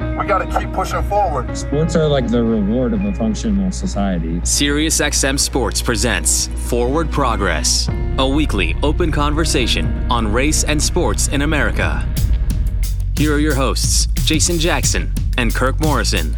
We 0.00 0.26
got 0.26 0.38
to 0.38 0.58
keep 0.58 0.72
pushing 0.72 1.02
forward. 1.04 1.54
Sports 1.56 1.94
are 1.94 2.08
like 2.08 2.26
the 2.28 2.42
reward 2.42 2.94
of 2.94 3.04
a 3.04 3.12
functional 3.12 3.70
society. 3.70 4.40
SiriusXM 4.40 5.38
Sports 5.38 5.82
presents 5.82 6.46
Forward 6.68 7.10
Progress, 7.10 7.88
a 8.18 8.26
weekly 8.26 8.74
open 8.82 9.12
conversation 9.12 9.86
on 10.10 10.32
race 10.32 10.64
and 10.64 10.82
sports 10.82 11.28
in 11.28 11.42
America. 11.42 12.08
Here 13.16 13.34
are 13.34 13.38
your 13.38 13.54
hosts, 13.54 14.06
Jason 14.24 14.58
Jackson 14.58 15.12
and 15.36 15.54
Kirk 15.54 15.78
Morrison. 15.80 16.36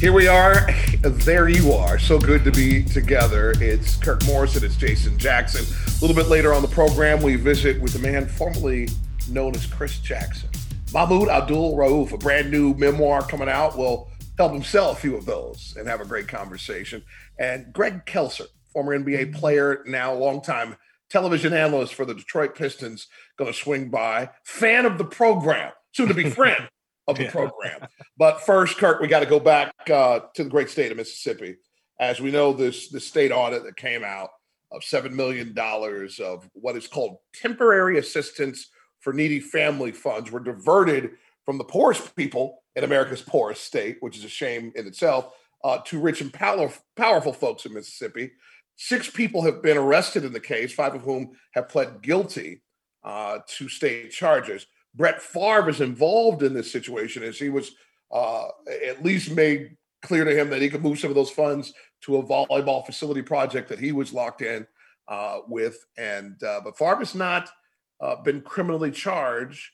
Here 0.00 0.12
we 0.12 0.26
are. 0.26 0.66
There 1.02 1.48
you 1.48 1.72
are. 1.72 1.98
So 1.98 2.18
good 2.18 2.42
to 2.44 2.50
be 2.50 2.82
together. 2.84 3.52
It's 3.60 3.96
Kirk 3.96 4.24
Morrison. 4.24 4.64
It's 4.64 4.76
Jason 4.76 5.18
Jackson. 5.18 5.64
A 5.64 6.00
little 6.00 6.16
bit 6.16 6.28
later 6.28 6.54
on 6.54 6.62
the 6.62 6.68
program, 6.68 7.22
we 7.22 7.36
visit 7.36 7.80
with 7.80 7.92
the 7.92 7.98
man 7.98 8.26
formerly 8.26 8.88
known 9.30 9.54
as 9.54 9.66
Chris 9.66 9.98
Jackson. 9.98 10.48
Mahmoud 10.94 11.28
Abdul 11.28 11.76
Rauf, 11.76 12.12
a 12.12 12.16
brand 12.16 12.52
new 12.52 12.72
memoir 12.74 13.22
coming 13.22 13.48
out, 13.48 13.76
will 13.76 14.12
help 14.38 14.52
him 14.52 14.62
sell 14.62 14.92
a 14.92 14.94
few 14.94 15.16
of 15.16 15.26
those 15.26 15.74
and 15.76 15.88
have 15.88 16.00
a 16.00 16.04
great 16.04 16.28
conversation. 16.28 17.02
And 17.36 17.72
Greg 17.72 18.06
Kelser, 18.06 18.46
former 18.72 18.96
NBA 18.96 19.34
player, 19.34 19.82
now 19.88 20.14
longtime 20.14 20.76
television 21.10 21.52
analyst 21.52 21.94
for 21.94 22.04
the 22.04 22.14
Detroit 22.14 22.54
Pistons, 22.54 23.08
going 23.36 23.52
to 23.52 23.58
swing 23.58 23.90
by. 23.90 24.30
Fan 24.44 24.86
of 24.86 24.96
the 24.96 25.04
program, 25.04 25.72
soon 25.90 26.06
to 26.06 26.14
be 26.14 26.30
friend 26.30 26.68
of 27.08 27.18
the 27.18 27.26
program. 27.26 27.88
But 28.16 28.42
first, 28.42 28.78
Kirk, 28.78 29.00
we 29.00 29.08
got 29.08 29.18
to 29.20 29.26
go 29.26 29.40
back 29.40 29.74
uh, 29.90 30.20
to 30.36 30.44
the 30.44 30.50
great 30.50 30.70
state 30.70 30.92
of 30.92 30.96
Mississippi. 30.96 31.56
As 31.98 32.20
we 32.20 32.30
know, 32.30 32.52
this 32.52 32.88
the 32.88 33.00
state 33.00 33.32
audit 33.32 33.64
that 33.64 33.76
came 33.76 34.04
out 34.04 34.30
of 34.70 34.84
seven 34.84 35.16
million 35.16 35.54
dollars 35.54 36.20
of 36.20 36.48
what 36.52 36.76
is 36.76 36.86
called 36.86 37.16
temporary 37.34 37.98
assistance 37.98 38.68
for 39.04 39.12
needy 39.12 39.38
family 39.38 39.92
funds 39.92 40.30
were 40.30 40.40
diverted 40.40 41.10
from 41.44 41.58
the 41.58 41.64
poorest 41.64 42.16
people 42.16 42.62
in 42.74 42.84
America's 42.84 43.20
poorest 43.20 43.62
state, 43.62 43.98
which 44.00 44.16
is 44.16 44.24
a 44.24 44.28
shame 44.28 44.72
in 44.74 44.86
itself, 44.86 45.34
uh, 45.62 45.78
to 45.84 46.00
rich 46.00 46.22
and 46.22 46.32
power, 46.32 46.72
powerful 46.96 47.32
folks 47.32 47.66
in 47.66 47.74
Mississippi. 47.74 48.32
Six 48.76 49.10
people 49.10 49.42
have 49.42 49.62
been 49.62 49.76
arrested 49.76 50.24
in 50.24 50.32
the 50.32 50.40
case, 50.40 50.72
five 50.72 50.94
of 50.94 51.02
whom 51.02 51.32
have 51.52 51.68
pled 51.68 52.00
guilty 52.00 52.62
uh, 53.04 53.40
to 53.46 53.68
state 53.68 54.10
charges. 54.10 54.66
Brett 54.94 55.20
Favre 55.20 55.68
is 55.68 55.82
involved 55.82 56.42
in 56.42 56.54
this 56.54 56.72
situation 56.72 57.22
as 57.22 57.38
he 57.38 57.50
was 57.50 57.72
uh, 58.10 58.46
at 58.88 59.04
least 59.04 59.32
made 59.32 59.76
clear 60.02 60.24
to 60.24 60.38
him 60.38 60.48
that 60.48 60.62
he 60.62 60.70
could 60.70 60.82
move 60.82 60.98
some 60.98 61.10
of 61.10 61.16
those 61.16 61.30
funds 61.30 61.74
to 62.02 62.16
a 62.16 62.22
volleyball 62.22 62.84
facility 62.84 63.22
project 63.22 63.68
that 63.68 63.78
he 63.78 63.92
was 63.92 64.14
locked 64.14 64.40
in 64.40 64.66
uh, 65.08 65.40
with. 65.46 65.84
And 65.98 66.42
uh, 66.42 66.62
but 66.64 66.78
Favre 66.78 67.02
is 67.02 67.14
not 67.14 67.50
uh, 68.00 68.16
been 68.22 68.40
criminally 68.40 68.90
charged, 68.90 69.70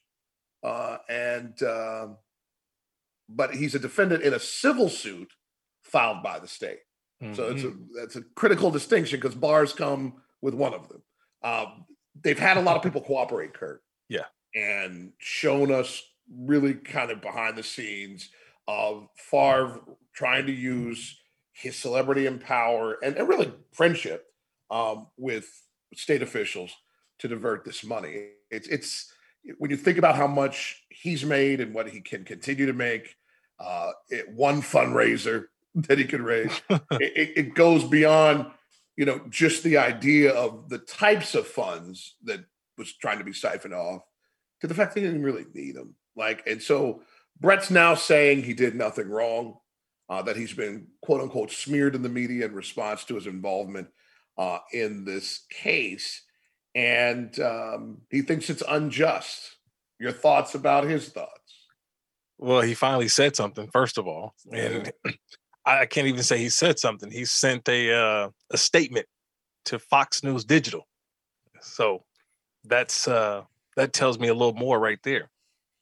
uh, 0.62 0.98
and 1.08 1.62
uh, 1.62 2.08
but 3.28 3.54
he's 3.54 3.74
a 3.74 3.78
defendant 3.78 4.22
in 4.22 4.34
a 4.34 4.40
civil 4.40 4.88
suit 4.88 5.32
filed 5.82 6.22
by 6.22 6.38
the 6.38 6.48
state. 6.48 6.80
Mm-hmm. 7.22 7.34
So 7.34 7.50
it's 7.50 7.62
a 7.62 7.68
mm-hmm. 7.68 7.84
that's 7.96 8.16
a 8.16 8.22
critical 8.34 8.70
distinction 8.70 9.20
because 9.20 9.34
bars 9.34 9.72
come 9.72 10.14
with 10.40 10.54
one 10.54 10.74
of 10.74 10.88
them. 10.88 11.02
Um, 11.42 11.86
they've 12.20 12.38
had 12.38 12.56
a 12.56 12.62
lot 12.62 12.77
of 12.77 12.82
people 12.82 13.00
cooperate, 13.00 13.54
Kirk. 13.54 13.82
Yeah, 14.08 14.27
and 14.55 15.12
shown 15.18 15.72
us 15.72 16.02
really 16.34 16.74
kind 16.74 17.10
of 17.10 17.20
behind 17.20 17.56
the 17.56 17.62
scenes 17.62 18.30
of 18.68 19.08
Favre 19.16 19.80
trying 20.12 20.46
to 20.46 20.52
use 20.52 21.18
his 21.52 21.77
celebrity 21.77 22.27
and 22.27 22.40
power 22.40 22.96
and, 23.02 23.16
and 23.16 23.28
really 23.28 23.52
friendship 23.72 24.27
um, 24.70 25.08
with 25.16 25.46
state 25.95 26.22
officials 26.22 26.74
to 27.20 27.29
divert 27.29 27.64
this 27.64 27.85
money. 27.85 28.31
It's 28.51 28.69
it's 28.69 29.13
when 29.58 29.70
you 29.70 29.77
think 29.77 29.98
about 29.98 30.17
how 30.17 30.27
much 30.27 30.83
he's 30.91 31.25
made 31.25 31.61
and 31.61 31.75
what 31.75 31.89
he 31.89 32.01
can 32.01 32.25
continue 32.25 32.67
to 32.67 32.73
make, 32.73 33.17
uh, 33.58 33.92
it, 34.08 34.29
one 34.31 34.61
fundraiser 34.61 35.47
that 35.75 35.98
he 35.98 36.05
could 36.05 36.20
raise, 36.20 36.61
it, 36.70 37.33
it, 37.36 37.55
goes 37.55 37.85
beyond 37.85 38.47
you 38.97 39.05
know 39.05 39.20
just 39.31 39.63
the 39.63 39.79
idea 39.79 40.33
of 40.33 40.69
the 40.69 40.79
types 40.79 41.35
of 41.35 41.47
funds 41.47 42.17
that 42.25 42.45
was 42.77 42.92
trying 42.92 43.19
to 43.19 43.25
be 43.25 43.33
siphoned 43.33 43.75
off 43.75 44.02
to 44.61 44.67
the 44.67 44.75
fact 44.75 44.95
that 44.95 45.01
he 45.01 45.07
didn't 45.07 45.23
really 45.23 45.47
need 45.55 45.77
them. 45.77 45.95
Like, 46.17 46.47
and 46.47 46.61
so 46.61 47.02
Brett's 47.39 47.70
now 47.70 47.95
saying 47.95 48.42
he 48.42 48.55
did 48.55 48.75
nothing 48.75 49.08
wrong, 49.08 49.58
uh, 50.08 50.23
that 50.23 50.37
he's 50.37 50.52
been 50.52 50.89
quote 51.02 51.20
unquote 51.20 51.51
smeared 51.51 51.95
in 51.95 52.02
the 52.02 52.08
media 52.08 52.47
in 52.47 52.55
response 52.55 53.05
to 53.05 53.14
his 53.14 53.27
involvement 53.27 53.89
uh, 54.37 54.58
in 54.73 55.05
this 55.05 55.45
case 55.51 56.23
and 56.75 57.39
um, 57.41 57.98
he 58.11 58.23
thinks 58.23 58.51
it's 58.51 58.63
unjust. 58.67 59.57
Your 59.98 60.13
thoughts 60.13 60.55
about 60.55 60.85
his 60.85 61.08
thoughts? 61.08 61.41
Well, 62.39 62.63
he 62.63 62.75
finally 62.75 63.08
said 63.08 63.36
something. 63.36 63.69
First 63.70 63.98
of 63.98 64.07
all, 64.07 64.35
and 64.51 64.91
I 65.67 65.86
can't 65.86 66.07
even 66.07 66.23
say 66.23 66.39
he 66.39 66.48
said 66.48 66.79
something. 66.79 67.11
He 67.11 67.25
sent 67.25 67.69
a 67.69 67.95
uh, 67.95 68.29
a 68.51 68.57
statement 68.57 69.07
to 69.67 69.79
Fox 69.79 70.25
News 70.25 70.45
Digital. 70.45 70.86
So 71.61 72.05
that's 72.64 73.07
uh, 73.07 73.42
that 73.77 73.92
tells 73.92 74.19
me 74.19 74.29
a 74.29 74.35
little 74.35 74.55
more 74.55 74.79
right 74.79 74.98
there. 75.02 75.31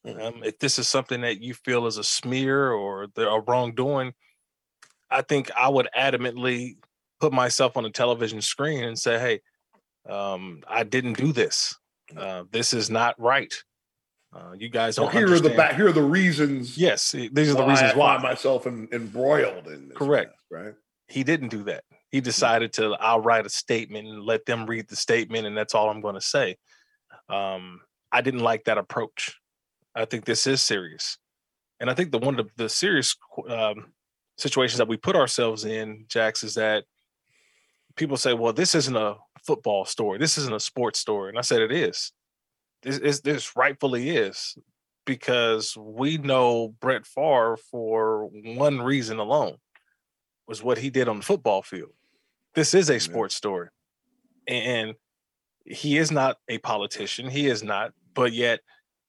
Mm. 0.07 0.21
Um, 0.21 0.45
if 0.45 0.59
this 0.59 0.79
is 0.79 0.89
something 0.89 1.21
that 1.21 1.41
you 1.41 1.55
feel 1.55 1.87
is 1.87 1.97
a 1.97 2.05
smear 2.05 2.73
or 2.73 3.07
a 3.17 3.41
wrongdoing, 3.41 4.15
I 5.11 5.23
think 5.23 5.51
I 5.57 5.69
would 5.69 5.89
adamantly 5.97 6.77
put 7.21 7.33
myself 7.33 7.77
on 7.77 7.85
a 7.85 7.91
television 7.91 8.41
screen 8.43 8.85
and 8.85 8.99
say, 8.99 9.19
"Hey, 9.19 9.41
um, 10.09 10.63
I 10.69 10.85
didn't 10.85 11.19
do 11.19 11.33
this. 11.33 11.75
Uh, 12.17 12.45
this 12.51 12.73
is 12.73 12.91
not 12.91 13.21
right. 13.21 13.53
Uh, 14.35 14.53
you 14.53 14.69
guys 14.69 14.97
don't. 14.97 15.07
Well, 15.07 15.13
here 15.13 15.27
understand. 15.27 15.47
are 15.47 15.49
the 15.51 15.57
back. 15.57 15.77
Here 15.77 15.89
are 15.89 15.93
the 15.93 16.03
reasons. 16.03 16.77
Yes, 16.77 17.13
these 17.13 17.51
are 17.51 17.55
the 17.55 17.67
reasons 17.67 17.93
I 17.93 17.97
why 17.97 18.17
I 18.17 18.23
myself 18.23 18.67
in, 18.67 18.89
embroiled 18.93 19.67
in 19.69 19.89
this. 19.89 19.97
Correct. 19.97 20.33
Mess, 20.51 20.65
right. 20.65 20.75
He 21.09 21.25
didn't 21.25 21.49
do 21.49 21.65
that. 21.65 21.85
He 22.11 22.21
mm. 22.21 22.25
decided 22.25 22.73
to. 22.75 22.95
I'll 23.01 23.21
write 23.21 23.47
a 23.47 23.51
statement 23.51 24.07
and 24.07 24.23
let 24.23 24.45
them 24.45 24.67
read 24.67 24.89
the 24.89 24.97
statement, 24.97 25.47
and 25.47 25.57
that's 25.57 25.75
all 25.75 25.89
I'm 25.89 26.03
going 26.03 26.15
to 26.15 26.21
say. 26.21 26.57
Um, 27.31 27.81
I 28.13 28.21
didn't 28.21 28.41
like 28.41 28.65
that 28.65 28.79
approach. 28.79 29.35
I 29.95 30.05
think 30.05 30.27
this 30.27 30.47
is 30.47 30.61
serious, 30.61 31.17
and 31.81 31.89
I 31.89 31.95
think 31.95 32.13
the 32.13 32.19
one 32.19 32.39
of 32.39 32.51
the 32.57 32.69
serious 32.69 33.17
um, 33.49 33.93
situations 34.37 34.79
that 34.79 34.89
we 34.89 34.99
put 34.99 35.17
ourselves 35.17 35.65
in, 35.65 36.05
Jax, 36.09 36.45
is 36.45 36.55
that 36.55 36.85
people 37.97 38.19
say, 38.19 38.35
"Well, 38.35 38.53
this 38.53 38.75
isn't 38.75 38.97
a 38.97 39.17
football 39.49 39.87
story. 39.87 40.19
This 40.19 40.37
isn't 40.37 40.55
a 40.55 40.61
sports 40.61 40.99
story. 40.99 41.31
And 41.31 41.39
I 41.39 41.41
said 41.41 41.63
it 41.63 41.73
is. 41.73 42.13
This 42.83 42.99
is 42.99 43.23
this 43.23 43.57
rightfully 43.57 44.11
is 44.11 44.59
because 45.07 45.75
we 45.75 46.19
know 46.19 46.75
Brett 46.81 47.07
Favre 47.07 47.57
for 47.71 48.27
one 48.45 48.79
reason 48.83 49.19
alone 49.19 49.57
was 50.47 50.63
what 50.63 50.77
he 50.77 50.91
did 50.91 51.09
on 51.09 51.17
the 51.17 51.25
football 51.25 51.63
field. 51.63 51.93
This 52.55 52.75
is 52.75 52.91
a 52.91 53.01
sports 53.01 53.35
story. 53.35 53.69
And 54.47 54.95
he 55.65 55.97
is 55.97 56.11
not 56.11 56.37
a 56.49 56.59
politician. 56.59 57.31
He 57.31 57.47
is 57.47 57.63
not, 57.63 57.93
but 58.13 58.35
yet 58.35 58.61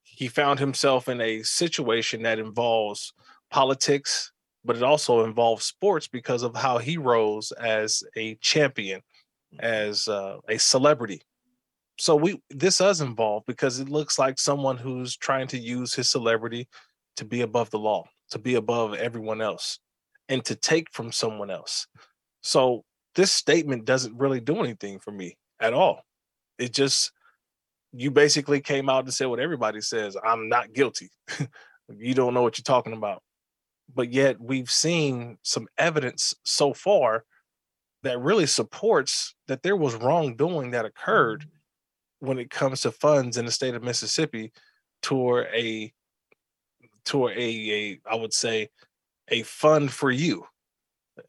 he 0.04 0.30
found 0.30 0.58
himself 0.58 1.10
in 1.10 1.20
a 1.20 1.44
situation 1.44 2.24
that 2.24 2.40
involves 2.40 3.14
politics, 3.52 4.32
but 4.64 4.78
it 4.78 4.84
also 4.84 5.26
involves 5.26 5.66
sports 5.66 6.08
because 6.08 6.44
of 6.44 6.56
how 6.56 6.78
he 6.78 6.98
rose 6.98 7.52
as 7.52 8.04
a 8.16 8.36
champion 8.36 9.02
as 9.58 10.08
uh, 10.08 10.38
a 10.48 10.57
celebrity. 10.57 11.22
So 11.98 12.16
we 12.16 12.42
this 12.50 12.78
does 12.78 13.01
involve 13.01 13.44
because 13.46 13.80
it 13.80 13.90
looks 13.90 14.18
like 14.19 14.40
someone 14.40 14.78
who's 14.78 15.18
trying 15.18 15.48
to 15.48 15.57
use 15.57 15.94
his 15.94 16.10
celebrity 16.10 16.68
to 17.18 17.25
be 17.25 17.42
above 17.42 17.69
the 17.72 17.80
law, 17.80 18.06
to 18.31 18.40
be 18.40 18.56
above 18.56 18.94
everyone 18.94 19.42
else, 19.42 19.80
and 20.30 20.44
to 20.46 20.56
take 20.56 20.92
from 20.94 21.12
someone 21.12 21.50
else. 21.50 21.88
So 22.42 22.86
this 23.16 23.31
statement 23.31 23.86
doesn't 23.86 24.18
really 24.18 24.40
do 24.40 24.60
anything 24.60 25.00
for 25.00 25.12
me 25.12 25.38
at 25.60 25.74
all. 25.74 26.04
It 26.57 26.74
just 26.74 27.12
you 27.92 28.12
basically 28.12 28.62
came 28.62 28.90
out 28.90 29.06
and 29.06 29.13
said 29.13 29.25
what 29.28 29.40
everybody 29.40 29.81
says, 29.81 30.16
I'm 30.24 30.48
not 30.48 30.74
guilty. 30.74 31.10
you 31.98 32.13
don't 32.13 32.34
know 32.34 32.44
what 32.44 32.57
you're 32.57 32.63
talking 32.63 32.94
about. 32.94 33.24
But 33.94 34.13
yet 34.13 34.40
we've 34.40 34.69
seen 34.69 35.38
some 35.42 35.68
evidence 35.78 36.36
so 36.46 36.74
far 36.74 37.25
that 38.04 38.19
really 38.19 38.46
supports 38.46 39.36
that 39.48 39.63
there 39.63 39.75
was 39.75 39.96
wrongdoing 39.96 40.72
that 40.72 40.86
occurred 40.86 41.42
mm-hmm. 41.42 42.28
when 42.28 42.40
it 42.40 42.50
comes 42.50 42.81
to 42.81 42.92
funds 42.92 43.38
in 43.38 43.46
the 43.46 43.51
state 43.51 43.75
of 43.75 43.84
Mississippi 43.84 44.51
toward 45.01 45.48
a 45.54 45.94
toward 47.06 47.38
a, 47.38 47.40
a 47.40 48.00
I 48.10 48.16
would 48.16 48.34
say 48.34 48.69
a 49.30 49.44
fund 49.44 49.92
for 49.92 50.12
you. 50.12 50.46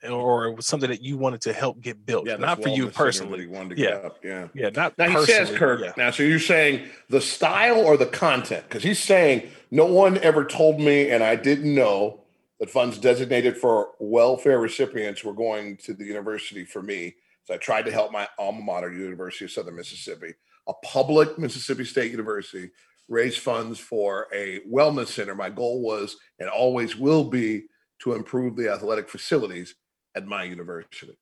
or 0.08 0.61
something 0.61 0.88
that 0.88 1.02
you 1.02 1.17
wanted 1.19 1.40
to 1.40 1.52
help 1.52 1.81
get 1.81 2.06
built, 2.06 2.25
Yeah, 2.26 2.37
not 2.37 2.62
for 2.62 2.69
you 2.69 2.75
wellness 2.75 2.76
center 2.76 2.87
that 2.87 2.94
personally. 2.94 3.40
he 3.40 3.46
wanted 3.49 3.76
to 3.76 3.82
Yeah. 3.82 3.90
get 3.90 4.05
up, 4.05 4.19
Yeah. 4.22 4.49
Yeah, 4.55 4.70
not 4.70 4.96
Now 4.96 5.20
he 5.20 5.26
says, 5.26 5.50
Kirk. 5.50 5.81
yeah. 5.81 5.93
Now, 5.96 6.12
so 6.12 6.22
you're 6.22 6.38
saying 6.38 6.88
the 7.08 7.20
style 7.20 7.81
or 7.81 7.96
the 7.96 8.06
content? 8.06 8.64
Because 8.69 8.84
he's 8.84 9.00
saying 9.00 9.50
no 9.72 9.87
one 9.87 10.19
ever 10.19 10.44
told 10.44 10.78
me, 10.81 11.11
and 11.11 11.25
I 11.25 11.34
didn't 11.34 11.75
know 11.75 12.20
that 12.60 12.70
funds 12.70 12.98
designated 12.98 13.56
for 13.56 13.92
welfare 13.98 14.60
recipients 14.60 15.24
were 15.24 15.32
going 15.32 15.76
to 15.78 15.94
the 15.94 16.04
university 16.04 16.64
for 16.64 16.82
me. 16.82 17.14
So 17.44 17.54
I 17.54 17.56
tried 17.56 17.86
to 17.86 17.90
help 17.90 18.12
my 18.12 18.28
alma 18.38 18.60
mater, 18.60 18.92
University 18.92 19.46
of 19.46 19.50
Southern 19.50 19.76
Mississippi, 19.76 20.34
a 20.68 20.74
public 20.84 21.38
Mississippi 21.38 21.84
State 21.84 22.10
University, 22.10 22.70
raise 23.08 23.36
funds 23.36 23.80
for 23.80 24.28
a 24.32 24.60
wellness 24.70 25.08
center. 25.08 25.34
My 25.34 25.50
goal 25.50 25.80
was 25.80 26.16
and 26.38 26.48
always 26.48 26.96
will 26.96 27.24
be 27.24 27.64
to 28.00 28.12
improve 28.12 28.56
the 28.56 28.70
athletic 28.70 29.08
facilities 29.08 29.74
at 30.14 30.26
my 30.26 30.44
university. 30.44 31.18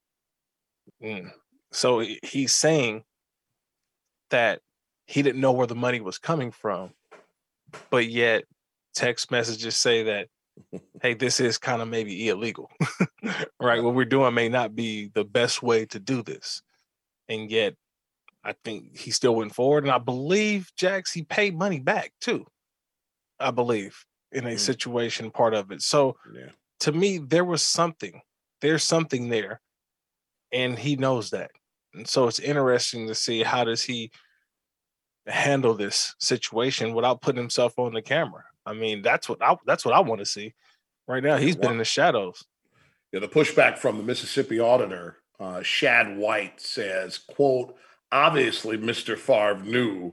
Mm. 1.02 1.31
So 1.73 2.05
he's 2.23 2.55
saying 2.55 3.05
that 4.31 4.61
he 5.06 5.23
didn't 5.23 5.40
know 5.40 5.52
where 5.52 5.67
the 5.67 5.75
money 5.75 6.00
was 6.00 6.19
coming 6.19 6.50
from, 6.50 6.90
but 7.90 8.08
yet 8.08 8.44
text 8.94 9.31
messages 9.31 9.76
say 9.76 10.02
that, 10.05 10.29
hey, 11.03 11.15
this 11.15 11.41
is 11.41 11.59
kind 11.59 11.83
of 11.83 11.89
maybe 11.89 12.29
illegal, 12.29 12.71
right? 13.61 13.83
What 13.83 13.95
we're 13.95 14.05
doing 14.05 14.35
may 14.35 14.49
not 14.49 14.75
be 14.75 15.09
the 15.15 15.25
best 15.25 15.63
way 15.63 15.87
to 15.87 15.99
do 15.99 16.23
this. 16.23 16.63
And 17.29 17.51
yet, 17.51 17.75
I 18.45 18.55
think 18.65 18.97
he 18.97 19.11
still 19.11 19.35
went 19.35 19.55
forward. 19.55 19.85
And 19.85 19.93
I 19.93 19.99
believe, 19.99 20.71
Jax, 20.77 21.13
he 21.13 21.23
paid 21.23 21.57
money 21.57 21.81
back 21.81 22.13
too. 22.21 22.47
I 23.39 23.51
believe 23.51 23.97
in 24.33 24.47
a 24.47 24.53
Mm. 24.55 24.59
situation 24.59 25.31
part 25.31 25.55
of 25.55 25.71
it. 25.71 25.83
So 25.83 26.17
Yeah. 26.33 26.51
to 26.81 26.93
me, 26.93 27.19
there 27.19 27.45
was 27.45 27.63
something. 27.63 28.23
There's 28.61 28.85
something 28.85 29.29
there, 29.29 29.61
and 30.53 30.79
he 30.79 30.97
knows 30.97 31.31
that. 31.31 31.51
And 31.95 32.09
so 32.09 32.27
it's 32.27 32.39
interesting 32.41 33.07
to 33.07 33.15
see 33.15 33.43
how 33.43 33.65
does 33.65 33.83
he 33.83 34.11
handle 35.27 35.75
this 35.75 36.15
situation 36.19 36.95
without 36.95 37.21
putting 37.21 37.41
himself 37.41 37.79
on 37.79 37.93
the 37.93 38.03
camera. 38.03 38.45
I 38.69 38.75
mean, 38.75 39.03
that's 39.03 39.29
what 39.29 39.43
I 39.43 39.56
that's 39.67 39.85
what 39.85 39.94
I 39.94 40.00
want 40.00 40.20
to 40.20 40.26
see. 40.26 40.55
Right 41.06 41.23
now, 41.23 41.37
he's 41.38 41.56
been 41.56 41.73
in 41.73 41.79
the 41.79 41.85
shadows. 41.85 42.44
Yeah, 43.12 43.20
the 43.20 43.29
pushback 43.29 43.79
from 43.79 43.97
the 43.97 44.03
Mississippi 44.03 44.61
auditor, 44.61 45.17
uh, 45.41 45.62
Shad 45.62 46.19
White, 46.19 46.61
says, 46.61 47.17
quote, 47.17 47.75
obviously 48.12 48.76
Mr. 48.76 49.17
Favre 49.17 49.62
knew 49.65 50.12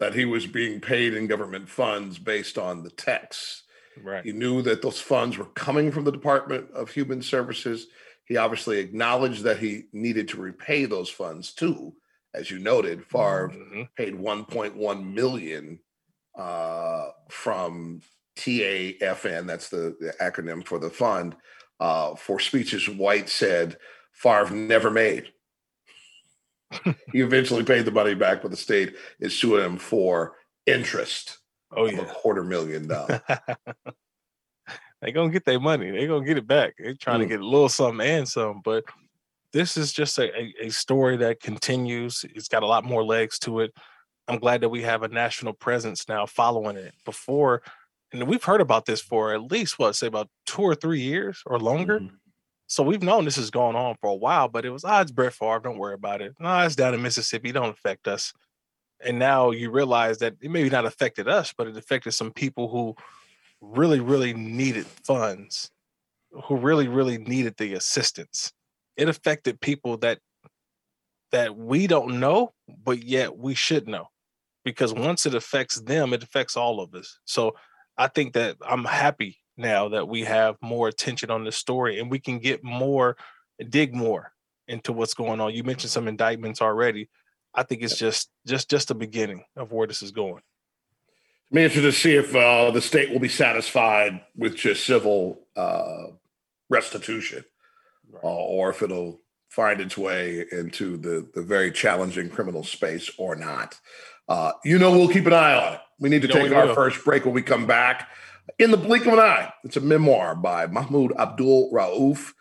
that 0.00 0.14
he 0.14 0.24
was 0.24 0.46
being 0.46 0.80
paid 0.80 1.14
in 1.14 1.28
government 1.28 1.68
funds 1.68 2.18
based 2.18 2.58
on 2.58 2.82
the 2.82 2.90
text. 2.90 3.62
Right. 4.02 4.24
He 4.24 4.32
knew 4.32 4.60
that 4.62 4.82
those 4.82 5.00
funds 5.00 5.38
were 5.38 5.44
coming 5.46 5.92
from 5.92 6.02
the 6.04 6.10
Department 6.12 6.70
of 6.72 6.90
Human 6.90 7.22
Services. 7.22 7.86
He 8.24 8.36
obviously 8.36 8.78
acknowledged 8.78 9.44
that 9.44 9.58
he 9.58 9.84
needed 9.92 10.26
to 10.28 10.40
repay 10.40 10.84
those 10.86 11.08
funds 11.08 11.52
too. 11.54 11.94
As 12.34 12.50
you 12.50 12.58
noted, 12.58 13.04
Favre 13.06 13.48
Mhm. 13.54 13.88
paid 13.96 14.14
1.1 14.14 15.14
million 15.14 15.78
uh, 16.36 17.08
from 17.30 18.00
TANF, 18.36 19.46
that's 19.46 19.68
the, 19.68 19.96
the 20.00 20.14
acronym 20.20 20.64
for 20.66 20.78
the 20.78 20.90
fund, 20.90 21.36
uh, 21.80 22.14
for 22.14 22.38
speeches 22.38 22.88
White 22.88 23.28
said 23.28 23.76
Favre 24.12 24.50
never 24.50 24.90
made. 24.90 25.32
he 27.12 27.20
eventually 27.20 27.62
paid 27.64 27.84
the 27.84 27.90
money 27.90 28.14
back, 28.14 28.42
but 28.42 28.50
the 28.50 28.56
state 28.56 28.96
is 29.20 29.38
suing 29.38 29.64
him 29.64 29.76
for 29.78 30.36
interest 30.66 31.38
Oh 31.72 31.86
of 31.86 31.98
a 31.98 32.04
quarter 32.04 32.42
million 32.44 32.88
dollars. 32.88 33.20
they 35.02 35.12
gonna 35.12 35.30
get 35.30 35.44
their 35.44 35.60
money. 35.60 35.90
They 35.90 36.06
gonna 36.06 36.24
get 36.24 36.38
it 36.38 36.46
back. 36.46 36.74
They're 36.78 36.94
trying 36.94 37.20
Mm. 37.20 37.24
to 37.24 37.28
get 37.28 37.40
a 37.40 37.46
little 37.46 37.68
something 37.68 38.06
and 38.06 38.28
some, 38.28 38.60
but 38.64 38.84
this 39.52 39.76
is 39.76 39.92
just 39.92 40.18
a, 40.18 40.30
a, 40.36 40.66
a 40.66 40.70
story 40.70 41.16
that 41.18 41.40
continues. 41.40 42.24
It's 42.34 42.48
got 42.48 42.62
a 42.62 42.66
lot 42.66 42.84
more 42.84 43.04
legs 43.04 43.38
to 43.40 43.60
it. 43.60 43.72
I'm 44.28 44.38
glad 44.38 44.60
that 44.62 44.68
we 44.68 44.82
have 44.82 45.02
a 45.02 45.08
national 45.08 45.52
presence 45.52 46.08
now 46.08 46.26
following 46.26 46.76
it. 46.76 46.94
Before, 47.04 47.62
and 48.12 48.26
we've 48.26 48.42
heard 48.42 48.60
about 48.60 48.86
this 48.86 49.00
for 49.00 49.32
at 49.34 49.50
least 49.50 49.78
what 49.78 49.94
say 49.96 50.06
about 50.06 50.28
two 50.46 50.62
or 50.62 50.74
three 50.74 51.00
years 51.00 51.42
or 51.46 51.58
longer. 51.58 52.00
Mhm. 52.00 52.10
So 52.68 52.82
we've 52.82 53.02
known 53.02 53.24
this 53.24 53.38
is 53.38 53.50
going 53.50 53.76
on 53.76 53.96
for 54.00 54.10
a 54.10 54.14
while, 54.14 54.48
but 54.48 54.64
it 54.64 54.70
was 54.70 54.84
ah, 54.84 55.00
it's 55.00 55.12
Brett 55.12 55.34
Favre. 55.34 55.60
Don't 55.60 55.78
worry 55.78 55.94
about 55.94 56.20
it. 56.20 56.34
No, 56.40 56.58
it's 56.60 56.74
down 56.74 56.94
in 56.94 57.02
Mississippi. 57.02 57.52
Don't 57.52 57.68
affect 57.70 58.08
us. 58.08 58.32
And 59.04 59.18
now 59.18 59.50
you 59.50 59.70
realize 59.70 60.18
that 60.18 60.34
it 60.40 60.50
maybe 60.50 60.70
not 60.70 60.86
affected 60.86 61.28
us, 61.28 61.52
but 61.56 61.68
it 61.68 61.76
affected 61.76 62.12
some 62.12 62.32
people 62.32 62.68
who 62.68 62.96
really, 63.60 64.00
really 64.00 64.32
needed 64.34 64.86
funds, 64.86 65.70
who 66.44 66.56
really, 66.56 66.88
really 66.88 67.18
needed 67.18 67.56
the 67.58 67.74
assistance. 67.74 68.52
It 68.96 69.08
affected 69.08 69.60
people 69.60 69.98
that 69.98 70.18
that 71.32 71.56
we 71.56 71.86
don't 71.86 72.18
know, 72.20 72.54
but 72.68 73.02
yet 73.02 73.36
we 73.36 73.54
should 73.54 73.86
know. 73.86 74.08
Because 74.66 74.92
once 74.92 75.26
it 75.26 75.34
affects 75.36 75.80
them, 75.80 76.12
it 76.12 76.24
affects 76.24 76.56
all 76.56 76.80
of 76.80 76.92
us. 76.92 77.20
So 77.24 77.54
I 77.96 78.08
think 78.08 78.32
that 78.32 78.56
I'm 78.66 78.84
happy 78.84 79.38
now 79.56 79.90
that 79.90 80.08
we 80.08 80.22
have 80.22 80.56
more 80.60 80.88
attention 80.88 81.30
on 81.30 81.44
this 81.44 81.56
story 81.56 82.00
and 82.00 82.10
we 82.10 82.18
can 82.18 82.40
get 82.40 82.64
more, 82.64 83.16
dig 83.68 83.94
more 83.94 84.32
into 84.66 84.92
what's 84.92 85.14
going 85.14 85.40
on. 85.40 85.54
You 85.54 85.62
mentioned 85.62 85.92
some 85.92 86.08
indictments 86.08 86.60
already. 86.60 87.08
I 87.54 87.62
think 87.62 87.82
it's 87.82 87.96
just 87.96 88.28
just 88.44 88.68
just 88.68 88.88
the 88.88 88.96
beginning 88.96 89.44
of 89.54 89.70
where 89.70 89.86
this 89.86 90.02
is 90.02 90.10
going. 90.10 90.42
I'm 91.52 91.58
interested 91.58 91.82
to 91.82 91.92
see 91.92 92.16
if 92.16 92.34
uh, 92.34 92.72
the 92.72 92.82
state 92.82 93.10
will 93.10 93.20
be 93.20 93.28
satisfied 93.28 94.20
with 94.36 94.56
just 94.56 94.84
civil 94.84 95.46
uh, 95.54 96.08
restitution, 96.68 97.44
uh, 98.12 98.26
or 98.26 98.70
if 98.70 98.82
it'll 98.82 99.20
find 99.48 99.80
its 99.80 99.96
way 99.96 100.44
into 100.50 100.96
the 100.96 101.30
the 101.34 101.42
very 101.42 101.70
challenging 101.70 102.28
criminal 102.28 102.64
space 102.64 103.10
or 103.16 103.36
not. 103.36 103.78
Uh, 104.28 104.52
you 104.64 104.78
know, 104.78 104.90
we'll 104.90 105.08
keep 105.08 105.26
an 105.26 105.32
eye 105.32 105.54
on 105.54 105.74
it. 105.74 105.80
We 105.98 106.08
need 106.08 106.22
to 106.22 106.28
You 106.28 106.34
know 106.34 106.42
take 106.42 106.52
our 106.52 106.74
first 106.74 107.04
break 107.04 107.24
when 107.24 107.34
we 107.34 107.42
come 107.42 107.66
back. 107.66 108.08
In 108.58 108.70
the 108.70 108.76
blink 108.76 109.06
of 109.06 109.14
an 109.14 109.18
eye, 109.18 109.52
it's 109.64 109.76
a 109.76 109.80
memoir 109.80 110.34
by 110.34 110.66
Mahmoud 110.66 111.12
Abdul 111.18 111.72
Rauf, 111.72 112.32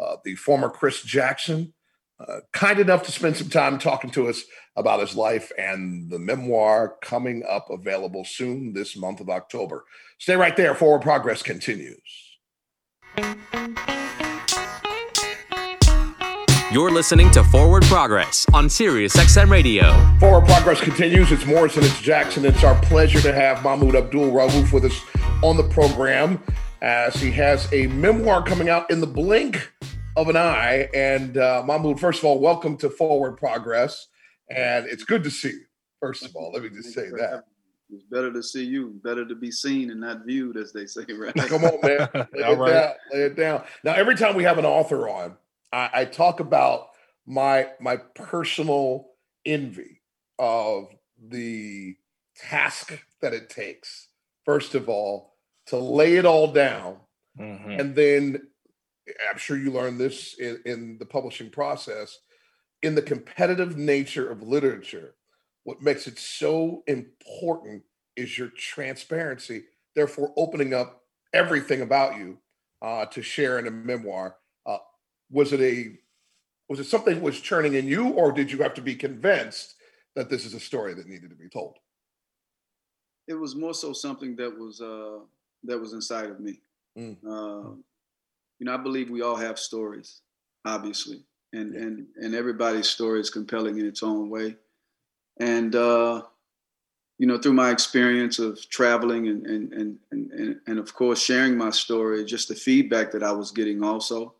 uh, 0.00 0.16
the 0.24 0.34
former 0.34 0.68
Chris 0.68 1.02
Jackson, 1.02 1.72
uh, 2.20 2.40
kind 2.52 2.78
enough 2.78 3.02
to 3.04 3.12
spend 3.12 3.36
some 3.36 3.48
time 3.48 3.78
talking 3.78 4.10
to 4.10 4.28
us 4.28 4.42
about 4.76 5.00
his 5.00 5.16
life 5.16 5.52
and 5.58 6.10
the 6.10 6.18
memoir 6.18 6.96
coming 7.02 7.42
up 7.48 7.70
available 7.70 8.24
soon 8.24 8.72
this 8.72 8.96
month 8.96 9.20
of 9.20 9.30
October. 9.30 9.84
Stay 10.18 10.36
right 10.36 10.56
there. 10.56 10.74
Forward 10.74 11.02
Progress 11.02 11.42
continues. 11.42 12.38
You're 16.74 16.90
listening 16.90 17.30
to 17.30 17.44
Forward 17.44 17.84
Progress 17.84 18.44
on 18.52 18.68
Sirius 18.68 19.14
XM 19.14 19.48
Radio. 19.48 19.92
Forward 20.18 20.44
Progress 20.44 20.80
continues. 20.80 21.30
It's 21.30 21.46
Morrison, 21.46 21.84
it's 21.84 22.00
Jackson. 22.00 22.44
It's 22.44 22.64
our 22.64 22.74
pleasure 22.82 23.20
to 23.20 23.32
have 23.32 23.62
Mahmoud 23.62 23.94
Abdul 23.94 24.32
Rauf 24.32 24.72
with 24.72 24.84
us 24.84 25.00
on 25.44 25.56
the 25.56 25.62
program 25.68 26.42
as 26.82 27.14
he 27.14 27.30
has 27.30 27.72
a 27.72 27.86
memoir 27.86 28.42
coming 28.42 28.68
out 28.68 28.90
in 28.90 29.00
the 29.00 29.06
blink 29.06 29.70
of 30.16 30.28
an 30.28 30.36
eye. 30.36 30.88
And 30.92 31.38
uh, 31.38 31.62
Mahmoud, 31.64 32.00
first 32.00 32.18
of 32.18 32.24
all, 32.24 32.40
welcome 32.40 32.76
to 32.78 32.90
Forward 32.90 33.36
Progress. 33.36 34.08
And 34.50 34.86
it's 34.86 35.04
good 35.04 35.22
to 35.22 35.30
see 35.30 35.50
you. 35.50 35.64
First 36.00 36.24
of 36.24 36.34
all, 36.34 36.50
let 36.50 36.64
me 36.64 36.70
just 36.70 36.92
say 36.92 37.08
that. 37.08 37.44
It's 37.88 38.02
better 38.02 38.32
to 38.32 38.42
see 38.42 38.64
you, 38.64 38.98
better 39.04 39.24
to 39.24 39.36
be 39.36 39.52
seen 39.52 39.92
and 39.92 40.00
not 40.00 40.26
viewed, 40.26 40.56
as 40.56 40.72
they 40.72 40.86
say, 40.86 41.04
right? 41.08 41.36
Come 41.36 41.62
on, 41.62 41.78
man. 41.84 42.08
Lay 42.32 42.50
it 42.50 42.58
right. 42.58 42.72
down. 42.72 42.92
Lay 43.12 43.20
it 43.20 43.36
down. 43.36 43.62
Now, 43.84 43.92
every 43.92 44.16
time 44.16 44.34
we 44.34 44.42
have 44.42 44.58
an 44.58 44.64
author 44.64 45.08
on, 45.08 45.36
I, 45.74 45.90
I 45.94 46.04
talk 46.06 46.40
about 46.40 46.88
my 47.26 47.70
my 47.80 47.98
personal 47.98 49.10
envy 49.46 50.02
of 50.38 50.88
the 51.20 51.96
task 52.36 53.04
that 53.22 53.34
it 53.34 53.50
takes. 53.50 54.08
First 54.44 54.74
of 54.76 54.88
all, 54.88 55.36
to 55.66 55.78
lay 55.78 56.16
it 56.16 56.26
all 56.26 56.52
down, 56.52 57.00
Mhm. 57.38 57.80
and 57.80 57.94
then 57.96 58.48
I'm 59.30 59.38
sure 59.38 59.56
you 59.58 59.70
learned 59.70 60.00
this 60.00 60.34
in, 60.38 60.62
in 60.66 60.98
the 60.98 61.06
publishing 61.06 61.50
process. 61.50 62.18
In 62.82 62.94
the 62.94 63.02
competitive 63.02 63.76
nature 63.78 64.30
of 64.30 64.42
literature, 64.42 65.16
what 65.64 65.82
makes 65.82 66.06
it 66.06 66.18
so 66.18 66.84
important 66.86 67.84
is 68.16 68.38
your 68.38 68.48
transparency, 68.48 69.66
therefore, 69.94 70.32
opening 70.36 70.74
up 70.74 71.04
everything 71.32 71.80
about 71.82 72.18
you 72.18 72.38
uh, 72.82 73.06
to 73.06 73.22
share 73.22 73.58
in 73.58 73.66
a 73.66 73.70
memoir. 73.70 74.36
Was 75.30 75.52
it 75.52 75.60
a 75.60 75.98
was 76.68 76.80
it 76.80 76.84
something 76.84 77.14
that 77.14 77.22
was 77.22 77.40
churning 77.40 77.74
in 77.74 77.86
you, 77.86 78.10
or 78.10 78.32
did 78.32 78.50
you 78.50 78.58
have 78.58 78.74
to 78.74 78.80
be 78.80 78.94
convinced 78.94 79.74
that 80.14 80.30
this 80.30 80.46
is 80.46 80.54
a 80.54 80.60
story 80.60 80.94
that 80.94 81.06
needed 81.06 81.30
to 81.30 81.36
be 81.36 81.48
told? 81.48 81.78
It 83.26 83.34
was 83.34 83.54
more 83.54 83.74
so 83.74 83.92
something 83.92 84.36
that 84.36 84.56
was 84.56 84.80
uh, 84.80 85.18
that 85.64 85.78
was 85.78 85.92
inside 85.92 86.30
of 86.30 86.40
me. 86.40 86.60
Mm. 86.98 87.16
Uh, 87.26 87.70
you 88.58 88.66
know, 88.66 88.74
I 88.74 88.76
believe 88.76 89.10
we 89.10 89.22
all 89.22 89.36
have 89.36 89.58
stories, 89.58 90.20
obviously, 90.64 91.24
and 91.52 91.74
Yeah. 91.74 91.80
and 91.82 92.06
and 92.16 92.34
everybody's 92.34 92.88
story 92.88 93.20
is 93.20 93.30
compelling 93.30 93.78
in 93.78 93.86
its 93.86 94.02
own 94.02 94.30
way. 94.30 94.56
And 95.40 95.74
uh, 95.74 96.22
you 97.18 97.26
know, 97.26 97.38
through 97.38 97.54
my 97.54 97.70
experience 97.70 98.38
of 98.38 98.68
traveling 98.68 99.28
and 99.28 99.46
and 99.46 99.72
and 99.72 99.98
and 100.10 100.30
and, 100.32 100.60
and 100.66 100.78
of 100.78 100.94
course 100.94 101.22
sharing 101.22 101.56
my 101.56 101.70
story, 101.70 102.24
just 102.24 102.48
the 102.48 102.54
feedback 102.54 103.10
that 103.12 103.22
I 103.22 103.32
was 103.32 103.50
getting 103.50 103.82
also 103.82 104.34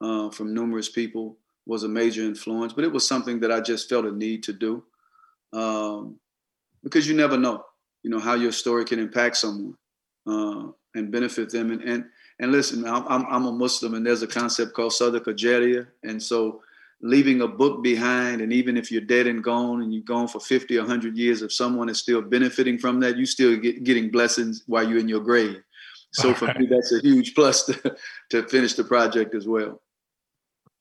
uh, 0.00 0.30
from 0.30 0.54
numerous 0.54 0.88
people 0.88 1.36
was 1.66 1.84
a 1.84 1.88
major 1.88 2.22
influence, 2.22 2.72
but 2.72 2.84
it 2.84 2.92
was 2.92 3.06
something 3.06 3.40
that 3.40 3.52
I 3.52 3.60
just 3.60 3.88
felt 3.88 4.04
a 4.04 4.12
need 4.12 4.42
to 4.44 4.52
do 4.52 4.82
um, 5.52 6.16
because 6.82 7.08
you 7.08 7.14
never 7.14 7.36
know, 7.36 7.64
you 8.02 8.10
know, 8.10 8.18
how 8.18 8.34
your 8.34 8.52
story 8.52 8.84
can 8.84 8.98
impact 8.98 9.36
someone 9.36 9.76
uh, 10.26 10.68
and 10.94 11.10
benefit 11.10 11.50
them. 11.50 11.70
And, 11.70 11.82
and 11.82 12.04
and 12.38 12.52
listen, 12.52 12.86
I'm, 12.86 13.26
I'm 13.26 13.44
a 13.44 13.52
Muslim, 13.52 13.92
and 13.92 14.06
there's 14.06 14.22
a 14.22 14.26
concept 14.26 14.72
called 14.72 14.92
Sadaqah 14.92 15.36
Jariyah, 15.36 15.86
and 16.04 16.22
so 16.22 16.62
leaving 17.02 17.42
a 17.42 17.48
book 17.48 17.82
behind, 17.82 18.40
and 18.40 18.50
even 18.50 18.78
if 18.78 18.90
you're 18.90 19.02
dead 19.02 19.26
and 19.26 19.44
gone, 19.44 19.82
and 19.82 19.92
you've 19.92 20.06
gone 20.06 20.26
for 20.26 20.40
50 20.40 20.78
or 20.78 20.80
100 20.80 21.18
years, 21.18 21.42
if 21.42 21.52
someone 21.52 21.90
is 21.90 21.98
still 21.98 22.22
benefiting 22.22 22.78
from 22.78 22.98
that, 23.00 23.18
you 23.18 23.26
still 23.26 23.56
get 23.56 23.84
getting 23.84 24.10
blessings 24.10 24.62
while 24.66 24.88
you're 24.88 24.98
in 24.98 25.08
your 25.08 25.20
grave. 25.20 25.62
So 26.12 26.32
for 26.32 26.46
me, 26.58 26.66
that's 26.70 26.92
a 26.92 27.00
huge 27.00 27.34
plus 27.34 27.66
to, 27.66 27.96
to 28.30 28.48
finish 28.48 28.72
the 28.72 28.84
project 28.84 29.34
as 29.34 29.46
well 29.46 29.82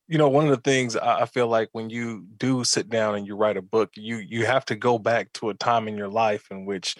you 0.10 0.18
know 0.18 0.28
one 0.28 0.44
of 0.44 0.50
the 0.50 0.70
things 0.70 0.98
i 0.98 1.26
feel 1.26 1.48
like 1.48 1.70
when 1.72 1.90
you 1.90 2.26
do 2.38 2.64
sit 2.64 2.90
down 2.90 3.16
and 3.16 3.26
you 3.28 3.36
write 3.36 3.58
a 3.58 3.62
book 3.62 3.92
you 3.96 4.18
you 4.18 4.46
have 4.46 4.66
to 4.66 4.76
go 4.76 4.98
back 4.98 5.32
to 5.34 5.50
a 5.50 5.54
time 5.54 5.88
in 5.88 5.96
your 5.96 6.10
life 6.10 6.48
in 6.52 6.66
which 6.66 6.96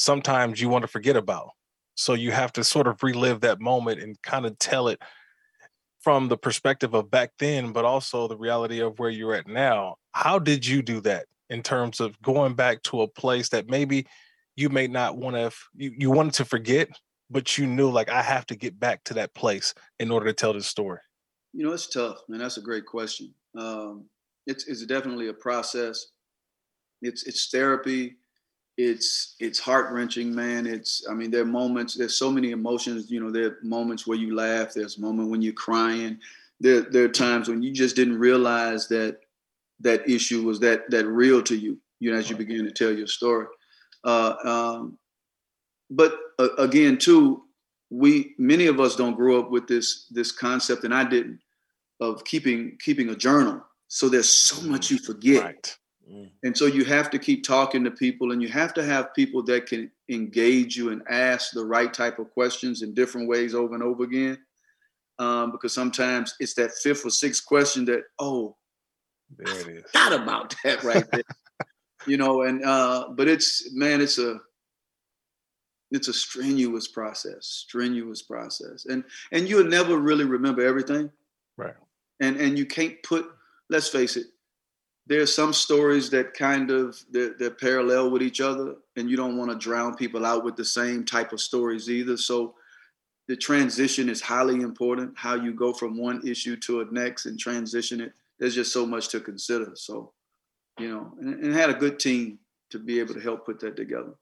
sometimes 0.00 0.60
you 0.60 0.68
want 0.68 0.82
to 0.82 0.88
forget 0.88 1.16
about. 1.16 1.50
So 1.94 2.14
you 2.14 2.32
have 2.32 2.52
to 2.54 2.64
sort 2.64 2.86
of 2.86 3.02
relive 3.02 3.42
that 3.42 3.60
moment 3.60 4.00
and 4.00 4.20
kind 4.22 4.46
of 4.46 4.58
tell 4.58 4.88
it 4.88 5.00
from 6.00 6.28
the 6.28 6.38
perspective 6.38 6.94
of 6.94 7.10
back 7.10 7.32
then 7.38 7.72
but 7.72 7.84
also 7.84 8.26
the 8.26 8.36
reality 8.36 8.80
of 8.80 8.98
where 8.98 9.10
you're 9.10 9.34
at 9.34 9.46
now. 9.46 9.96
How 10.12 10.38
did 10.38 10.66
you 10.66 10.80
do 10.80 11.00
that 11.02 11.26
in 11.50 11.62
terms 11.62 12.00
of 12.00 12.20
going 12.22 12.54
back 12.54 12.82
to 12.84 13.02
a 13.02 13.08
place 13.08 13.50
that 13.50 13.68
maybe 13.68 14.06
you 14.56 14.70
may 14.70 14.86
not 14.86 15.18
want 15.18 15.36
to 15.36 15.50
you, 15.74 15.92
you 15.98 16.10
wanted 16.10 16.34
to 16.34 16.44
forget 16.44 16.88
but 17.28 17.56
you 17.56 17.66
knew 17.66 17.88
like 17.88 18.10
i 18.10 18.20
have 18.20 18.44
to 18.44 18.56
get 18.56 18.78
back 18.78 19.02
to 19.04 19.14
that 19.14 19.32
place 19.34 19.72
in 20.00 20.10
order 20.10 20.26
to 20.26 20.32
tell 20.32 20.52
this 20.52 20.66
story 20.66 20.98
you 21.52 21.64
know, 21.64 21.72
it's 21.72 21.88
tough, 21.88 22.22
man. 22.28 22.40
That's 22.40 22.58
a 22.58 22.62
great 22.62 22.86
question. 22.86 23.34
Um, 23.56 24.04
it's 24.46 24.66
it's 24.66 24.84
definitely 24.86 25.28
a 25.28 25.32
process. 25.32 26.06
It's 27.02 27.24
it's 27.24 27.50
therapy. 27.50 28.16
It's 28.76 29.34
it's 29.40 29.58
heart 29.58 29.92
wrenching, 29.92 30.34
man. 30.34 30.66
It's 30.66 31.06
I 31.10 31.14
mean, 31.14 31.30
there 31.30 31.42
are 31.42 31.46
moments. 31.46 31.94
There's 31.94 32.16
so 32.16 32.30
many 32.30 32.50
emotions. 32.50 33.10
You 33.10 33.20
know, 33.20 33.30
there 33.30 33.46
are 33.46 33.58
moments 33.62 34.06
where 34.06 34.18
you 34.18 34.34
laugh. 34.34 34.72
There's 34.72 34.98
a 34.98 35.00
moment 35.00 35.30
when 35.30 35.42
you're 35.42 35.52
crying. 35.52 36.18
There 36.60 36.82
there 36.82 37.04
are 37.04 37.08
times 37.08 37.48
when 37.48 37.62
you 37.62 37.72
just 37.72 37.96
didn't 37.96 38.18
realize 38.18 38.88
that 38.88 39.18
that 39.80 40.08
issue 40.08 40.42
was 40.42 40.60
that 40.60 40.90
that 40.90 41.06
real 41.06 41.42
to 41.42 41.56
you. 41.56 41.78
You 41.98 42.12
know, 42.12 42.18
as 42.18 42.30
you 42.30 42.36
begin 42.36 42.64
to 42.64 42.72
tell 42.72 42.92
your 42.92 43.06
story. 43.06 43.46
Uh, 44.04 44.34
um, 44.44 44.98
but 45.90 46.16
uh, 46.38 46.54
again, 46.56 46.96
too, 46.96 47.42
we 47.90 48.34
many 48.38 48.66
of 48.66 48.80
us 48.80 48.96
don't 48.96 49.16
grow 49.16 49.40
up 49.40 49.50
with 49.50 49.66
this 49.66 50.06
this 50.10 50.32
concept, 50.32 50.84
and 50.84 50.94
I 50.94 51.04
didn't, 51.04 51.40
of 52.00 52.24
keeping 52.24 52.78
keeping 52.82 53.10
a 53.10 53.16
journal. 53.16 53.62
So 53.88 54.08
there's 54.08 54.28
so 54.28 54.62
much 54.62 54.90
you 54.90 54.98
forget. 54.98 55.42
Right. 55.42 55.76
Mm. 56.10 56.30
And 56.44 56.56
so 56.56 56.66
you 56.66 56.84
have 56.84 57.10
to 57.10 57.18
keep 57.18 57.44
talking 57.44 57.84
to 57.84 57.90
people 57.90 58.32
and 58.32 58.40
you 58.40 58.48
have 58.48 58.72
to 58.74 58.84
have 58.84 59.14
people 59.14 59.42
that 59.44 59.66
can 59.66 59.90
engage 60.08 60.76
you 60.76 60.90
and 60.90 61.02
ask 61.08 61.52
the 61.52 61.64
right 61.64 61.92
type 61.92 62.18
of 62.18 62.30
questions 62.30 62.82
in 62.82 62.94
different 62.94 63.28
ways 63.28 63.54
over 63.54 63.74
and 63.74 63.82
over 63.82 64.04
again. 64.04 64.38
Um, 65.18 65.52
because 65.52 65.74
sometimes 65.74 66.34
it's 66.40 66.54
that 66.54 66.72
fifth 66.82 67.04
or 67.04 67.10
sixth 67.10 67.44
question 67.44 67.84
that, 67.86 68.04
oh, 68.18 68.56
there 69.36 69.60
it 69.60 69.68
is. 69.68 69.84
I 69.94 70.08
forgot 70.08 70.22
about 70.22 70.54
that 70.64 70.82
right 70.82 71.08
there. 71.10 71.22
you 72.06 72.16
know, 72.16 72.42
and 72.42 72.64
uh, 72.64 73.08
but 73.10 73.28
it's 73.28 73.72
man, 73.74 74.00
it's 74.00 74.18
a 74.18 74.40
it's 75.90 76.08
a 76.08 76.12
strenuous 76.12 76.88
process 76.88 77.46
strenuous 77.46 78.22
process. 78.22 78.86
And 78.86 79.04
and 79.32 79.48
you'll 79.48 79.64
never 79.64 79.96
really 79.98 80.24
remember 80.24 80.66
everything. 80.66 81.10
Right. 81.56 81.74
And 82.20 82.36
and 82.36 82.58
you 82.58 82.66
can't 82.66 83.02
put 83.02 83.26
let's 83.68 83.88
face 83.88 84.16
it 84.16 84.26
there 85.06 85.20
are 85.20 85.26
some 85.26 85.52
stories 85.52 86.08
that 86.10 86.34
kind 86.34 86.70
of 86.70 87.02
they're, 87.10 87.34
they're 87.36 87.50
parallel 87.50 88.10
with 88.10 88.22
each 88.22 88.40
other 88.40 88.76
and 88.96 89.10
you 89.10 89.16
don't 89.16 89.36
want 89.36 89.50
to 89.50 89.56
drown 89.56 89.96
people 89.96 90.24
out 90.24 90.44
with 90.44 90.54
the 90.54 90.64
same 90.64 91.04
type 91.04 91.32
of 91.32 91.40
stories 91.40 91.90
either. 91.90 92.16
So 92.16 92.54
the 93.26 93.36
transition 93.36 94.08
is 94.08 94.20
highly 94.20 94.60
important 94.60 95.14
how 95.16 95.34
you 95.34 95.52
go 95.52 95.72
from 95.72 95.98
one 95.98 96.24
issue 96.26 96.56
to 96.58 96.82
a 96.82 96.84
next 96.92 97.26
and 97.26 97.38
transition 97.38 98.00
it. 98.00 98.12
There's 98.38 98.54
just 98.54 98.72
so 98.72 98.86
much 98.86 99.08
to 99.08 99.20
consider 99.20 99.72
so 99.74 100.12
you 100.78 100.88
know 100.88 101.12
and, 101.20 101.44
and 101.44 101.54
had 101.54 101.70
a 101.70 101.74
good 101.74 101.98
team 101.98 102.38
to 102.70 102.78
be 102.78 103.00
able 103.00 103.14
to 103.14 103.20
help 103.20 103.44
put 103.44 103.60
that 103.60 103.76
together 103.76 104.14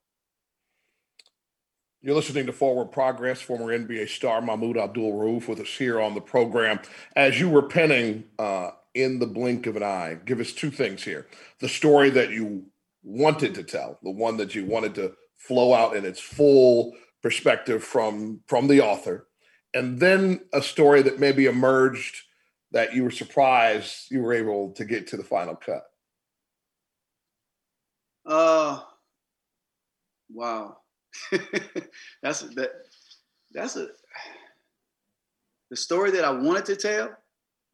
you're 2.00 2.14
listening 2.14 2.46
to 2.46 2.52
Forward 2.52 2.92
Progress, 2.92 3.40
former 3.40 3.76
NBA 3.76 4.08
star 4.08 4.40
Mahmoud 4.40 4.76
Abdul 4.76 5.12
Rauf 5.12 5.48
with 5.48 5.60
us 5.60 5.68
here 5.68 6.00
on 6.00 6.14
the 6.14 6.20
program. 6.20 6.80
As 7.16 7.40
you 7.40 7.48
were 7.48 7.62
penning 7.62 8.24
uh, 8.38 8.70
in 8.94 9.18
the 9.18 9.26
blink 9.26 9.66
of 9.66 9.76
an 9.76 9.82
eye, 9.82 10.18
give 10.24 10.38
us 10.38 10.52
two 10.52 10.70
things 10.70 11.02
here. 11.02 11.26
The 11.60 11.68
story 11.68 12.10
that 12.10 12.30
you 12.30 12.66
wanted 13.02 13.54
to 13.56 13.64
tell, 13.64 13.98
the 14.02 14.10
one 14.10 14.36
that 14.36 14.54
you 14.54 14.64
wanted 14.64 14.94
to 14.96 15.14
flow 15.36 15.74
out 15.74 15.96
in 15.96 16.04
its 16.04 16.20
full 16.20 16.94
perspective 17.20 17.82
from 17.82 18.40
from 18.46 18.68
the 18.68 18.80
author, 18.80 19.26
and 19.74 19.98
then 19.98 20.40
a 20.52 20.62
story 20.62 21.02
that 21.02 21.18
maybe 21.18 21.46
emerged 21.46 22.22
that 22.70 22.94
you 22.94 23.02
were 23.02 23.10
surprised 23.10 24.10
you 24.10 24.22
were 24.22 24.34
able 24.34 24.70
to 24.72 24.84
get 24.84 25.08
to 25.08 25.16
the 25.16 25.24
final 25.24 25.56
cut. 25.56 25.84
Uh 28.24 28.82
wow. 30.30 30.76
that's 32.22 32.40
that 32.40 32.70
that's 33.52 33.76
a 33.76 33.88
the 35.70 35.76
story 35.76 36.10
that 36.12 36.24
I 36.24 36.30
wanted 36.30 36.64
to 36.66 36.76
tell 36.76 37.10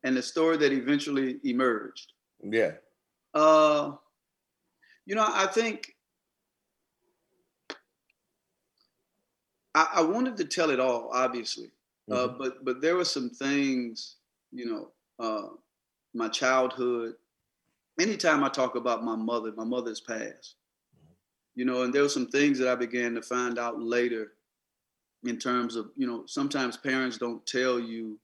and 0.03 0.17
the 0.17 0.23
story 0.23 0.57
that 0.57 0.73
eventually 0.73 1.39
emerged. 1.45 2.13
Yeah. 2.43 2.73
Uh 3.33 3.93
you 5.07 5.15
know, 5.15 5.27
I 5.27 5.47
think 5.47 5.95
I, 9.75 9.89
I 9.97 10.03
wanted 10.03 10.37
to 10.39 10.45
tell 10.45 10.71
it 10.71 10.81
all, 10.81 11.11
obviously. 11.13 11.71
Uh, 12.11 12.15
mm-hmm. 12.15 12.35
Uh, 12.35 12.39
but 12.39 12.65
but 12.65 12.81
there 12.81 12.97
were 12.97 13.05
some 13.05 13.31
things, 13.31 14.17
you 14.53 14.67
know, 14.67 14.91
uh, 15.19 15.49
my 16.15 16.29
childhood. 16.29 17.15
Anytime 18.01 18.43
I 18.43 18.49
talk 18.49 18.77
about 18.77 19.05
my 19.05 19.17
mother, 19.17 19.53
my 19.57 19.65
mother's 19.65 20.01
past 20.01 20.57
you 21.55 21.65
know, 21.65 21.83
and 21.83 21.93
there 21.93 22.03
were 22.03 22.09
some 22.09 22.27
things 22.27 22.59
that 22.59 22.69
I 22.69 22.75
began 22.75 23.15
to 23.15 23.23
find 23.23 23.59
out 23.59 23.81
later 23.81 24.33
in 25.25 25.39
terms 25.39 25.77
of, 25.77 25.91
you 25.97 26.07
know, 26.07 26.25
sometimes 26.27 26.77
parents 26.77 27.19
don't 27.19 27.45
tell 27.47 27.79
you 27.79 28.19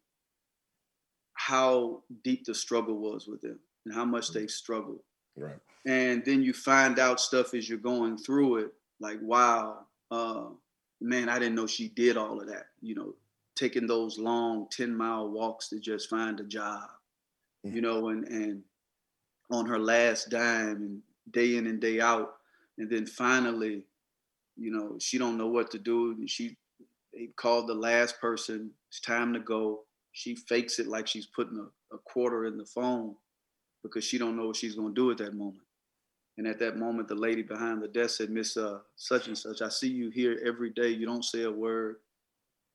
how 1.34 2.02
deep 2.24 2.44
the 2.44 2.54
struggle 2.54 2.98
was 2.98 3.26
with 3.26 3.40
them 3.40 3.58
and 3.84 3.94
how 3.94 4.04
much 4.04 4.32
they 4.32 4.46
struggled. 4.46 5.00
Right. 5.36 5.58
And 5.86 6.22
then 6.24 6.42
you 6.42 6.52
find 6.52 6.98
out 6.98 7.20
stuff 7.20 7.54
as 7.54 7.68
you're 7.68 7.78
going 7.78 8.18
through 8.18 8.56
it, 8.56 8.72
like, 9.00 9.18
wow, 9.22 9.86
uh, 10.10 10.46
man, 11.00 11.28
I 11.28 11.38
didn't 11.38 11.54
know 11.54 11.66
she 11.66 11.88
did 11.88 12.16
all 12.16 12.40
of 12.40 12.48
that, 12.48 12.66
you 12.82 12.94
know, 12.94 13.14
taking 13.56 13.86
those 13.86 14.18
long 14.18 14.66
10 14.70 14.94
mile 14.94 15.28
walks 15.28 15.68
to 15.68 15.80
just 15.80 16.10
find 16.10 16.38
a 16.40 16.44
job, 16.44 16.88
mm-hmm. 17.64 17.74
you 17.74 17.80
know, 17.80 18.08
and, 18.08 18.26
and 18.28 18.62
on 19.50 19.66
her 19.66 19.78
last 19.78 20.28
dime 20.28 20.76
and 20.76 21.00
day 21.30 21.56
in 21.56 21.66
and 21.66 21.80
day 21.80 22.00
out, 22.00 22.34
and 22.80 22.88
then 22.88 23.04
finally, 23.04 23.84
you 24.56 24.70
know, 24.70 24.96
she 24.98 25.18
don't 25.18 25.36
know 25.36 25.48
what 25.48 25.70
to 25.70 25.78
do. 25.78 26.16
She 26.26 26.56
they 27.12 27.28
called 27.36 27.68
the 27.68 27.74
last 27.74 28.18
person. 28.20 28.70
It's 28.88 29.00
time 29.00 29.34
to 29.34 29.38
go. 29.38 29.80
She 30.12 30.34
fakes 30.34 30.78
it 30.78 30.86
like 30.86 31.06
she's 31.06 31.26
putting 31.26 31.58
a, 31.58 31.94
a 31.94 31.98
quarter 31.98 32.46
in 32.46 32.56
the 32.56 32.64
phone 32.64 33.14
because 33.82 34.02
she 34.02 34.16
don't 34.16 34.34
know 34.36 34.46
what 34.46 34.56
she's 34.56 34.74
gonna 34.74 34.94
do 34.94 35.10
at 35.10 35.18
that 35.18 35.34
moment. 35.34 35.62
And 36.38 36.46
at 36.46 36.58
that 36.60 36.78
moment, 36.78 37.08
the 37.08 37.14
lady 37.14 37.42
behind 37.42 37.82
the 37.82 37.88
desk 37.88 38.16
said, 38.16 38.30
"Miss 38.30 38.56
uh, 38.56 38.78
such 38.96 39.26
and 39.26 39.36
such, 39.36 39.60
I 39.60 39.68
see 39.68 39.88
you 39.88 40.08
here 40.08 40.40
every 40.42 40.70
day. 40.70 40.88
You 40.88 41.04
don't 41.04 41.24
say 41.24 41.42
a 41.42 41.52
word. 41.52 41.96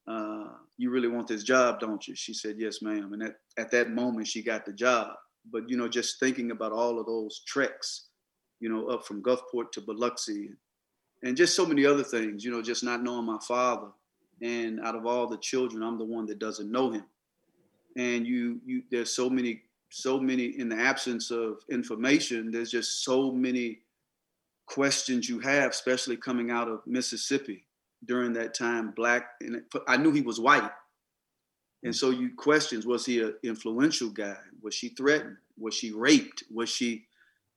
Uh, 0.07 0.49
you 0.77 0.91
really 0.91 1.07
want 1.07 1.27
this 1.27 1.43
job, 1.43 1.79
don't 1.79 2.07
you?" 2.07 2.13
She 2.13 2.35
said, 2.35 2.57
"Yes, 2.59 2.83
ma'am." 2.83 3.13
And 3.13 3.23
at, 3.23 3.37
at 3.57 3.71
that 3.71 3.89
moment, 3.89 4.27
she 4.27 4.43
got 4.43 4.67
the 4.67 4.73
job. 4.73 5.15
But 5.51 5.67
you 5.67 5.77
know, 5.77 5.87
just 5.87 6.19
thinking 6.19 6.51
about 6.51 6.73
all 6.73 6.99
of 6.99 7.07
those 7.07 7.41
treks 7.47 8.09
you 8.65 8.71
know, 8.71 8.87
up 8.87 9.05
from 9.05 9.21
Gulfport 9.21 9.71
to 9.73 9.81
Biloxi, 9.81 10.49
and 11.21 11.37
just 11.37 11.55
so 11.55 11.67
many 11.67 11.85
other 11.85 12.01
things, 12.01 12.43
you 12.43 12.49
know, 12.49 12.63
just 12.63 12.83
not 12.83 13.03
knowing 13.03 13.27
my 13.27 13.37
father. 13.47 13.89
And 14.41 14.79
out 14.79 14.95
of 14.95 15.05
all 15.05 15.27
the 15.27 15.37
children, 15.37 15.83
I'm 15.83 15.99
the 15.99 16.03
one 16.03 16.25
that 16.25 16.39
doesn't 16.39 16.71
know 16.71 16.89
him. 16.89 17.05
And 17.95 18.25
you, 18.25 18.59
you, 18.65 18.81
there's 18.89 19.15
so 19.15 19.29
many, 19.29 19.61
so 19.91 20.19
many 20.19 20.45
in 20.45 20.67
the 20.69 20.79
absence 20.79 21.29
of 21.29 21.59
information. 21.69 22.49
There's 22.49 22.71
just 22.71 23.03
so 23.03 23.31
many 23.31 23.81
questions 24.65 25.29
you 25.29 25.37
have, 25.41 25.69
especially 25.69 26.17
coming 26.17 26.49
out 26.49 26.67
of 26.67 26.81
Mississippi 26.87 27.65
during 28.03 28.33
that 28.33 28.55
time. 28.55 28.93
Black, 28.95 29.27
and 29.41 29.61
I 29.87 29.97
knew 29.97 30.11
he 30.11 30.21
was 30.21 30.39
white, 30.39 30.71
and 31.83 31.95
so 31.95 32.09
you 32.09 32.31
questions: 32.35 32.87
Was 32.87 33.05
he 33.05 33.21
an 33.21 33.35
influential 33.43 34.09
guy? 34.09 34.37
Was 34.63 34.73
she 34.73 34.89
threatened? 34.89 35.37
Was 35.55 35.75
she 35.75 35.91
raped? 35.91 36.45
Was 36.51 36.69
she? 36.69 37.05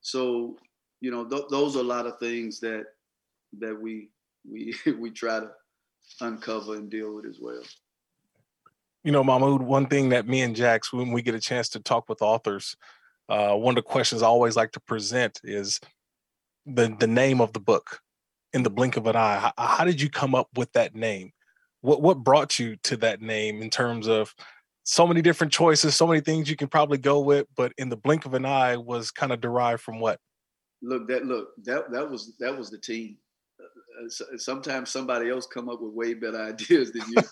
So 0.02 0.58
you 1.00 1.10
know, 1.10 1.24
th- 1.24 1.48
those 1.50 1.76
are 1.76 1.80
a 1.80 1.84
lot 1.84 2.06
of 2.06 2.18
things 2.18 2.60
that 2.60 2.86
that 3.58 3.80
we 3.80 4.10
we 4.50 4.74
we 4.98 5.10
try 5.10 5.40
to 5.40 5.50
uncover 6.20 6.74
and 6.74 6.90
deal 6.90 7.14
with 7.14 7.26
as 7.26 7.38
well. 7.40 7.62
You 9.04 9.12
know, 9.12 9.24
Mahmoud, 9.24 9.62
one 9.62 9.86
thing 9.86 10.08
that 10.10 10.26
me 10.26 10.42
and 10.42 10.56
Jax, 10.56 10.92
when 10.92 11.12
we 11.12 11.22
get 11.22 11.34
a 11.34 11.40
chance 11.40 11.68
to 11.70 11.80
talk 11.80 12.08
with 12.08 12.20
authors, 12.20 12.76
uh, 13.28 13.54
one 13.54 13.72
of 13.72 13.84
the 13.84 13.88
questions 13.88 14.22
I 14.22 14.26
always 14.26 14.56
like 14.56 14.72
to 14.72 14.80
present 14.80 15.40
is 15.44 15.80
the 16.66 16.94
the 16.98 17.06
name 17.06 17.40
of 17.40 17.52
the 17.52 17.60
book 17.60 18.00
in 18.52 18.62
the 18.62 18.70
blink 18.70 18.96
of 18.96 19.06
an 19.06 19.16
eye. 19.16 19.38
How, 19.38 19.52
how, 19.56 19.84
did 19.84 20.00
you 20.00 20.08
come 20.08 20.34
up 20.34 20.48
with 20.56 20.72
that 20.72 20.94
name? 20.94 21.32
What 21.80 22.02
what 22.02 22.24
brought 22.24 22.58
you 22.58 22.76
to 22.84 22.96
that 22.98 23.22
name 23.22 23.62
in 23.62 23.70
terms 23.70 24.08
of 24.08 24.34
so 24.84 25.06
many 25.06 25.20
different 25.20 25.52
choices, 25.52 25.94
so 25.94 26.06
many 26.06 26.20
things 26.20 26.48
you 26.48 26.56
can 26.56 26.68
probably 26.68 26.98
go 26.98 27.20
with, 27.20 27.46
but 27.56 27.72
in 27.76 27.90
the 27.90 27.96
blink 27.96 28.24
of 28.24 28.32
an 28.32 28.46
eye 28.46 28.76
was 28.76 29.10
kind 29.10 29.32
of 29.32 29.40
derived 29.40 29.82
from 29.82 30.00
what? 30.00 30.18
Look, 30.82 31.08
that 31.08 31.26
look 31.26 31.50
that 31.64 31.90
that 31.90 32.08
was 32.08 32.36
that 32.38 32.56
was 32.56 32.70
the 32.70 32.78
team. 32.78 33.16
Uh, 33.60 34.04
uh 34.04 34.38
sometimes 34.38 34.90
somebody 34.90 35.28
else 35.28 35.46
come 35.46 35.68
up 35.68 35.80
with 35.80 35.92
way 35.92 36.14
better 36.14 36.40
ideas 36.52 36.92
than 36.92 37.02
you 37.08 37.22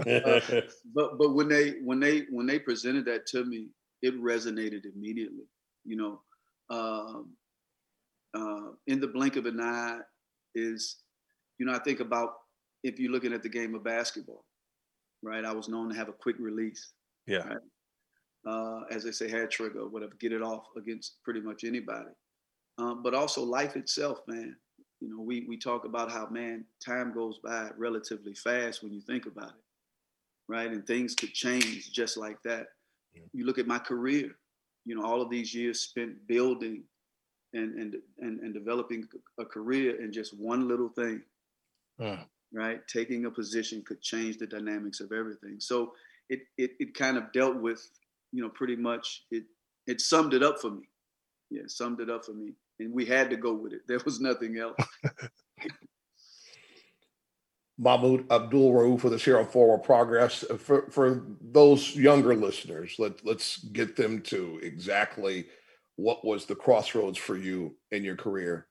did. 0.00 0.24
uh, 0.24 0.60
but 0.94 1.18
but 1.18 1.34
when 1.34 1.48
they 1.48 1.70
when 1.82 2.00
they 2.00 2.26
when 2.30 2.46
they 2.46 2.58
presented 2.58 3.04
that 3.06 3.26
to 3.26 3.44
me, 3.44 3.68
it 4.02 4.20
resonated 4.20 4.84
immediately. 4.94 5.46
You 5.84 5.96
know, 5.96 6.20
um, 6.70 7.30
uh, 8.34 8.72
in 8.86 9.00
the 9.00 9.08
blink 9.08 9.36
of 9.36 9.46
an 9.46 9.60
eye 9.60 9.98
is, 10.54 10.98
you 11.58 11.66
know, 11.66 11.72
I 11.72 11.78
think 11.78 12.00
about 12.00 12.34
if 12.82 12.98
you're 12.98 13.12
looking 13.12 13.32
at 13.32 13.42
the 13.42 13.48
game 13.48 13.74
of 13.74 13.84
basketball, 13.84 14.44
right? 15.22 15.44
I 15.44 15.52
was 15.52 15.68
known 15.68 15.88
to 15.90 15.96
have 15.96 16.08
a 16.08 16.12
quick 16.12 16.36
release. 16.38 16.92
Yeah. 17.26 17.46
Right? 17.46 17.58
Uh, 18.44 18.80
as 18.90 19.04
they 19.04 19.12
say, 19.12 19.28
hair 19.28 19.46
trigger, 19.46 19.86
whatever, 19.86 20.12
get 20.18 20.32
it 20.32 20.42
off 20.42 20.64
against 20.76 21.22
pretty 21.24 21.40
much 21.40 21.62
anybody. 21.64 22.10
Um, 22.78 23.02
but 23.02 23.14
also 23.14 23.42
life 23.42 23.76
itself, 23.76 24.20
man. 24.26 24.56
You 25.00 25.08
know, 25.10 25.20
we 25.20 25.44
we 25.48 25.56
talk 25.56 25.84
about 25.84 26.10
how 26.10 26.28
man 26.28 26.64
time 26.84 27.12
goes 27.12 27.38
by 27.38 27.70
relatively 27.76 28.34
fast 28.34 28.82
when 28.82 28.92
you 28.92 29.00
think 29.00 29.26
about 29.26 29.50
it, 29.50 29.64
right? 30.48 30.70
And 30.70 30.86
things 30.86 31.14
could 31.14 31.32
change 31.32 31.92
just 31.92 32.16
like 32.16 32.42
that. 32.44 32.68
Yeah. 33.14 33.22
You 33.32 33.44
look 33.44 33.58
at 33.58 33.66
my 33.66 33.78
career, 33.78 34.36
you 34.84 34.94
know, 34.94 35.04
all 35.04 35.20
of 35.20 35.30
these 35.30 35.54
years 35.54 35.80
spent 35.80 36.26
building 36.26 36.84
and 37.52 37.74
and 37.78 37.96
and, 38.20 38.40
and 38.40 38.54
developing 38.54 39.08
a 39.38 39.44
career 39.44 40.02
in 40.02 40.12
just 40.12 40.38
one 40.38 40.68
little 40.68 40.88
thing. 40.88 41.22
Uh. 42.00 42.24
Right, 42.54 42.86
taking 42.86 43.24
a 43.24 43.30
position 43.30 43.82
could 43.82 44.02
change 44.02 44.36
the 44.36 44.46
dynamics 44.46 45.00
of 45.00 45.10
everything. 45.10 45.56
So 45.58 45.94
it 46.28 46.40
it 46.58 46.72
it 46.78 46.94
kind 46.94 47.16
of 47.16 47.32
dealt 47.32 47.56
with, 47.56 47.88
you 48.30 48.42
know, 48.42 48.50
pretty 48.50 48.76
much 48.76 49.24
it 49.30 49.44
it 49.86 50.02
summed 50.02 50.34
it 50.34 50.42
up 50.42 50.60
for 50.60 50.70
me. 50.70 50.86
Yeah, 51.50 51.62
summed 51.66 52.00
it 52.00 52.10
up 52.10 52.26
for 52.26 52.34
me, 52.34 52.52
and 52.82 52.92
we 52.92 53.04
had 53.04 53.30
to 53.30 53.36
go 53.36 53.54
with 53.54 53.72
it. 53.72 53.82
There 53.86 54.00
was 54.04 54.20
nothing 54.20 54.58
else. 54.58 54.76
Mahmoud 57.78 58.30
Abdul 58.30 58.72
Rauf 58.72 59.00
for 59.00 59.10
the 59.10 59.18
Sierra 59.18 59.44
Forward 59.44 59.82
Progress. 59.82 60.44
For 60.58 60.90
for 60.90 61.22
those 61.40 61.96
younger 61.96 62.34
listeners, 62.36 62.94
let 62.98 63.24
let's 63.24 63.58
get 63.58 63.96
them 63.96 64.20
to 64.22 64.60
exactly 64.62 65.46
what 65.96 66.24
was 66.24 66.46
the 66.46 66.54
crossroads 66.54 67.18
for 67.18 67.36
you 67.36 67.76
in 67.90 68.04
your 68.04 68.16
career 68.16 68.66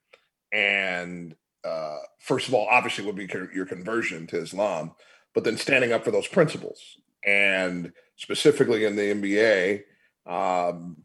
and 0.52 1.36
uh, 1.64 1.98
first 2.20 2.48
of 2.48 2.54
all 2.54 2.68
obviously 2.70 3.06
would 3.06 3.16
be 3.16 3.30
your 3.54 3.66
conversion 3.66 4.28
to 4.28 4.38
islam 4.38 4.92
but 5.34 5.44
then 5.44 5.58
standing 5.58 5.92
up 5.92 6.04
for 6.04 6.12
those 6.12 6.28
principles 6.28 6.98
and 7.24 7.94
specifically 8.16 8.86
in 8.86 8.96
the 8.96 9.14
nba 9.14 9.84
um, 10.26 10.98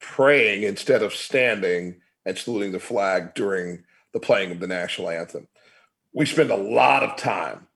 praying 0.00 0.62
instead 0.62 1.02
of 1.02 1.14
standing 1.14 2.00
and 2.28 2.38
saluting 2.38 2.72
the 2.72 2.78
flag 2.78 3.34
during 3.34 3.82
the 4.12 4.20
playing 4.20 4.52
of 4.52 4.60
the 4.60 4.66
national 4.66 5.10
anthem 5.10 5.48
we 6.12 6.24
spend 6.24 6.50
a 6.50 6.56
lot 6.56 7.02
of 7.02 7.16
time 7.16 7.66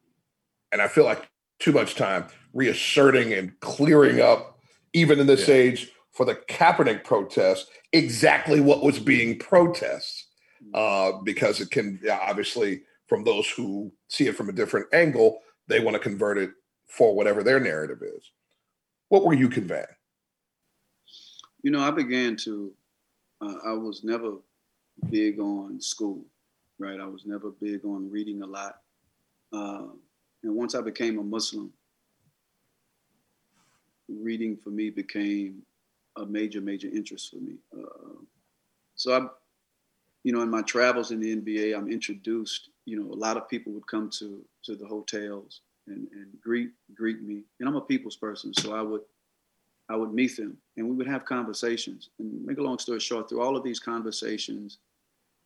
and 0.71 0.81
i 0.81 0.87
feel 0.87 1.05
like 1.05 1.29
too 1.59 1.73
much 1.73 1.95
time 1.95 2.27
reasserting 2.53 3.33
and 3.33 3.59
clearing 3.61 4.21
up 4.21 4.59
even 4.93 5.19
in 5.19 5.27
this 5.27 5.49
yeah. 5.49 5.55
age 5.55 5.91
for 6.13 6.27
the 6.27 6.35
Kaepernick 6.35 7.05
protest 7.05 7.71
exactly 7.93 8.61
what 8.61 8.83
was 8.83 8.99
being 8.99 9.39
protested, 9.39 10.27
uh, 10.75 11.13
because 11.25 11.61
it 11.61 11.71
can 11.71 12.01
obviously, 12.11 12.83
from 13.07 13.25
those 13.25 13.49
who 13.51 13.93
see 14.09 14.27
it 14.27 14.37
from 14.37 14.49
a 14.49 14.53
different 14.53 14.87
angle, 14.93 15.41
they 15.69 15.81
want 15.81 15.95
to 15.95 16.01
convert 16.01 16.39
it 16.39 16.51
for 16.87 17.15
whatever 17.15 17.43
their 17.43 17.61
narrative 17.61 18.03
is. 18.03 18.31
What 19.09 19.25
were 19.25 19.35
you 19.35 19.49
conveying? 19.49 19.85
You 21.63 21.71
know, 21.71 21.81
I 21.81 21.91
began 21.91 22.37
to, 22.39 22.73
uh, 23.43 23.57
I 23.65 23.73
was 23.73 24.05
never 24.05 24.35
big 25.11 25.41
on 25.41 25.81
school, 25.81 26.25
right? 26.79 27.01
I 27.01 27.07
was 27.07 27.27
never 27.27 27.51
big 27.51 27.85
on 27.85 28.11
reading 28.11 28.43
a 28.43 28.47
lot. 28.47 28.79
Uh, 29.53 29.89
and 30.43 30.55
once 30.55 30.75
I 30.75 30.81
became 30.81 31.19
a 31.19 31.23
Muslim, 31.23 31.73
reading 34.09 34.57
for 34.57 34.71
me 34.71 34.91
became 34.91 35.63
a 36.17 36.27
major, 36.27 36.61
major 36.61 36.89
interest 36.89 37.31
for 37.31 37.37
me. 37.37 37.55
Uh, 37.77 38.21
so 38.95 39.17
I, 39.17 39.27
you 40.23 40.33
know, 40.33 40.43
in 40.43 40.51
my 40.51 40.63
travels 40.63 41.11
in 41.11 41.21
the 41.21 41.37
NBA, 41.37 41.77
I'm 41.77 41.91
introduced. 41.91 42.69
You 42.85 43.01
know, 43.01 43.13
a 43.13 43.17
lot 43.17 43.37
of 43.37 43.49
people 43.49 43.73
would 43.73 43.87
come 43.87 44.11
to 44.19 44.45
to 44.65 44.77
the 44.77 44.87
hotels 44.87 45.63
and 45.87 46.07
and 46.13 46.29
greet 46.41 46.71
greet 46.95 47.23
me, 47.23 47.43
and 47.59 47.69
I'm 47.69 47.77
a 47.77 47.81
people's 47.81 48.17
person, 48.17 48.53
so 48.55 48.75
I 48.75 48.83
would 48.83 49.03
I 49.89 49.97
would 49.97 50.13
meet 50.13 50.37
them, 50.37 50.57
and 50.77 50.89
we 50.89 50.95
would 50.95 51.07
have 51.07 51.25
conversations. 51.25 52.11
And 52.19 52.45
make 52.45 52.59
a 52.59 52.63
long 52.63 52.79
story 52.79 53.01
short, 53.01 53.29
through 53.29 53.43
all 53.43 53.57
of 53.57 53.65
these 53.65 53.81
conversations, 53.81 54.79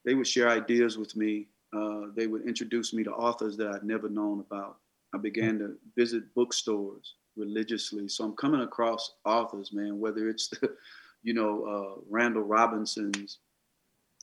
they 0.04 0.14
would 0.14 0.26
share 0.26 0.48
ideas 0.48 0.98
with 0.98 1.16
me. 1.16 1.48
Uh, 1.76 2.06
they 2.14 2.26
would 2.26 2.46
introduce 2.46 2.92
me 2.92 3.02
to 3.04 3.12
authors 3.12 3.56
that 3.56 3.68
I'd 3.68 3.82
never 3.82 4.08
known 4.08 4.40
about. 4.40 4.78
I 5.14 5.18
began 5.18 5.58
to 5.58 5.76
visit 5.96 6.34
bookstores 6.34 7.14
religiously. 7.36 8.08
So 8.08 8.24
I'm 8.24 8.36
coming 8.36 8.62
across 8.62 9.14
authors, 9.24 9.72
man, 9.72 9.98
whether 9.98 10.28
it's 10.28 10.48
the, 10.48 10.76
you 11.22 11.34
know, 11.34 11.64
uh, 11.64 12.00
Randall 12.08 12.42
Robinson's, 12.42 13.38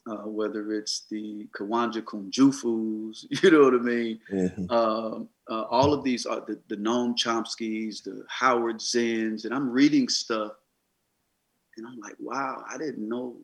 uh, 0.09 0.27
whether 0.27 0.73
it's 0.73 1.05
the 1.09 1.47
Jawanza 1.57 2.01
Kunjufus, 2.01 3.25
you 3.43 3.51
know 3.51 3.63
what 3.63 3.73
I 3.73 3.77
mean? 3.77 4.19
Mm-hmm. 4.31 4.65
Uh, 4.69 5.19
uh, 5.49 5.63
all 5.63 5.93
of 5.93 6.03
these 6.03 6.25
are 6.25 6.41
the, 6.41 6.59
the 6.67 6.77
Noam 6.77 7.15
Chomsky's, 7.15 8.01
the 8.01 8.25
Howard 8.27 8.79
Zinns, 8.79 9.45
and 9.45 9.53
I'm 9.53 9.69
reading 9.69 10.09
stuff 10.09 10.53
and 11.77 11.87
I'm 11.87 11.99
like, 11.99 12.15
wow, 12.19 12.63
I 12.69 12.77
didn't 12.77 13.07
know 13.07 13.35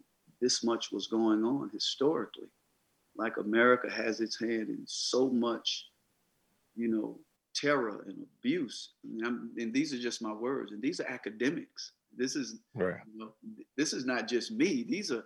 this 0.42 0.64
much 0.64 0.92
was 0.92 1.08
going 1.08 1.44
on 1.44 1.70
historically. 1.74 2.48
Like 3.16 3.38
America 3.38 3.90
has 3.92 4.22
its 4.22 4.40
hand 4.40 4.70
in 4.70 4.84
so 4.86 5.30
much, 5.30 5.88
you 6.76 6.88
know, 6.88 7.20
terror 7.56 8.06
and 8.08 8.26
abuse. 8.40 8.92
I 9.04 9.30
mean, 9.30 9.50
and 9.58 9.74
these 9.74 9.94
are 9.94 10.00
just 10.00 10.22
my 10.22 10.32
words, 10.32 10.72
and 10.72 10.82
these 10.82 11.00
are 11.00 11.08
academics. 11.08 11.94
This 12.16 12.36
is 12.36 12.60
right. 12.76 12.96
you 13.12 13.20
know, 13.20 13.34
this 13.78 13.94
is 13.94 14.06
not 14.06 14.28
just 14.28 14.52
me. 14.52 14.86
These 14.88 15.12
are 15.12 15.24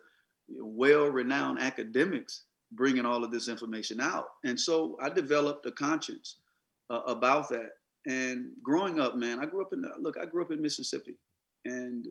well-renowned 0.49 1.59
academics 1.59 2.43
bringing 2.73 3.05
all 3.05 3.23
of 3.23 3.31
this 3.31 3.47
information 3.47 4.01
out. 4.01 4.25
And 4.43 4.59
so 4.59 4.97
I 5.01 5.09
developed 5.09 5.65
a 5.65 5.71
conscience 5.71 6.37
uh, 6.89 7.01
about 7.01 7.49
that. 7.49 7.71
And 8.05 8.47
growing 8.63 8.99
up, 8.99 9.15
man, 9.15 9.39
I 9.39 9.45
grew 9.45 9.61
up 9.61 9.73
in 9.73 9.83
look. 9.99 10.17
I 10.21 10.25
grew 10.25 10.43
up 10.43 10.51
in 10.51 10.61
Mississippi, 10.61 11.15
and 11.63 12.07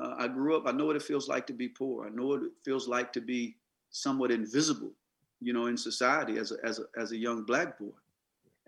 uh, 0.00 0.14
I 0.18 0.28
grew 0.28 0.56
up. 0.56 0.64
I 0.66 0.70
know 0.72 0.86
what 0.86 0.94
it 0.94 1.02
feels 1.02 1.28
like 1.28 1.48
to 1.48 1.52
be 1.52 1.68
poor. 1.68 2.06
I 2.06 2.10
know 2.10 2.26
what 2.26 2.42
it 2.42 2.52
feels 2.64 2.86
like 2.86 3.12
to 3.14 3.20
be 3.20 3.56
somewhat 3.90 4.30
invisible, 4.30 4.92
you 5.40 5.52
know, 5.52 5.66
in 5.66 5.76
society 5.76 6.38
as 6.38 6.52
a 6.52 6.56
as 6.64 6.78
a 6.78 6.84
as 7.00 7.10
a 7.10 7.16
young 7.16 7.42
black 7.42 7.76
boy 7.76 7.90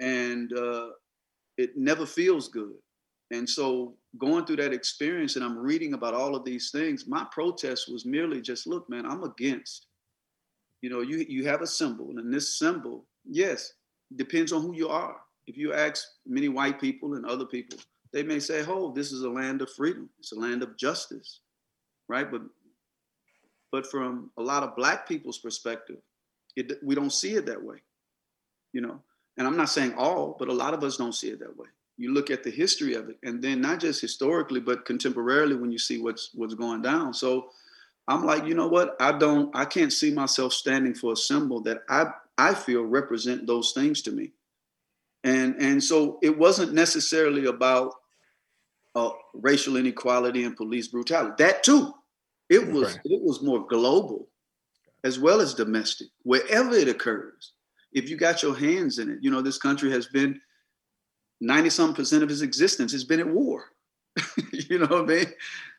and 0.00 0.52
uh, 0.52 0.88
it 1.56 1.76
never 1.76 2.04
feels 2.04 2.48
good. 2.48 2.74
And 3.30 3.48
so 3.48 3.94
going 4.18 4.44
through 4.44 4.56
that 4.56 4.72
experience 4.72 5.36
and 5.36 5.44
I'm 5.44 5.58
reading 5.58 5.94
about 5.94 6.14
all 6.14 6.34
of 6.34 6.44
these 6.44 6.70
things, 6.70 7.06
my 7.06 7.26
protest 7.32 7.90
was 7.90 8.04
merely 8.04 8.40
just, 8.40 8.66
look, 8.66 8.88
man, 8.88 9.06
I'm 9.06 9.24
against. 9.24 9.86
You 10.82 10.90
know, 10.90 11.00
you 11.00 11.24
you 11.28 11.46
have 11.46 11.62
a 11.62 11.66
symbol, 11.66 12.10
and 12.18 12.34
this 12.34 12.58
symbol, 12.58 13.06
yes, 13.24 13.74
depends 14.16 14.52
on 14.52 14.62
who 14.62 14.74
you 14.74 14.88
are. 14.88 15.16
If 15.46 15.56
you 15.56 15.72
ask 15.72 16.04
many 16.26 16.48
white 16.48 16.80
people 16.80 17.14
and 17.14 17.24
other 17.24 17.46
people, 17.46 17.78
they 18.12 18.24
may 18.24 18.40
say, 18.40 18.64
"Oh, 18.66 18.92
this 18.92 19.12
is 19.12 19.22
a 19.22 19.30
land 19.30 19.62
of 19.62 19.70
freedom. 19.70 20.10
It's 20.18 20.32
a 20.32 20.38
land 20.38 20.62
of 20.62 20.76
justice," 20.76 21.40
right? 22.08 22.28
But 22.28 22.42
but 23.70 23.86
from 23.86 24.32
a 24.36 24.42
lot 24.42 24.64
of 24.64 24.74
black 24.74 25.06
people's 25.06 25.38
perspective, 25.38 25.98
it, 26.56 26.82
we 26.82 26.96
don't 26.96 27.12
see 27.12 27.34
it 27.34 27.46
that 27.46 27.62
way. 27.62 27.76
You 28.72 28.80
know, 28.80 29.00
and 29.38 29.46
I'm 29.46 29.56
not 29.56 29.70
saying 29.70 29.94
all, 29.96 30.34
but 30.36 30.48
a 30.48 30.52
lot 30.52 30.74
of 30.74 30.82
us 30.82 30.96
don't 30.96 31.14
see 31.14 31.28
it 31.28 31.38
that 31.38 31.56
way. 31.56 31.68
You 32.02 32.12
look 32.12 32.30
at 32.30 32.42
the 32.42 32.50
history 32.50 32.94
of 32.94 33.08
it, 33.08 33.16
and 33.22 33.42
then 33.42 33.60
not 33.60 33.80
just 33.80 34.00
historically, 34.00 34.60
but 34.60 34.84
contemporarily 34.84 35.58
when 35.58 35.70
you 35.70 35.78
see 35.78 36.00
what's 36.00 36.30
what's 36.34 36.54
going 36.54 36.82
down. 36.82 37.14
So 37.14 37.50
I'm 38.08 38.24
like, 38.24 38.44
you 38.46 38.54
know 38.54 38.68
what? 38.68 38.96
I 39.00 39.12
don't, 39.16 39.54
I 39.54 39.64
can't 39.64 39.92
see 39.92 40.12
myself 40.12 40.52
standing 40.52 40.94
for 40.94 41.12
a 41.12 41.16
symbol 41.16 41.60
that 41.62 41.82
I 41.88 42.06
I 42.36 42.54
feel 42.54 42.82
represent 42.82 43.46
those 43.46 43.72
things 43.72 44.02
to 44.02 44.10
me. 44.10 44.32
And 45.24 45.54
and 45.60 45.82
so 45.82 46.18
it 46.22 46.36
wasn't 46.36 46.72
necessarily 46.72 47.46
about 47.46 47.94
uh, 48.94 49.10
racial 49.34 49.76
inequality 49.76 50.44
and 50.44 50.56
police 50.56 50.88
brutality. 50.88 51.34
That 51.38 51.62
too, 51.62 51.94
it 52.48 52.66
was 52.66 52.94
right. 52.94 53.00
it 53.04 53.22
was 53.22 53.42
more 53.42 53.66
global 53.66 54.28
as 55.04 55.18
well 55.18 55.40
as 55.40 55.54
domestic, 55.54 56.08
wherever 56.22 56.74
it 56.74 56.88
occurs 56.88 57.52
if 57.92 58.08
you 58.08 58.16
got 58.16 58.42
your 58.42 58.56
hands 58.56 58.98
in 58.98 59.10
it. 59.10 59.18
You 59.20 59.30
know, 59.30 59.42
this 59.42 59.58
country 59.58 59.90
has 59.90 60.06
been 60.06 60.40
90 61.42 61.70
some 61.70 61.94
percent 61.94 62.22
of 62.22 62.28
his 62.28 62.42
existence 62.42 62.92
has 62.92 63.04
been 63.04 63.20
at 63.20 63.28
war. 63.28 63.64
you 64.52 64.78
know 64.78 64.86
what 64.86 65.10
I 65.10 65.14
mean? 65.14 65.26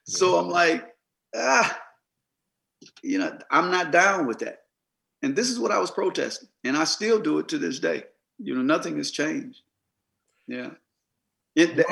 So 0.05 0.37
I'm 0.37 0.49
like, 0.49 0.85
ah, 1.35 1.79
you 3.01 3.17
know, 3.17 3.37
I'm 3.49 3.71
not 3.71 3.91
down 3.91 4.27
with 4.27 4.39
that. 4.39 4.63
And 5.21 5.35
this 5.35 5.49
is 5.49 5.57
what 5.57 5.71
I 5.71 5.79
was 5.79 5.89
protesting. 5.89 6.49
And 6.65 6.75
I 6.75 6.83
still 6.83 7.19
do 7.19 7.39
it 7.39 7.47
to 7.49 7.57
this 7.57 7.79
day. 7.79 8.03
You 8.39 8.55
know, 8.55 8.61
nothing 8.61 8.97
has 8.97 9.09
changed. 9.09 9.61
Yeah. 10.47 10.71
It, 11.55 11.85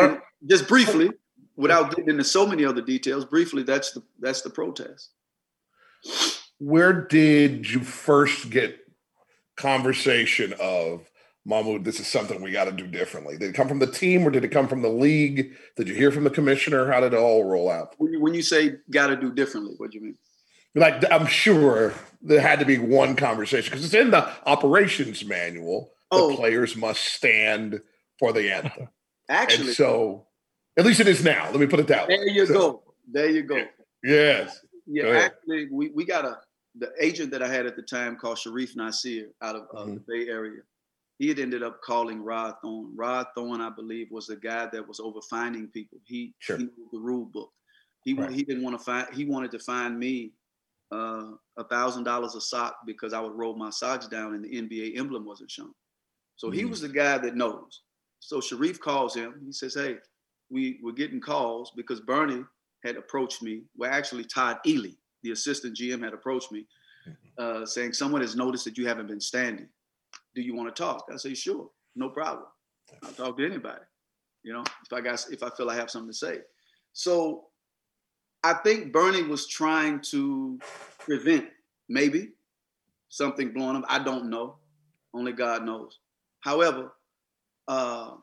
just 0.45 0.67
briefly, 0.67 1.11
without 1.55 1.91
getting 1.91 2.09
into 2.09 2.23
so 2.23 2.45
many 2.45 2.65
other 2.65 2.81
details, 2.81 3.23
briefly, 3.23 3.63
that's 3.63 3.91
the 3.91 4.03
that's 4.19 4.41
the 4.41 4.49
protest. 4.49 5.11
Where 6.57 6.93
did 6.93 7.69
you 7.69 7.81
first 7.81 8.49
get 8.49 8.79
conversation 9.55 10.53
of 10.59 11.10
Mahmoud, 11.45 11.83
this 11.83 11.99
is 11.99 12.07
something 12.07 12.41
we 12.41 12.51
got 12.51 12.65
to 12.65 12.71
do 12.71 12.85
differently? 12.85 13.37
Did 13.37 13.49
it 13.49 13.55
come 13.55 13.67
from 13.67 13.79
the 13.79 13.87
team 13.87 14.25
or 14.25 14.29
did 14.29 14.43
it 14.43 14.49
come 14.49 14.67
from 14.67 14.81
the 14.81 14.89
league? 14.89 15.55
Did 15.75 15.87
you 15.87 15.95
hear 15.95 16.11
from 16.11 16.23
the 16.23 16.29
commissioner? 16.29 16.91
How 16.91 16.99
did 16.99 17.13
it 17.13 17.19
all 17.19 17.43
roll 17.43 17.69
out? 17.69 17.95
When 17.97 18.13
you, 18.13 18.21
when 18.21 18.33
you 18.33 18.43
say 18.43 18.75
got 18.91 19.07
to 19.07 19.15
do 19.15 19.31
differently, 19.31 19.73
what 19.77 19.91
do 19.91 19.97
you 19.97 20.03
mean? 20.03 20.17
Like, 20.75 21.03
I'm 21.11 21.25
sure 21.25 21.93
there 22.21 22.39
had 22.39 22.59
to 22.59 22.65
be 22.65 22.77
one 22.77 23.15
conversation 23.15 23.71
because 23.71 23.83
it's 23.83 23.93
in 23.93 24.11
the 24.11 24.29
operations 24.45 25.25
manual. 25.25 25.91
Oh. 26.11 26.29
The 26.29 26.35
players 26.37 26.75
must 26.75 27.01
stand 27.01 27.81
for 28.19 28.31
the 28.31 28.51
anthem. 28.51 28.89
Actually, 29.29 29.67
and 29.67 29.75
so 29.75 30.27
at 30.77 30.85
least 30.85 30.99
it 30.99 31.07
is 31.07 31.23
now. 31.23 31.49
Let 31.51 31.59
me 31.59 31.67
put 31.67 31.79
it 31.79 31.87
that 31.87 32.07
way. 32.07 32.17
There 32.17 32.27
you 32.27 32.45
so, 32.45 32.53
go. 32.53 32.83
There 33.11 33.29
you 33.29 33.43
go. 33.43 33.63
Yes. 34.03 34.59
Yeah, 34.87 35.05
actually, 35.09 35.67
we, 35.71 35.89
we 35.89 36.03
got 36.03 36.25
a 36.25 36.37
the 36.75 36.91
agent 36.99 37.31
that 37.31 37.41
I 37.41 37.47
had 37.47 37.65
at 37.65 37.75
the 37.75 37.81
time 37.81 38.17
called 38.17 38.39
Sharif 38.39 38.75
Nasir 38.75 39.29
out 39.41 39.55
of 39.55 39.61
uh, 39.73 39.81
mm-hmm. 39.81 39.93
the 39.93 39.99
Bay 40.07 40.29
Area 40.29 40.61
he 41.21 41.27
had 41.27 41.37
ended 41.37 41.61
up 41.61 41.79
calling 41.83 42.23
Rod 42.23 42.55
Thorn. 42.63 42.93
Rod 42.95 43.27
Thorn, 43.35 43.61
I 43.61 43.69
believe, 43.69 44.07
was 44.09 44.25
the 44.25 44.37
guy 44.37 44.67
that 44.73 44.87
was 44.87 44.99
over 44.99 45.21
finding 45.29 45.67
people. 45.67 45.99
He, 46.03 46.33
sure. 46.39 46.57
he 46.57 46.63
knew 46.63 46.89
the 46.91 46.97
rule 46.97 47.25
book. 47.25 47.51
He 48.03 48.15
right. 48.15 48.31
he 48.31 48.41
didn't 48.41 48.63
want 48.63 48.75
to 48.75 48.83
find. 48.83 49.07
He 49.13 49.25
wanted 49.25 49.51
to 49.51 49.59
find 49.59 49.99
me 49.99 50.31
uh, 50.91 51.27
a 51.59 51.63
thousand 51.69 52.05
dollars 52.05 52.33
a 52.33 52.41
sock 52.41 52.77
because 52.87 53.13
I 53.13 53.19
would 53.19 53.35
roll 53.35 53.55
my 53.55 53.69
socks 53.69 54.07
down 54.07 54.33
and 54.33 54.43
the 54.43 54.49
NBA 54.49 54.97
emblem 54.97 55.23
wasn't 55.23 55.51
shown. 55.51 55.75
So 56.37 56.47
mm-hmm. 56.47 56.57
he 56.57 56.65
was 56.65 56.81
the 56.81 56.89
guy 56.89 57.19
that 57.19 57.35
knows. 57.35 57.83
So 58.17 58.41
Sharif 58.41 58.79
calls 58.79 59.13
him. 59.13 59.43
He 59.45 59.51
says, 59.51 59.75
"Hey, 59.75 59.97
we 60.49 60.79
were 60.81 60.91
getting 60.91 61.21
calls 61.21 61.71
because 61.77 61.99
Bernie 61.99 62.43
had 62.83 62.95
approached 62.95 63.43
me. 63.43 63.61
Well, 63.77 63.91
actually, 63.91 64.23
Todd 64.23 64.57
Ely, 64.65 64.93
the 65.21 65.33
assistant 65.33 65.77
GM, 65.77 66.03
had 66.03 66.13
approached 66.13 66.51
me, 66.51 66.65
mm-hmm. 67.07 67.61
uh, 67.61 67.65
saying 67.67 67.93
someone 67.93 68.21
has 68.21 68.35
noticed 68.35 68.65
that 68.65 68.79
you 68.79 68.87
haven't 68.87 69.05
been 69.05 69.21
standing." 69.21 69.69
Do 70.35 70.41
you 70.41 70.55
want 70.55 70.73
to 70.73 70.81
talk? 70.81 71.05
I 71.11 71.17
say, 71.17 71.33
sure, 71.33 71.69
no 71.95 72.09
problem. 72.09 72.47
I'll 73.03 73.11
talk 73.11 73.37
to 73.37 73.45
anybody. 73.45 73.81
You 74.43 74.53
know, 74.53 74.63
if 74.83 74.91
I 74.91 75.01
got 75.01 75.25
if 75.31 75.43
I 75.43 75.49
feel 75.49 75.69
I 75.69 75.75
have 75.75 75.91
something 75.91 76.11
to 76.11 76.17
say. 76.17 76.39
So 76.93 77.45
I 78.43 78.53
think 78.53 78.91
Bernie 78.91 79.23
was 79.23 79.47
trying 79.47 80.01
to 80.11 80.59
prevent 80.99 81.45
maybe 81.89 82.29
something 83.09 83.53
blowing 83.53 83.77
up. 83.77 83.85
I 83.87 83.99
don't 84.03 84.29
know. 84.29 84.55
Only 85.13 85.33
God 85.33 85.63
knows. 85.63 85.99
However, 86.39 86.93
uh, 87.67 88.15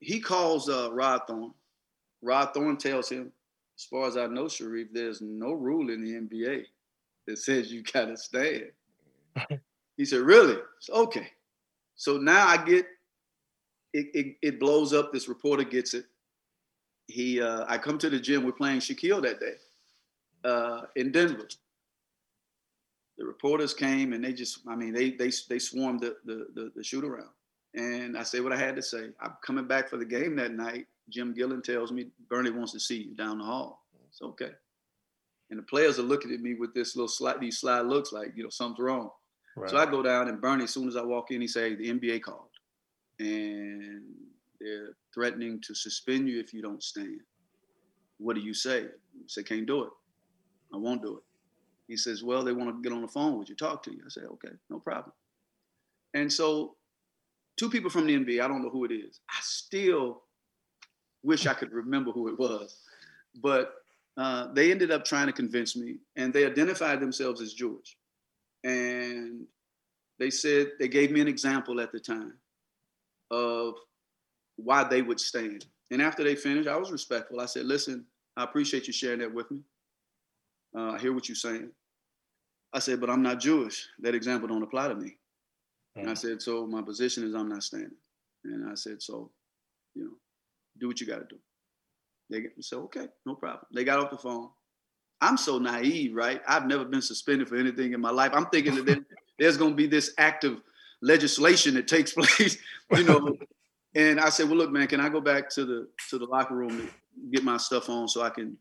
he 0.00 0.20
calls 0.20 0.68
uh, 0.68 0.90
Rod 0.92 1.22
Thorn. 1.26 1.54
Rod 2.20 2.52
Thorn 2.52 2.76
tells 2.76 3.08
him, 3.08 3.32
as 3.78 3.84
far 3.84 4.06
as 4.06 4.16
I 4.16 4.26
know, 4.26 4.48
Sharif, 4.48 4.88
there's 4.92 5.20
no 5.22 5.52
rule 5.52 5.90
in 5.90 6.04
the 6.04 6.12
NBA 6.12 6.64
that 7.26 7.38
says 7.38 7.72
you 7.72 7.82
gotta 7.82 8.16
stand. 8.16 8.66
He 9.96 10.04
said, 10.04 10.20
Really? 10.20 10.56
okay. 10.90 11.28
So 11.96 12.18
now 12.18 12.46
I 12.46 12.56
get 12.56 12.86
it, 13.92 14.06
it, 14.12 14.36
it, 14.42 14.60
blows 14.60 14.92
up. 14.92 15.12
This 15.12 15.28
reporter 15.28 15.62
gets 15.62 15.94
it. 15.94 16.06
He 17.06 17.40
uh, 17.40 17.64
I 17.68 17.78
come 17.78 17.98
to 17.98 18.10
the 18.10 18.18
gym, 18.18 18.44
we're 18.44 18.52
playing 18.52 18.80
Shaquille 18.80 19.22
that 19.22 19.38
day 19.38 19.54
uh, 20.44 20.82
in 20.96 21.12
Denver. 21.12 21.46
The 23.18 23.24
reporters 23.24 23.74
came 23.74 24.12
and 24.12 24.24
they 24.24 24.32
just, 24.32 24.60
I 24.66 24.74
mean, 24.74 24.92
they 24.92 25.10
they 25.10 25.30
they 25.48 25.58
swarmed 25.58 26.00
the 26.00 26.16
the, 26.24 26.46
the, 26.54 26.72
the 26.74 26.82
shoot 26.82 27.04
around. 27.04 27.30
And 27.74 28.16
I 28.16 28.22
say 28.22 28.40
what 28.40 28.52
I 28.52 28.56
had 28.56 28.76
to 28.76 28.82
say. 28.82 29.08
I'm 29.20 29.34
coming 29.44 29.66
back 29.66 29.88
for 29.88 29.96
the 29.96 30.04
game 30.04 30.36
that 30.36 30.52
night. 30.52 30.86
Jim 31.08 31.34
Gillen 31.34 31.62
tells 31.62 31.92
me 31.92 32.06
Bernie 32.30 32.50
wants 32.50 32.72
to 32.72 32.80
see 32.80 33.02
you 33.02 33.14
down 33.14 33.38
the 33.38 33.44
hall. 33.44 33.84
It's 34.08 34.22
okay. 34.22 34.50
And 35.50 35.58
the 35.58 35.64
players 35.64 35.98
are 35.98 36.02
looking 36.02 36.32
at 36.32 36.40
me 36.40 36.54
with 36.54 36.72
this 36.72 36.96
little 36.96 37.08
slight, 37.08 37.40
these 37.40 37.58
sly 37.58 37.80
looks 37.80 38.12
like, 38.12 38.32
you 38.36 38.42
know, 38.42 38.48
something's 38.48 38.78
wrong. 38.78 39.10
Right. 39.56 39.70
So 39.70 39.76
I 39.76 39.86
go 39.86 40.02
down 40.02 40.28
and 40.28 40.40
Bernie, 40.40 40.64
as 40.64 40.70
soon 40.70 40.88
as 40.88 40.96
I 40.96 41.02
walk 41.02 41.30
in, 41.30 41.40
he 41.40 41.46
say 41.46 41.74
the 41.74 41.88
NBA 41.90 42.22
called, 42.22 42.48
and 43.20 44.02
they're 44.60 44.96
threatening 45.12 45.60
to 45.62 45.74
suspend 45.74 46.28
you 46.28 46.40
if 46.40 46.52
you 46.52 46.60
don't 46.60 46.82
stand. 46.82 47.20
What 48.18 48.34
do 48.34 48.42
you 48.42 48.54
say? 48.54 48.82
I 48.82 49.22
say, 49.26 49.42
can't 49.42 49.66
do 49.66 49.84
it. 49.84 49.90
I 50.72 50.76
won't 50.76 51.02
do 51.02 51.18
it. 51.18 51.22
He 51.86 51.96
says, 51.96 52.24
well, 52.24 52.42
they 52.42 52.52
want 52.52 52.70
to 52.70 52.82
get 52.82 52.94
on 52.94 53.02
the 53.02 53.08
phone 53.08 53.38
with 53.38 53.48
you, 53.48 53.54
talk 53.54 53.82
to 53.84 53.92
you. 53.92 54.02
I 54.04 54.08
say, 54.08 54.22
okay, 54.22 54.54
no 54.70 54.78
problem. 54.78 55.12
And 56.14 56.32
so 56.32 56.76
two 57.56 57.68
people 57.68 57.90
from 57.90 58.06
the 58.06 58.16
NBA, 58.16 58.42
I 58.42 58.48
don't 58.48 58.62
know 58.62 58.70
who 58.70 58.84
it 58.84 58.92
is. 58.92 59.20
I 59.28 59.38
still 59.42 60.22
wish 61.22 61.46
I 61.46 61.54
could 61.54 61.72
remember 61.72 62.10
who 62.10 62.28
it 62.28 62.38
was, 62.38 62.78
but 63.40 63.74
uh, 64.16 64.52
they 64.52 64.70
ended 64.70 64.90
up 64.90 65.04
trying 65.04 65.26
to 65.26 65.32
convince 65.32 65.76
me, 65.76 65.96
and 66.16 66.32
they 66.32 66.46
identified 66.46 67.00
themselves 67.00 67.40
as 67.40 67.52
Jewish. 67.52 67.96
And 68.64 69.46
they 70.18 70.30
said, 70.30 70.72
they 70.80 70.88
gave 70.88 71.10
me 71.12 71.20
an 71.20 71.28
example 71.28 71.80
at 71.80 71.92
the 71.92 72.00
time 72.00 72.32
of 73.30 73.74
why 74.56 74.84
they 74.84 75.02
would 75.02 75.20
stand. 75.20 75.66
And 75.90 76.00
after 76.00 76.24
they 76.24 76.34
finished, 76.34 76.68
I 76.68 76.76
was 76.76 76.90
respectful. 76.90 77.40
I 77.40 77.46
said, 77.46 77.66
listen, 77.66 78.06
I 78.36 78.44
appreciate 78.44 78.86
you 78.86 78.92
sharing 78.92 79.20
that 79.20 79.32
with 79.32 79.50
me. 79.50 79.60
Uh, 80.76 80.92
I 80.92 80.98
hear 80.98 81.12
what 81.12 81.28
you're 81.28 81.36
saying. 81.36 81.70
I 82.72 82.78
said, 82.78 83.00
but 83.00 83.10
I'm 83.10 83.22
not 83.22 83.38
Jewish. 83.38 83.86
That 84.00 84.14
example 84.14 84.48
don't 84.48 84.62
apply 84.62 84.88
to 84.88 84.94
me. 84.94 85.10
Mm-hmm. 85.10 86.00
And 86.00 86.10
I 86.10 86.14
said, 86.14 86.42
so 86.42 86.66
my 86.66 86.82
position 86.82 87.24
is 87.24 87.34
I'm 87.34 87.48
not 87.48 87.62
standing. 87.62 87.90
And 88.44 88.68
I 88.68 88.74
said, 88.74 89.00
so, 89.02 89.30
you 89.94 90.04
know, 90.04 90.10
do 90.80 90.88
what 90.88 91.00
you 91.00 91.06
got 91.06 91.28
to 91.28 91.36
do. 91.36 91.38
They 92.30 92.48
said, 92.60 92.78
okay, 92.78 93.06
no 93.26 93.34
problem. 93.34 93.66
They 93.72 93.84
got 93.84 94.00
off 94.00 94.10
the 94.10 94.18
phone. 94.18 94.48
I'm 95.24 95.38
so 95.38 95.58
naive, 95.58 96.14
right? 96.14 96.42
I've 96.46 96.66
never 96.66 96.84
been 96.84 97.00
suspended 97.00 97.48
for 97.48 97.56
anything 97.56 97.94
in 97.94 98.00
my 98.00 98.10
life. 98.10 98.32
I'm 98.34 98.46
thinking 98.46 98.74
that 98.74 99.04
there's 99.38 99.56
going 99.56 99.70
to 99.70 99.76
be 99.76 99.86
this 99.86 100.12
active 100.18 100.60
legislation 101.00 101.74
that 101.74 101.88
takes 101.88 102.12
place, 102.12 102.58
you 102.94 103.04
know. 103.04 103.36
and 103.94 104.20
I 104.20 104.28
said, 104.28 104.48
"Well, 104.48 104.58
look, 104.58 104.70
man, 104.70 104.86
can 104.86 105.00
I 105.00 105.08
go 105.08 105.22
back 105.22 105.48
to 105.50 105.64
the 105.64 105.88
to 106.10 106.18
the 106.18 106.26
locker 106.26 106.54
room 106.54 106.76
to 106.76 106.88
get 107.32 107.42
my 107.42 107.56
stuff 107.56 107.88
on 107.88 108.06
so 108.06 108.20
I 108.20 108.30
can 108.30 108.58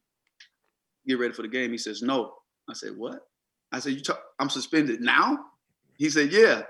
get 1.05 1.19
ready 1.19 1.33
for 1.33 1.41
the 1.41 1.49
game?" 1.49 1.71
He 1.71 1.77
says, 1.77 2.01
"No." 2.01 2.35
I 2.69 2.73
said, 2.73 2.95
"What?" 2.95 3.27
I 3.71 3.79
said, 3.79 3.93
"You 3.93 4.01
talk, 4.01 4.21
I'm 4.39 4.49
suspended 4.49 5.01
now?" 5.01 5.45
He 5.97 6.09
said, 6.09 6.31
"Yeah." 6.31 6.63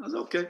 I 0.00 0.04
was 0.04 0.14
okay. 0.14 0.46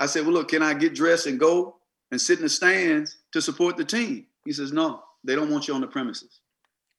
I 0.00 0.06
said, 0.06 0.24
"Well, 0.24 0.34
look, 0.34 0.48
can 0.48 0.62
I 0.62 0.74
get 0.74 0.94
dressed 0.94 1.26
and 1.26 1.38
go 1.38 1.76
and 2.10 2.20
sit 2.20 2.38
in 2.38 2.44
the 2.44 2.48
stands 2.48 3.18
to 3.32 3.40
support 3.40 3.76
the 3.76 3.84
team?" 3.84 4.26
He 4.44 4.52
says, 4.52 4.72
"No, 4.72 5.04
they 5.22 5.36
don't 5.36 5.50
want 5.50 5.68
you 5.68 5.74
on 5.74 5.80
the 5.80 5.86
premises 5.86 6.40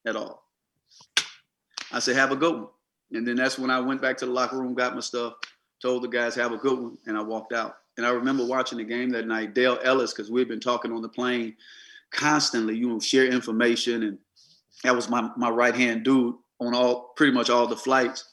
at 0.05 0.15
all." 0.15 0.50
I 1.91 1.99
said, 1.99 2.15
have 2.15 2.31
a 2.31 2.35
good 2.35 2.55
one. 2.55 2.67
And 3.13 3.27
then 3.27 3.35
that's 3.35 3.59
when 3.59 3.69
I 3.69 3.79
went 3.79 4.01
back 4.01 4.17
to 4.17 4.25
the 4.25 4.31
locker 4.31 4.57
room, 4.57 4.73
got 4.73 4.95
my 4.95 5.01
stuff, 5.01 5.33
told 5.81 6.03
the 6.03 6.07
guys, 6.07 6.35
have 6.35 6.53
a 6.53 6.57
good 6.57 6.79
one, 6.79 6.97
and 7.05 7.17
I 7.17 7.21
walked 7.21 7.53
out. 7.53 7.75
And 7.97 8.05
I 8.05 8.09
remember 8.09 8.45
watching 8.45 8.77
the 8.77 8.83
game 8.85 9.09
that 9.09 9.27
night, 9.27 9.53
Dale 9.53 9.77
Ellis, 9.83 10.13
because 10.13 10.31
we'd 10.31 10.47
been 10.47 10.61
talking 10.61 10.93
on 10.93 11.01
the 11.01 11.09
plane 11.09 11.55
constantly, 12.11 12.75
you 12.75 12.87
know, 12.87 12.99
share 12.99 13.25
information. 13.25 14.03
And 14.03 14.17
that 14.83 14.95
was 14.95 15.09
my, 15.09 15.29
my 15.35 15.49
right 15.49 15.75
hand 15.75 16.03
dude 16.03 16.35
on 16.59 16.73
all 16.73 17.11
pretty 17.17 17.33
much 17.33 17.49
all 17.49 17.67
the 17.67 17.75
flights. 17.75 18.29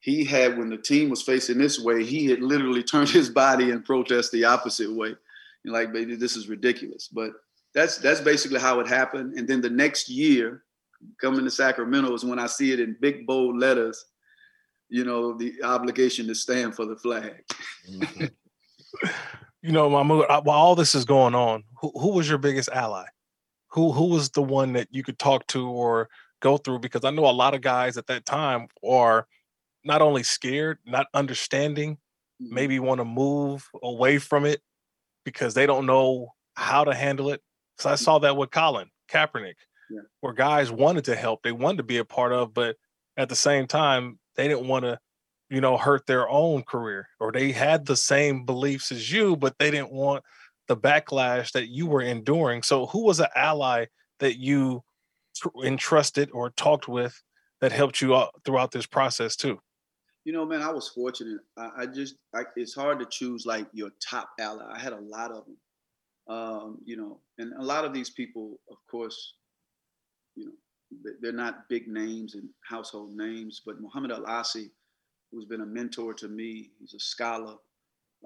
He 0.00 0.24
had, 0.24 0.58
when 0.58 0.68
the 0.68 0.78
team 0.78 1.10
was 1.10 1.22
facing 1.22 1.58
this 1.58 1.78
way, 1.78 2.04
he 2.04 2.26
had 2.26 2.40
literally 2.40 2.82
turned 2.84 3.10
his 3.10 3.30
body 3.30 3.70
and 3.70 3.84
protest 3.84 4.32
the 4.32 4.44
opposite 4.44 4.92
way. 4.92 5.14
You're 5.62 5.74
like, 5.74 5.92
baby, 5.92 6.16
this 6.16 6.36
is 6.36 6.48
ridiculous. 6.48 7.08
But 7.08 7.32
that's 7.74 7.98
that's 7.98 8.20
basically 8.20 8.60
how 8.60 8.80
it 8.80 8.88
happened. 8.88 9.34
And 9.34 9.46
then 9.46 9.60
the 9.60 9.70
next 9.70 10.08
year, 10.08 10.62
coming 11.20 11.44
to 11.44 11.50
Sacramento 11.50 12.12
is 12.14 12.24
when 12.24 12.38
I 12.38 12.46
see 12.46 12.72
it 12.72 12.80
in 12.80 12.96
big 13.00 13.26
bold 13.26 13.58
letters, 13.58 14.04
you 14.88 15.04
know, 15.04 15.36
the 15.36 15.62
obligation 15.62 16.26
to 16.28 16.34
stand 16.34 16.74
for 16.74 16.86
the 16.86 16.96
flag. 16.96 17.44
Mm-hmm. 17.90 18.24
you 19.62 19.72
know, 19.72 19.90
Mahmoud, 19.90 20.26
while 20.44 20.58
all 20.58 20.74
this 20.74 20.94
is 20.94 21.04
going 21.04 21.34
on, 21.34 21.64
who, 21.80 21.92
who 21.94 22.12
was 22.12 22.28
your 22.28 22.38
biggest 22.38 22.68
ally? 22.70 23.04
Who 23.72 23.92
who 23.92 24.06
was 24.06 24.30
the 24.30 24.42
one 24.42 24.72
that 24.72 24.88
you 24.90 25.02
could 25.02 25.18
talk 25.18 25.46
to 25.48 25.68
or 25.68 26.08
go 26.40 26.56
through? 26.56 26.78
Because 26.78 27.04
I 27.04 27.10
know 27.10 27.28
a 27.28 27.30
lot 27.32 27.54
of 27.54 27.60
guys 27.60 27.98
at 27.98 28.06
that 28.06 28.24
time 28.24 28.68
are 28.82 29.26
not 29.84 30.00
only 30.00 30.22
scared, 30.22 30.78
not 30.86 31.06
understanding, 31.12 31.98
mm-hmm. 32.42 32.54
maybe 32.54 32.78
want 32.78 33.00
to 33.00 33.04
move 33.04 33.68
away 33.82 34.18
from 34.18 34.46
it 34.46 34.62
because 35.24 35.52
they 35.52 35.66
don't 35.66 35.84
know 35.84 36.32
how 36.54 36.82
to 36.84 36.94
handle 36.94 37.30
it. 37.30 37.42
So 37.78 37.90
I 37.90 37.92
mm-hmm. 37.92 38.04
saw 38.04 38.18
that 38.20 38.36
with 38.38 38.50
Colin 38.50 38.90
Kaepernick 39.10 39.56
yeah. 39.90 40.00
where 40.20 40.32
guys 40.32 40.70
wanted 40.70 41.04
to 41.06 41.16
help, 41.16 41.42
they 41.42 41.52
wanted 41.52 41.78
to 41.78 41.82
be 41.82 41.98
a 41.98 42.04
part 42.04 42.32
of, 42.32 42.54
but 42.54 42.76
at 43.16 43.28
the 43.28 43.36
same 43.36 43.66
time, 43.66 44.18
they 44.36 44.48
didn't 44.48 44.68
want 44.68 44.84
to, 44.84 44.98
you 45.50 45.60
know, 45.60 45.76
hurt 45.76 46.06
their 46.06 46.28
own 46.28 46.62
career, 46.62 47.08
or 47.20 47.32
they 47.32 47.52
had 47.52 47.84
the 47.84 47.96
same 47.96 48.44
beliefs 48.44 48.92
as 48.92 49.10
you, 49.10 49.36
but 49.36 49.58
they 49.58 49.70
didn't 49.70 49.92
want 49.92 50.22
the 50.68 50.76
backlash 50.76 51.52
that 51.52 51.68
you 51.68 51.86
were 51.86 52.02
enduring. 52.02 52.62
So, 52.62 52.86
who 52.86 53.04
was 53.04 53.18
an 53.18 53.26
ally 53.34 53.86
that 54.20 54.38
you 54.38 54.84
entrusted 55.64 56.30
or 56.32 56.50
talked 56.50 56.88
with 56.88 57.20
that 57.60 57.72
helped 57.72 58.00
you 58.00 58.14
out 58.14 58.30
throughout 58.44 58.70
this 58.70 58.86
process 58.86 59.36
too? 59.36 59.60
You 60.24 60.32
know, 60.32 60.44
man, 60.44 60.62
I 60.62 60.70
was 60.70 60.88
fortunate. 60.88 61.40
I, 61.56 61.70
I 61.78 61.86
just, 61.86 62.16
I, 62.34 62.42
it's 62.54 62.74
hard 62.74 62.98
to 63.00 63.06
choose 63.06 63.46
like 63.46 63.66
your 63.72 63.90
top 64.00 64.30
ally. 64.38 64.64
I 64.70 64.78
had 64.78 64.92
a 64.92 65.00
lot 65.00 65.30
of 65.30 65.44
them. 65.46 65.56
Um, 66.28 66.78
you 66.84 66.98
know, 66.98 67.20
and 67.38 67.54
a 67.54 67.62
lot 67.62 67.86
of 67.86 67.94
these 67.94 68.10
people, 68.10 68.60
of 68.70 68.76
course, 68.90 69.34
you 70.38 70.46
know, 70.46 71.12
they're 71.20 71.32
not 71.32 71.68
big 71.68 71.88
names 71.88 72.34
and 72.34 72.48
household 72.68 73.14
names, 73.14 73.60
but 73.64 73.80
Muhammad 73.80 74.10
Al 74.10 74.26
Asi, 74.26 74.70
who's 75.30 75.44
been 75.44 75.60
a 75.60 75.66
mentor 75.66 76.14
to 76.14 76.28
me, 76.28 76.70
he's 76.78 76.94
a 76.94 77.00
scholar, 77.00 77.56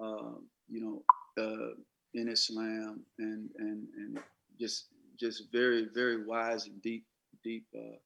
uh, 0.01 0.35
you 0.69 0.79
know, 0.81 1.03
uh, 1.43 1.73
in 2.13 2.29
Islam 2.29 3.01
and 3.19 3.49
and 3.57 3.87
and 3.97 4.19
just 4.59 4.85
just 5.19 5.51
very 5.51 5.87
very 5.93 6.25
wise 6.25 6.67
and 6.67 6.81
deep 6.81 7.05
deep 7.43 7.65
uh, 7.75 7.97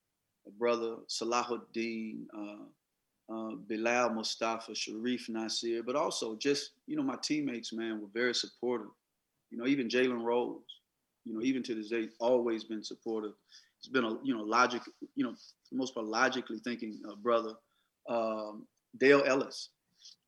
brother 0.58 0.96
Salahuddin, 1.10 2.26
uh, 2.36 3.34
uh, 3.34 3.56
Bilal 3.68 4.12
Mustafa, 4.12 4.74
Sharif 4.74 5.28
Nasir, 5.30 5.84
but 5.84 5.96
also 5.96 6.36
just 6.36 6.72
you 6.88 6.96
know 6.96 7.04
my 7.04 7.18
teammates, 7.22 7.74
man, 7.74 8.02
were 8.02 8.08
very 8.14 8.34
supportive. 8.34 8.88
You 9.52 9.58
know, 9.58 9.68
even 9.68 9.88
Jalen 9.88 10.24
Rose, 10.24 10.62
you 11.26 11.34
know, 11.34 11.42
even 11.42 11.64
to 11.64 11.76
this 11.76 11.90
day, 11.90 12.08
always 12.20 12.64
been 12.64 12.84
supportive. 12.84 13.34
It's 13.88 13.94
been 13.94 14.04
a 14.04 14.18
you 14.22 14.36
know 14.36 14.44
logic, 14.44 14.82
you 15.16 15.24
know, 15.24 15.34
most 15.72 15.94
part 15.94 16.06
logically 16.06 16.60
thinking 16.60 17.00
uh, 17.10 17.16
brother. 17.16 17.54
Um, 18.10 18.68
Dale 19.00 19.24
Ellis, 19.26 19.70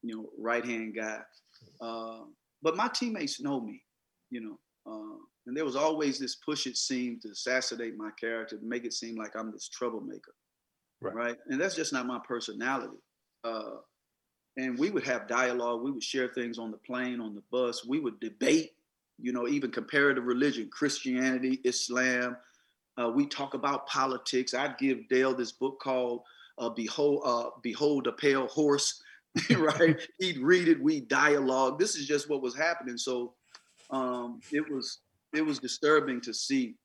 you 0.01 0.15
know, 0.15 0.29
right 0.37 0.63
hand 0.63 0.95
guy. 0.95 1.19
Uh, 1.81 2.19
but 2.61 2.77
my 2.77 2.87
teammates 2.87 3.41
know 3.41 3.59
me, 3.59 3.81
you 4.29 4.39
know. 4.39 4.59
Uh, 4.89 5.17
and 5.45 5.57
there 5.57 5.65
was 5.65 5.75
always 5.75 6.19
this 6.19 6.35
push, 6.35 6.67
it 6.67 6.77
seemed, 6.77 7.21
to 7.23 7.31
assassinate 7.31 7.97
my 7.97 8.11
character, 8.17 8.57
to 8.57 8.65
make 8.65 8.85
it 8.85 8.93
seem 8.93 9.17
like 9.17 9.31
I'm 9.35 9.51
this 9.51 9.67
troublemaker. 9.67 10.33
Right. 11.01 11.15
right? 11.15 11.37
And 11.47 11.59
that's 11.59 11.75
just 11.75 11.91
not 11.91 12.07
my 12.07 12.19
personality. 12.25 12.97
Uh, 13.43 13.77
and 14.55 14.79
we 14.79 14.89
would 14.89 15.03
have 15.03 15.27
dialogue. 15.27 15.81
We 15.81 15.91
would 15.91 16.03
share 16.03 16.29
things 16.29 16.59
on 16.59 16.71
the 16.71 16.77
plane, 16.77 17.19
on 17.19 17.35
the 17.35 17.43
bus. 17.51 17.85
We 17.85 17.99
would 17.99 18.21
debate, 18.21 18.71
you 19.17 19.33
know, 19.33 19.49
even 19.49 19.69
comparative 19.69 20.25
religion, 20.25 20.69
Christianity, 20.71 21.59
Islam. 21.65 22.37
Uh, 22.99 23.09
we 23.09 23.25
talk 23.25 23.53
about 23.53 23.87
politics. 23.87 24.53
I'd 24.53 24.77
give 24.77 25.07
Dale 25.07 25.33
this 25.33 25.51
book 25.51 25.79
called 25.79 26.23
uh, 26.57 26.69
"Behold, 26.69 27.21
uh, 27.25 27.49
Behold 27.61 28.07
a 28.07 28.11
Pale 28.11 28.47
Horse," 28.47 29.01
right? 29.51 29.99
He'd 30.19 30.39
read 30.39 30.67
it. 30.67 30.81
We 30.81 31.01
dialogue. 31.01 31.79
This 31.79 31.95
is 31.95 32.07
just 32.07 32.29
what 32.29 32.41
was 32.41 32.55
happening. 32.55 32.97
So 32.97 33.33
um, 33.89 34.41
it 34.51 34.69
was 34.69 34.99
it 35.33 35.45
was 35.45 35.59
disturbing 35.59 36.19
to 36.21 36.33
see 36.33 36.75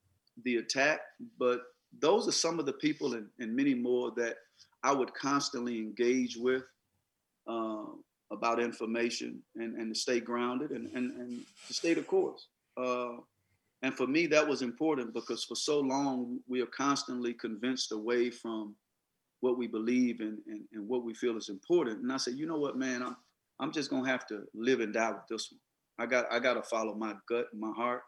the 0.45 0.57
attack, 0.57 1.01
but 1.39 1.63
those 2.01 2.29
are 2.29 2.33
some 2.33 2.59
of 2.59 2.67
the 2.67 2.73
people 2.73 3.15
and, 3.15 3.29
and 3.39 3.55
many 3.55 3.75
more 3.75 4.13
that 4.17 4.37
I 4.83 4.93
would 4.93 5.15
constantly 5.15 5.79
engage 5.79 6.37
with 6.37 6.65
uh, 7.47 7.85
about 8.31 8.61
information 8.61 9.41
and, 9.57 9.77
and 9.77 9.95
to 9.95 9.99
stay 9.99 10.21
grounded 10.21 10.71
and, 10.71 10.89
and, 10.95 11.13
and 11.13 11.41
to 11.69 11.75
stay 11.75 11.95
the 11.95 12.03
course. 12.03 12.49
Uh, 12.77 13.19
and 13.85 13.95
for 13.95 14.07
me, 14.07 14.27
that 14.29 14.49
was 14.49 14.63
important 14.63 15.13
because 15.13 15.45
for 15.45 15.55
so 15.55 15.79
long, 15.79 16.41
we 16.49 16.63
are 16.63 16.67
constantly 16.67 17.35
convinced 17.35 17.93
away 17.93 18.31
from 18.31 18.75
what 19.41 19.59
we 19.59 19.67
believe 19.67 20.23
in 20.23 20.39
and, 20.47 20.63
and 20.73 20.89
what 20.89 21.05
we 21.05 21.13
feel 21.13 21.37
is 21.37 21.51
important. 21.51 22.01
And 22.01 22.11
I 22.11 22.17
said, 22.17 22.33
you 22.39 22.47
know 22.47 22.57
what, 22.57 22.79
man, 22.79 23.03
I'm, 23.03 23.15
I'm 23.61 23.73
just 23.73 23.91
going 23.91 24.03
to 24.03 24.11
have 24.11 24.27
to 24.29 24.45
live 24.55 24.81
and 24.81 24.95
die 24.95 25.11
with 25.11 25.27
this 25.29 25.53
one. 25.53 25.61
I 25.99 26.11
got, 26.11 26.25
I 26.33 26.39
got 26.39 26.55
to 26.55 26.63
follow 26.63 26.95
my 26.95 27.13
gut 27.29 27.49
and 27.53 27.61
my 27.61 27.73
heart. 27.73 28.01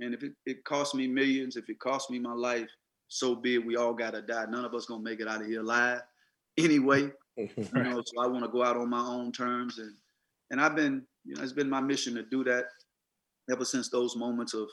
And 0.00 0.14
if 0.14 0.22
it, 0.22 0.32
it 0.46 0.64
costs 0.64 0.94
me 0.94 1.06
millions, 1.06 1.56
if 1.56 1.68
it 1.68 1.78
costs 1.78 2.10
me 2.10 2.18
my 2.18 2.32
life, 2.32 2.70
so 3.08 3.34
be 3.34 3.56
it. 3.56 3.66
We 3.66 3.76
all 3.76 3.92
gotta 3.92 4.22
die. 4.22 4.46
None 4.48 4.64
of 4.64 4.74
us 4.74 4.86
gonna 4.86 5.02
make 5.02 5.20
it 5.20 5.28
out 5.28 5.42
of 5.42 5.46
here 5.46 5.60
alive 5.60 6.00
anyway. 6.58 7.10
you 7.36 7.52
know, 7.74 8.02
so 8.04 8.22
I 8.22 8.26
want 8.26 8.44
to 8.44 8.50
go 8.50 8.64
out 8.64 8.76
on 8.76 8.88
my 8.90 9.00
own 9.00 9.32
terms, 9.32 9.78
and 9.78 9.94
and 10.50 10.60
I've 10.60 10.74
been, 10.74 11.02
you 11.24 11.34
know, 11.34 11.42
it's 11.42 11.52
been 11.52 11.70
my 11.70 11.80
mission 11.80 12.14
to 12.16 12.22
do 12.22 12.44
that 12.44 12.64
ever 13.50 13.64
since 13.64 13.88
those 13.88 14.16
moments 14.16 14.54
of, 14.54 14.68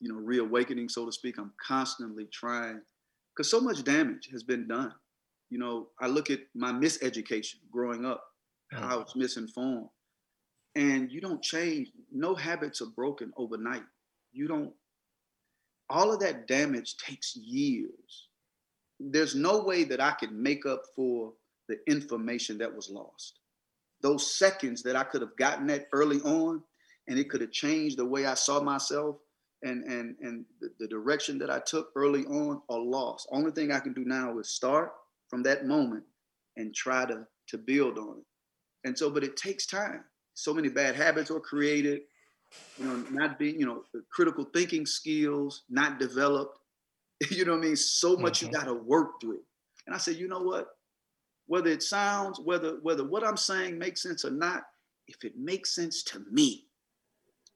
you 0.00 0.12
know, 0.12 0.18
reawakening, 0.18 0.88
so 0.88 1.06
to 1.06 1.12
speak. 1.12 1.38
I'm 1.38 1.52
constantly 1.64 2.26
trying, 2.32 2.80
because 3.36 3.50
so 3.50 3.60
much 3.60 3.84
damage 3.84 4.28
has 4.32 4.42
been 4.42 4.68
done. 4.68 4.94
You 5.50 5.58
know, 5.58 5.88
I 6.00 6.08
look 6.08 6.30
at 6.30 6.40
my 6.54 6.72
miseducation 6.72 7.56
growing 7.72 8.04
up, 8.04 8.22
how 8.70 8.88
I 8.88 8.96
was 8.96 9.14
misinformed, 9.16 9.88
and 10.76 11.10
you 11.10 11.20
don't 11.20 11.42
change. 11.42 11.88
No 12.12 12.34
habits 12.34 12.82
are 12.82 12.90
broken 12.94 13.32
overnight 13.36 13.82
you 14.32 14.48
don't 14.48 14.72
all 15.90 16.12
of 16.12 16.20
that 16.20 16.46
damage 16.46 16.96
takes 16.96 17.34
years 17.36 18.28
there's 19.00 19.34
no 19.34 19.62
way 19.62 19.84
that 19.84 20.00
i 20.00 20.12
could 20.12 20.32
make 20.32 20.66
up 20.66 20.82
for 20.94 21.32
the 21.68 21.76
information 21.88 22.58
that 22.58 22.74
was 22.74 22.90
lost 22.90 23.40
those 24.02 24.36
seconds 24.36 24.82
that 24.82 24.96
i 24.96 25.02
could 25.02 25.20
have 25.20 25.36
gotten 25.36 25.66
that 25.66 25.86
early 25.92 26.20
on 26.20 26.62
and 27.08 27.18
it 27.18 27.30
could 27.30 27.40
have 27.40 27.50
changed 27.50 27.96
the 27.98 28.04
way 28.04 28.26
i 28.26 28.34
saw 28.34 28.60
myself 28.60 29.16
and 29.62 29.84
and 29.84 30.16
and 30.20 30.44
the, 30.60 30.70
the 30.78 30.86
direction 30.86 31.38
that 31.38 31.50
i 31.50 31.58
took 31.58 31.90
early 31.96 32.24
on 32.26 32.60
are 32.68 32.78
lost 32.78 33.28
only 33.32 33.50
thing 33.50 33.72
i 33.72 33.80
can 33.80 33.92
do 33.92 34.04
now 34.04 34.38
is 34.38 34.50
start 34.50 34.92
from 35.28 35.42
that 35.42 35.66
moment 35.66 36.04
and 36.56 36.74
try 36.74 37.04
to 37.04 37.26
to 37.48 37.58
build 37.58 37.98
on 37.98 38.18
it 38.18 38.88
and 38.88 38.96
so 38.96 39.10
but 39.10 39.24
it 39.24 39.36
takes 39.36 39.66
time 39.66 40.04
so 40.34 40.54
many 40.54 40.68
bad 40.68 40.94
habits 40.94 41.30
are 41.30 41.40
created 41.40 42.02
you 42.78 42.84
know, 42.84 43.04
not 43.10 43.38
being, 43.38 43.58
you 43.58 43.66
know, 43.66 43.82
critical 44.10 44.44
thinking 44.44 44.86
skills 44.86 45.64
not 45.68 45.98
developed. 45.98 46.58
You 47.30 47.44
know 47.44 47.52
what 47.52 47.64
I 47.64 47.66
mean? 47.66 47.76
So 47.76 48.16
much 48.16 48.38
mm-hmm. 48.38 48.46
you 48.46 48.52
got 48.52 48.66
to 48.66 48.74
work 48.74 49.20
through. 49.20 49.40
And 49.86 49.94
I 49.94 49.98
said, 49.98 50.14
you 50.16 50.28
know 50.28 50.38
what? 50.38 50.68
Whether 51.46 51.70
it 51.70 51.82
sounds, 51.82 52.38
whether 52.38 52.78
whether 52.82 53.04
what 53.04 53.24
I'm 53.24 53.36
saying 53.36 53.76
makes 53.76 54.04
sense 54.04 54.24
or 54.24 54.30
not, 54.30 54.62
if 55.08 55.24
it 55.24 55.36
makes 55.36 55.74
sense 55.74 56.04
to 56.04 56.22
me, 56.30 56.66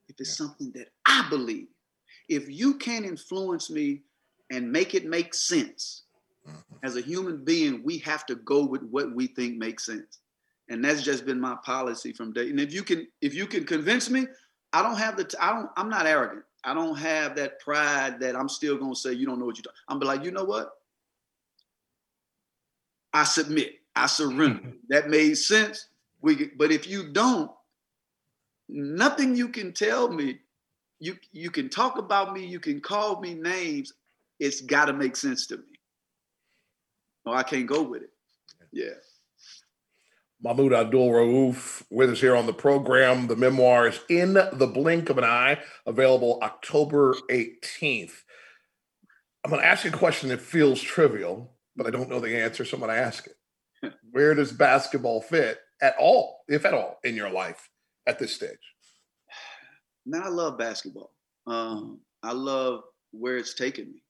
if 0.09 0.19
it's 0.19 0.31
yeah. 0.31 0.47
something 0.47 0.73
that 0.75 0.89
I 1.05 1.25
believe, 1.29 1.67
if 2.29 2.49
you 2.49 2.75
can 2.75 3.05
influence 3.05 3.69
me 3.69 4.01
and 4.51 4.71
make 4.71 4.93
it 4.95 5.05
make 5.05 5.33
sense, 5.33 6.03
mm-hmm. 6.47 6.59
as 6.83 6.95
a 6.95 7.01
human 7.01 7.43
being, 7.43 7.81
we 7.83 7.97
have 7.99 8.25
to 8.27 8.35
go 8.35 8.65
with 8.65 8.83
what 8.83 9.13
we 9.13 9.27
think 9.27 9.57
makes 9.57 9.85
sense. 9.85 10.19
And 10.69 10.83
that's 10.83 11.01
just 11.01 11.25
been 11.25 11.39
my 11.39 11.55
policy 11.63 12.13
from 12.13 12.31
day. 12.31 12.49
And 12.49 12.59
if 12.59 12.73
you 12.73 12.83
can, 12.83 13.07
if 13.21 13.33
you 13.33 13.45
can 13.45 13.65
convince 13.65 14.09
me, 14.09 14.27
I 14.71 14.81
don't 14.81 14.97
have 14.97 15.17
the, 15.17 15.31
I 15.39 15.53
don't, 15.53 15.69
I'm 15.75 15.89
not 15.89 16.05
arrogant. 16.05 16.43
I 16.63 16.73
don't 16.73 16.95
have 16.97 17.35
that 17.35 17.59
pride 17.59 18.19
that 18.21 18.35
I'm 18.35 18.47
still 18.47 18.77
gonna 18.77 18.95
say 18.95 19.13
you 19.13 19.25
don't 19.25 19.39
know 19.39 19.45
what 19.45 19.57
you're 19.57 19.63
doing. 19.63 19.75
I'm 19.89 19.99
be 19.99 20.05
like, 20.05 20.23
you 20.23 20.31
know 20.31 20.45
what? 20.45 20.77
I 23.13 23.25
submit, 23.25 23.79
I 23.95 24.07
surrender. 24.07 24.73
that 24.89 25.09
made 25.09 25.35
sense. 25.35 25.87
We, 26.21 26.51
but 26.57 26.71
if 26.71 26.87
you 26.87 27.09
don't, 27.11 27.51
nothing 28.69 29.35
you 29.35 29.49
can 29.49 29.73
tell 29.73 30.09
me. 30.09 30.39
You 31.03 31.17
you 31.33 31.51
can 31.51 31.67
talk 31.67 31.97
about 31.97 32.33
me. 32.33 32.45
You 32.45 32.61
can 32.61 32.79
call 32.79 33.19
me 33.19 33.33
names. 33.33 33.91
It's 34.39 34.61
got 34.61 34.85
to 34.85 34.93
make 34.93 35.17
sense 35.17 35.47
to 35.47 35.57
me. 35.57 35.79
No, 37.25 37.33
I 37.33 37.43
can't 37.43 37.67
go 37.67 37.83
with 37.83 38.03
it. 38.03 38.11
Yeah. 38.71 38.93
Mahmoud 40.41 40.71
Abdul 40.71 41.09
Rauf 41.09 41.83
with 41.91 42.09
us 42.09 42.21
here 42.21 42.37
on 42.37 42.45
the 42.45 42.53
program. 42.53 43.27
The 43.27 43.35
memoir 43.35 43.89
is 43.89 43.99
In 44.07 44.33
the 44.33 44.71
Blink 44.73 45.09
of 45.09 45.17
an 45.17 45.25
Eye, 45.25 45.59
available 45.85 46.39
October 46.41 47.15
18th. 47.29 48.13
I'm 49.43 49.51
going 49.51 49.61
to 49.61 49.67
ask 49.67 49.83
you 49.83 49.91
a 49.91 49.93
question 49.93 50.29
that 50.29 50.39
feels 50.39 50.81
trivial, 50.81 51.51
but 51.75 51.85
I 51.85 51.89
don't 51.89 52.09
know 52.09 52.21
the 52.21 52.37
answer, 52.37 52.63
so 52.63 52.77
I'm 52.77 52.81
going 52.81 52.95
to 52.95 53.01
ask 53.01 53.27
it. 53.27 53.93
Where 54.11 54.33
does 54.35 54.53
basketball 54.53 55.21
fit 55.21 55.59
at 55.81 55.95
all, 55.99 56.45
if 56.47 56.63
at 56.63 56.73
all, 56.73 56.99
in 57.03 57.15
your 57.15 57.29
life 57.29 57.69
at 58.07 58.19
this 58.19 58.33
stage? 58.33 58.72
Man, 60.05 60.23
I 60.23 60.29
love 60.29 60.57
basketball. 60.57 61.11
Um, 61.47 61.99
I 62.23 62.33
love 62.33 62.83
where 63.11 63.37
it's 63.37 63.53
taken 63.53 63.91
me. 63.91 64.03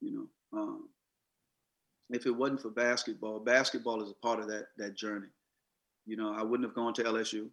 You 0.00 0.12
know, 0.12 0.58
um, 0.58 0.88
if 2.10 2.26
it 2.26 2.30
wasn't 2.30 2.62
for 2.62 2.70
basketball, 2.70 3.40
basketball 3.40 4.02
is 4.02 4.10
a 4.10 4.14
part 4.14 4.40
of 4.40 4.48
that 4.48 4.66
that 4.78 4.96
journey. 4.96 5.28
You 6.06 6.16
know, 6.16 6.32
I 6.32 6.42
wouldn't 6.42 6.68
have 6.68 6.76
gone 6.76 6.94
to 6.94 7.04
LSU. 7.04 7.48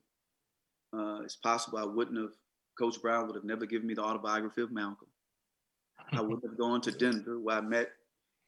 Uh, 0.96 1.22
it's 1.24 1.36
possible 1.36 1.80
I 1.80 1.86
wouldn't 1.86 2.18
have. 2.18 2.32
Coach 2.78 3.02
Brown 3.02 3.28
would 3.28 3.36
have 3.36 3.44
never 3.44 3.68
given 3.68 3.88
me 3.88 3.94
the 3.94 4.04
autobiography 4.04 4.62
of 4.62 4.72
Malcolm. 4.72 5.08
I 6.12 6.22
wouldn't 6.22 6.44
have 6.44 6.58
gone 6.58 6.82
to 6.82 6.92
Denver 6.92 7.40
where 7.40 7.58
I 7.58 7.62
met 7.62 7.90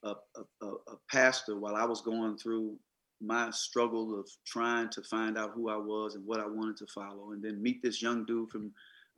a, 0.03 0.15
a, 0.61 0.65
a, 0.65 0.97
pastor 1.11 1.57
while 1.57 1.75
I 1.75 1.83
was 1.83 2.01
going 2.01 2.38
through 2.38 2.75
my 3.21 3.49
struggle 3.51 4.19
of 4.19 4.27
trying 4.45 4.89
to 4.89 5.01
find 5.03 5.38
out 5.38 5.51
who 5.53 5.69
I 5.69 5.77
was 5.77 6.15
and 6.15 6.25
what 6.25 6.39
I 6.39 6.47
wanted 6.47 6.77
to 6.77 6.88
follow, 6.88 7.31
and 7.31 7.43
then 7.43 7.61
meet 7.61 7.81
this 7.81 8.01
young 8.01 8.25
dude 8.25 8.49
from 8.49 8.71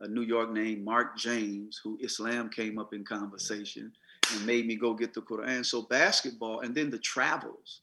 New 0.06 0.22
York 0.22 0.52
named 0.52 0.84
Mark 0.84 1.16
James, 1.16 1.80
who 1.82 1.98
Islam 2.00 2.50
came 2.50 2.78
up 2.78 2.94
in 2.94 3.04
conversation 3.04 3.92
and 4.32 4.46
made 4.46 4.66
me 4.66 4.76
go 4.76 4.94
get 4.94 5.14
the 5.14 5.22
Quran. 5.22 5.64
So 5.66 5.82
basketball, 5.82 6.60
and 6.60 6.74
then 6.74 6.90
the 6.90 6.98
travels 6.98 7.80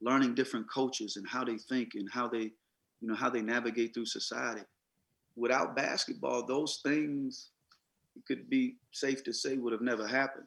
learning 0.00 0.34
different 0.34 0.68
cultures 0.68 1.16
and 1.16 1.28
how 1.28 1.44
they 1.44 1.58
think 1.58 1.90
and 1.94 2.08
how 2.12 2.26
they, 2.28 2.50
you 3.00 3.08
know, 3.08 3.14
how 3.14 3.30
they 3.30 3.42
navigate 3.42 3.94
through 3.94 4.06
society. 4.06 4.62
without 5.36 5.76
basketball, 5.76 6.46
those 6.46 6.80
things 6.84 7.50
it 8.16 8.24
could 8.26 8.50
be 8.50 8.76
safe 8.92 9.24
to 9.24 9.32
say 9.32 9.56
would 9.56 9.72
have 9.72 9.82
never 9.82 10.06
happened. 10.06 10.46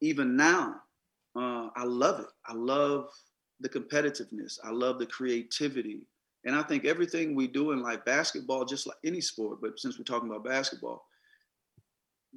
Even 0.00 0.36
now, 0.36 0.76
uh, 1.36 1.68
I 1.76 1.84
love 1.84 2.20
it. 2.20 2.28
I 2.46 2.54
love 2.54 3.08
the 3.60 3.68
competitiveness. 3.68 4.58
I 4.64 4.70
love 4.70 4.98
the 4.98 5.06
creativity. 5.06 6.06
And 6.44 6.56
I 6.56 6.62
think 6.62 6.84
everything 6.84 7.34
we 7.34 7.46
do 7.46 7.72
in 7.72 7.82
life, 7.82 8.04
basketball, 8.04 8.64
just 8.64 8.86
like 8.86 8.96
any 9.04 9.20
sport, 9.20 9.58
but 9.60 9.78
since 9.78 9.98
we're 9.98 10.04
talking 10.04 10.28
about 10.28 10.44
basketball, 10.44 11.04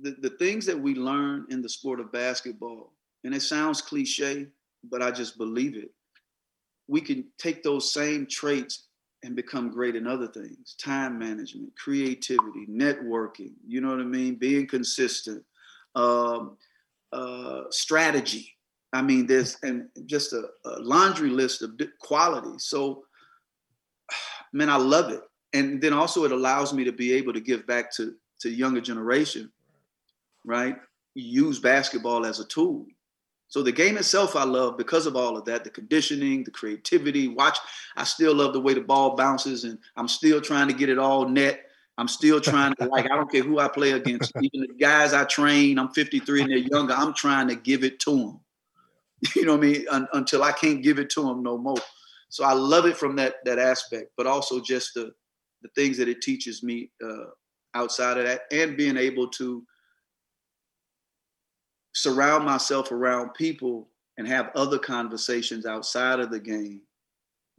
the, 0.01 0.15
the 0.21 0.31
things 0.31 0.65
that 0.65 0.79
we 0.79 0.95
learn 0.95 1.45
in 1.49 1.61
the 1.61 1.69
sport 1.69 1.99
of 1.99 2.11
basketball, 2.11 2.93
and 3.23 3.33
it 3.33 3.41
sounds 3.41 3.81
cliche, 3.81 4.47
but 4.83 5.01
I 5.01 5.11
just 5.11 5.37
believe 5.37 5.77
it. 5.77 5.91
We 6.87 6.99
can 6.99 7.25
take 7.37 7.63
those 7.63 7.93
same 7.93 8.27
traits 8.27 8.87
and 9.23 9.35
become 9.35 9.69
great 9.69 9.95
in 9.95 10.05
other 10.05 10.27
things 10.27 10.75
time 10.77 11.17
management, 11.17 11.71
creativity, 11.77 12.67
networking, 12.69 13.53
you 13.65 13.81
know 13.81 13.89
what 13.89 14.01
I 14.01 14.03
mean? 14.03 14.35
Being 14.35 14.67
consistent, 14.67 15.43
um, 15.95 16.57
uh, 17.13 17.63
strategy. 17.69 18.49
I 18.91 19.01
mean, 19.01 19.25
there's 19.25 19.57
and 19.63 19.87
just 20.05 20.33
a, 20.33 20.43
a 20.65 20.79
laundry 20.79 21.29
list 21.29 21.61
of 21.61 21.79
qualities. 21.99 22.65
So, 22.65 23.05
man, 24.53 24.69
I 24.69 24.77
love 24.77 25.11
it. 25.11 25.21
And 25.53 25.81
then 25.81 25.93
also, 25.93 26.23
it 26.23 26.31
allows 26.31 26.73
me 26.73 26.83
to 26.85 26.91
be 26.91 27.13
able 27.13 27.33
to 27.33 27.41
give 27.41 27.67
back 27.67 27.91
to 27.95 28.15
to 28.39 28.49
younger 28.49 28.81
generation, 28.81 29.51
right? 30.45 30.77
Use 31.15 31.59
basketball 31.59 32.25
as 32.25 32.39
a 32.39 32.45
tool. 32.45 32.85
So 33.47 33.61
the 33.61 33.71
game 33.71 33.97
itself, 33.97 34.35
I 34.35 34.45
love 34.45 34.77
because 34.77 35.05
of 35.05 35.15
all 35.15 35.37
of 35.37 35.45
that, 35.45 35.63
the 35.63 35.69
conditioning, 35.69 36.43
the 36.43 36.51
creativity. 36.51 37.27
Watch, 37.27 37.59
I 37.95 38.03
still 38.03 38.33
love 38.33 38.53
the 38.53 38.59
way 38.59 38.73
the 38.73 38.81
ball 38.81 39.15
bounces, 39.15 39.63
and 39.63 39.77
I'm 39.95 40.07
still 40.07 40.41
trying 40.41 40.69
to 40.69 40.73
get 40.73 40.89
it 40.89 40.97
all 40.97 41.29
net. 41.29 41.65
I'm 41.97 42.07
still 42.07 42.41
trying 42.41 42.73
to 42.75 42.85
like. 42.87 43.05
I 43.05 43.15
don't 43.15 43.31
care 43.31 43.43
who 43.43 43.59
I 43.59 43.67
play 43.67 43.91
against. 43.91 44.31
Even 44.41 44.61
the 44.61 44.73
guys 44.79 45.13
I 45.13 45.25
train, 45.25 45.77
I'm 45.77 45.89
53 45.89 46.41
and 46.41 46.49
they're 46.49 46.57
younger. 46.57 46.93
I'm 46.93 47.13
trying 47.13 47.47
to 47.49 47.55
give 47.55 47.83
it 47.83 47.99
to 48.01 48.17
them. 48.17 48.39
You 49.35 49.45
know 49.45 49.55
what 49.55 49.65
I 49.65 49.67
mean? 49.67 49.85
Un- 49.89 50.07
until 50.13 50.43
I 50.43 50.51
can't 50.51 50.83
give 50.83 50.99
it 50.99 51.09
to 51.11 51.21
them 51.21 51.43
no 51.43 51.57
more. 51.57 51.77
So 52.33 52.43
I 52.43 52.53
love 52.53 52.87
it 52.87 52.97
from 52.97 53.15
that 53.17 53.35
that 53.45 53.59
aspect, 53.59 54.09
but 54.17 54.25
also 54.25 54.59
just 54.59 54.95
the 54.95 55.11
the 55.61 55.69
things 55.75 55.97
that 55.97 56.09
it 56.09 56.23
teaches 56.23 56.63
me 56.63 56.89
uh, 57.05 57.29
outside 57.75 58.17
of 58.17 58.25
that, 58.25 58.41
and 58.51 58.75
being 58.75 58.97
able 58.97 59.27
to 59.27 59.63
surround 61.93 62.43
myself 62.43 62.91
around 62.91 63.35
people 63.35 63.87
and 64.17 64.27
have 64.27 64.49
other 64.55 64.79
conversations 64.79 65.67
outside 65.67 66.19
of 66.19 66.31
the 66.31 66.39
game 66.39 66.81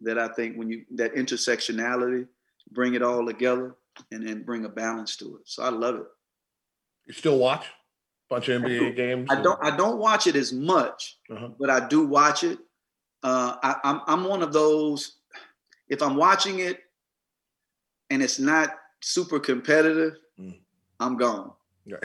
that 0.01 0.19
I 0.19 0.27
think 0.27 0.57
when 0.57 0.69
you 0.69 0.85
that 0.97 1.15
intersectionality, 1.15 2.27
bring 2.73 2.95
it 2.95 3.03
all 3.03 3.25
together 3.25 3.77
and 4.11 4.27
then 4.27 4.43
bring 4.43 4.65
a 4.65 4.69
balance 4.69 5.17
to 5.19 5.37
it. 5.37 5.43
So 5.45 5.63
I 5.63 5.69
love 5.69 5.95
it. 6.01 6.07
You 7.07 7.13
still 7.13 7.39
watch 7.39 7.67
a 7.67 8.35
bunch 8.35 8.49
of 8.49 8.61
NBA 8.61 8.97
games? 8.97 9.29
I 9.31 9.41
don't. 9.41 9.65
I 9.65 9.77
don't 9.77 9.99
watch 9.99 10.27
it 10.27 10.35
as 10.35 10.53
much, 10.53 11.17
uh-huh. 11.31 11.51
but 11.61 11.71
I 11.71 11.87
do 11.87 12.05
watch 12.05 12.43
it. 12.43 12.59
Uh, 13.25 13.57
I, 13.63 13.77
I'm 13.85 14.01
I'm 14.07 14.25
one 14.25 14.43
of 14.43 14.53
those. 14.53 15.17
If 15.89 16.03
I'm 16.03 16.15
watching 16.15 16.61
it 16.61 16.81
and 18.11 18.23
it's 18.23 18.39
not 18.39 18.77
super 19.01 19.41
competitive, 19.41 20.19
mm. 20.39 20.59
I'm 21.01 21.17
gone. 21.17 21.53
Right. 21.87 22.05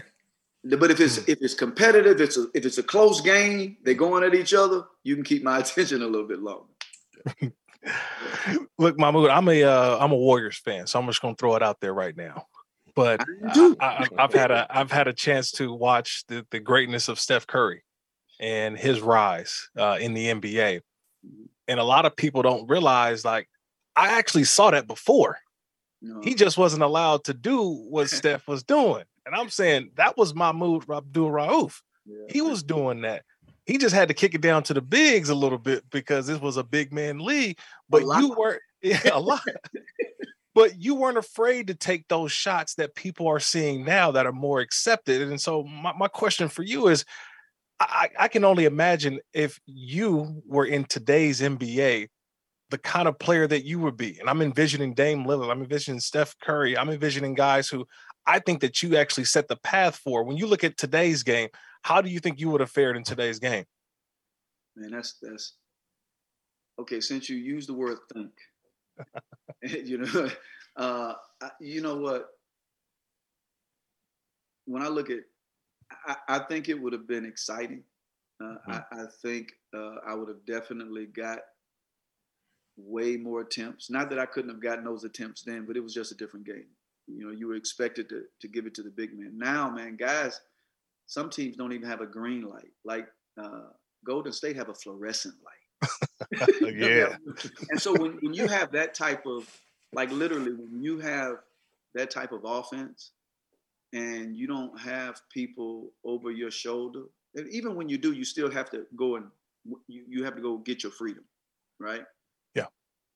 But 0.63 0.91
if 0.91 0.99
it's 0.99 1.17
hmm. 1.17 1.31
if 1.31 1.41
it's 1.41 1.53
competitive, 1.53 2.19
it's 2.19 2.37
a, 2.37 2.47
if 2.53 2.65
it's 2.65 2.77
a 2.77 2.83
close 2.83 3.21
game, 3.21 3.77
they're 3.83 3.93
going 3.93 4.23
at 4.23 4.33
each 4.33 4.53
other. 4.53 4.83
You 5.03 5.15
can 5.15 5.23
keep 5.23 5.43
my 5.43 5.59
attention 5.59 6.01
a 6.01 6.07
little 6.07 6.27
bit 6.27 6.41
longer. 6.41 6.63
Look, 8.77 8.97
Mahmoud, 8.97 9.29
I'm 9.29 9.47
a 9.47 9.63
am 9.63 10.11
uh, 10.11 10.15
a 10.15 10.17
Warriors 10.17 10.57
fan, 10.57 10.87
so 10.87 10.99
I'm 10.99 11.05
just 11.05 11.21
gonna 11.21 11.35
throw 11.35 11.55
it 11.55 11.63
out 11.63 11.79
there 11.79 11.93
right 11.93 12.15
now. 12.15 12.47
But 12.95 13.23
I, 13.79 14.07
have 14.17 14.33
had 14.33 14.51
a 14.51 14.67
I've 14.69 14.91
had 14.91 15.07
a 15.07 15.13
chance 15.13 15.51
to 15.53 15.73
watch 15.73 16.25
the, 16.27 16.45
the 16.51 16.59
greatness 16.59 17.07
of 17.07 17.19
Steph 17.19 17.47
Curry 17.47 17.83
and 18.39 18.77
his 18.77 18.99
rise 19.01 19.69
uh, 19.77 19.97
in 19.99 20.13
the 20.13 20.27
NBA, 20.27 20.81
and 21.67 21.79
a 21.79 21.83
lot 21.83 22.05
of 22.05 22.15
people 22.15 22.41
don't 22.41 22.69
realize 22.69 23.23
like 23.23 23.47
I 23.95 24.17
actually 24.17 24.45
saw 24.45 24.71
that 24.71 24.87
before. 24.87 25.37
No. 26.01 26.21
He 26.21 26.33
just 26.33 26.57
wasn't 26.57 26.83
allowed 26.83 27.25
to 27.25 27.33
do 27.33 27.61
what 27.89 28.09
Steph 28.09 28.47
was 28.47 28.63
doing. 28.63 29.03
And 29.25 29.35
I'm 29.35 29.49
saying 29.49 29.91
that 29.95 30.17
was 30.17 30.33
Mahmoud 30.33 30.89
Abdul 30.89 31.29
Rauf. 31.29 31.81
Yeah. 32.05 32.25
He 32.29 32.41
was 32.41 32.63
doing 32.63 33.01
that. 33.01 33.23
He 33.65 33.77
just 33.77 33.93
had 33.93 34.07
to 34.07 34.15
kick 34.15 34.33
it 34.33 34.41
down 34.41 34.63
to 34.63 34.73
the 34.73 34.81
bigs 34.81 35.29
a 35.29 35.35
little 35.35 35.59
bit 35.59 35.83
because 35.91 36.25
this 36.25 36.39
was 36.41 36.57
a 36.57 36.63
big 36.63 36.91
man 36.91 37.19
league. 37.19 37.59
But 37.87 38.01
you 38.01 38.33
were 38.35 38.59
yeah, 38.81 39.01
a 39.11 39.19
lot. 39.19 39.41
but 40.55 40.81
you 40.81 40.95
weren't 40.95 41.17
afraid 41.17 41.67
to 41.67 41.75
take 41.75 42.07
those 42.07 42.31
shots 42.31 42.75
that 42.75 42.95
people 42.95 43.27
are 43.27 43.39
seeing 43.39 43.85
now 43.85 44.11
that 44.11 44.25
are 44.25 44.31
more 44.31 44.59
accepted. 44.59 45.21
And 45.21 45.39
so 45.39 45.63
my, 45.63 45.93
my 45.93 46.07
question 46.07 46.47
for 46.47 46.63
you 46.63 46.87
is 46.87 47.05
I, 47.79 48.09
I 48.19 48.27
can 48.27 48.43
only 48.43 48.65
imagine 48.65 49.19
if 49.33 49.59
you 49.65 50.41
were 50.45 50.65
in 50.65 50.83
today's 50.85 51.41
NBA, 51.41 52.09
the 52.69 52.77
kind 52.77 53.07
of 53.07 53.17
player 53.17 53.47
that 53.47 53.65
you 53.65 53.79
would 53.79 53.97
be. 53.97 54.19
And 54.19 54.29
I'm 54.29 54.41
envisioning 54.41 54.93
Dame 54.93 55.25
Lillard, 55.25 55.51
I'm 55.51 55.61
envisioning 55.61 55.99
Steph 55.99 56.35
Curry, 56.39 56.77
I'm 56.77 56.89
envisioning 56.89 57.33
guys 57.33 57.69
who 57.69 57.87
I 58.25 58.39
think 58.39 58.61
that 58.61 58.83
you 58.83 58.95
actually 58.95 59.25
set 59.25 59.47
the 59.47 59.55
path 59.55 59.95
for. 59.95 60.23
When 60.23 60.37
you 60.37 60.45
look 60.45 60.63
at 60.63 60.77
today's 60.77 61.23
game, 61.23 61.49
how 61.81 62.01
do 62.01 62.09
you 62.09 62.19
think 62.19 62.39
you 62.39 62.49
would 62.49 62.61
have 62.61 62.69
fared 62.69 62.97
in 62.97 63.03
today's 63.03 63.39
game? 63.39 63.65
Man, 64.75 64.91
that's 64.91 65.17
that's 65.21 65.53
okay. 66.79 67.01
Since 67.01 67.29
you 67.29 67.37
use 67.37 67.65
the 67.65 67.73
word 67.73 67.97
think, 68.13 68.31
you 69.85 69.99
know, 69.99 70.29
uh, 70.75 71.13
you 71.59 71.81
know 71.81 71.97
what? 71.97 72.27
When 74.65 74.83
I 74.83 74.87
look 74.87 75.09
at, 75.09 75.19
I, 76.07 76.15
I 76.27 76.39
think 76.39 76.69
it 76.69 76.79
would 76.79 76.93
have 76.93 77.07
been 77.07 77.25
exciting. 77.25 77.83
Uh, 78.41 78.45
mm-hmm. 78.45 78.71
I, 78.71 78.81
I, 78.91 79.05
think 79.21 79.51
uh, 79.75 79.95
I 80.07 80.15
would 80.15 80.29
have 80.29 80.45
definitely 80.45 81.05
got 81.07 81.39
way 82.77 83.17
more 83.17 83.41
attempts. 83.41 83.89
Not 83.89 84.09
that 84.09 84.19
I 84.19 84.25
couldn't 84.25 84.49
have 84.49 84.61
gotten 84.61 84.85
those 84.85 85.03
attempts 85.03 85.43
then, 85.43 85.65
but 85.65 85.75
it 85.75 85.83
was 85.83 85.93
just 85.93 86.11
a 86.11 86.15
different 86.15 86.45
game. 86.45 86.67
You 87.07 87.25
know, 87.25 87.31
you 87.31 87.47
were 87.47 87.55
expected 87.55 88.07
to 88.09 88.23
to 88.39 88.47
give 88.47 88.65
it 88.65 88.75
to 88.75 88.83
the 88.83 88.91
big 88.91 89.17
man. 89.17 89.37
Now, 89.37 89.69
man, 89.69 89.95
guys, 89.95 90.39
some 91.07 91.29
teams 91.29 91.57
don't 91.57 91.73
even 91.73 91.89
have 91.89 92.01
a 92.01 92.05
green 92.05 92.43
light. 92.43 92.71
Like 92.85 93.07
uh, 93.41 93.69
Golden 94.05 94.31
State 94.31 94.55
have 94.55 94.69
a 94.69 94.75
fluorescent 94.75 95.35
light. 95.43 95.89
yeah. 96.61 97.15
and 97.69 97.81
so 97.81 97.93
when, 97.93 98.11
when 98.21 98.33
you 98.33 98.47
have 98.47 98.71
that 98.73 98.93
type 98.93 99.25
of 99.25 99.49
like 99.93 100.11
literally 100.11 100.51
when 100.51 100.83
you 100.83 100.99
have 100.99 101.37
that 101.95 102.11
type 102.11 102.31
of 102.31 102.41
offense 102.43 103.11
and 103.93 104.35
you 104.35 104.47
don't 104.47 104.79
have 104.79 105.21
people 105.29 105.91
over 106.03 106.31
your 106.31 106.51
shoulder, 106.51 107.03
and 107.35 107.47
even 107.49 107.75
when 107.75 107.89
you 107.89 107.97
do, 107.97 108.13
you 108.13 108.23
still 108.23 108.51
have 108.51 108.69
to 108.71 108.85
go 108.95 109.15
and 109.15 109.25
you, 109.87 110.03
you 110.07 110.23
have 110.23 110.35
to 110.35 110.41
go 110.41 110.57
get 110.57 110.83
your 110.83 110.91
freedom, 110.91 111.23
right? 111.79 112.03
Yeah. 112.55 112.65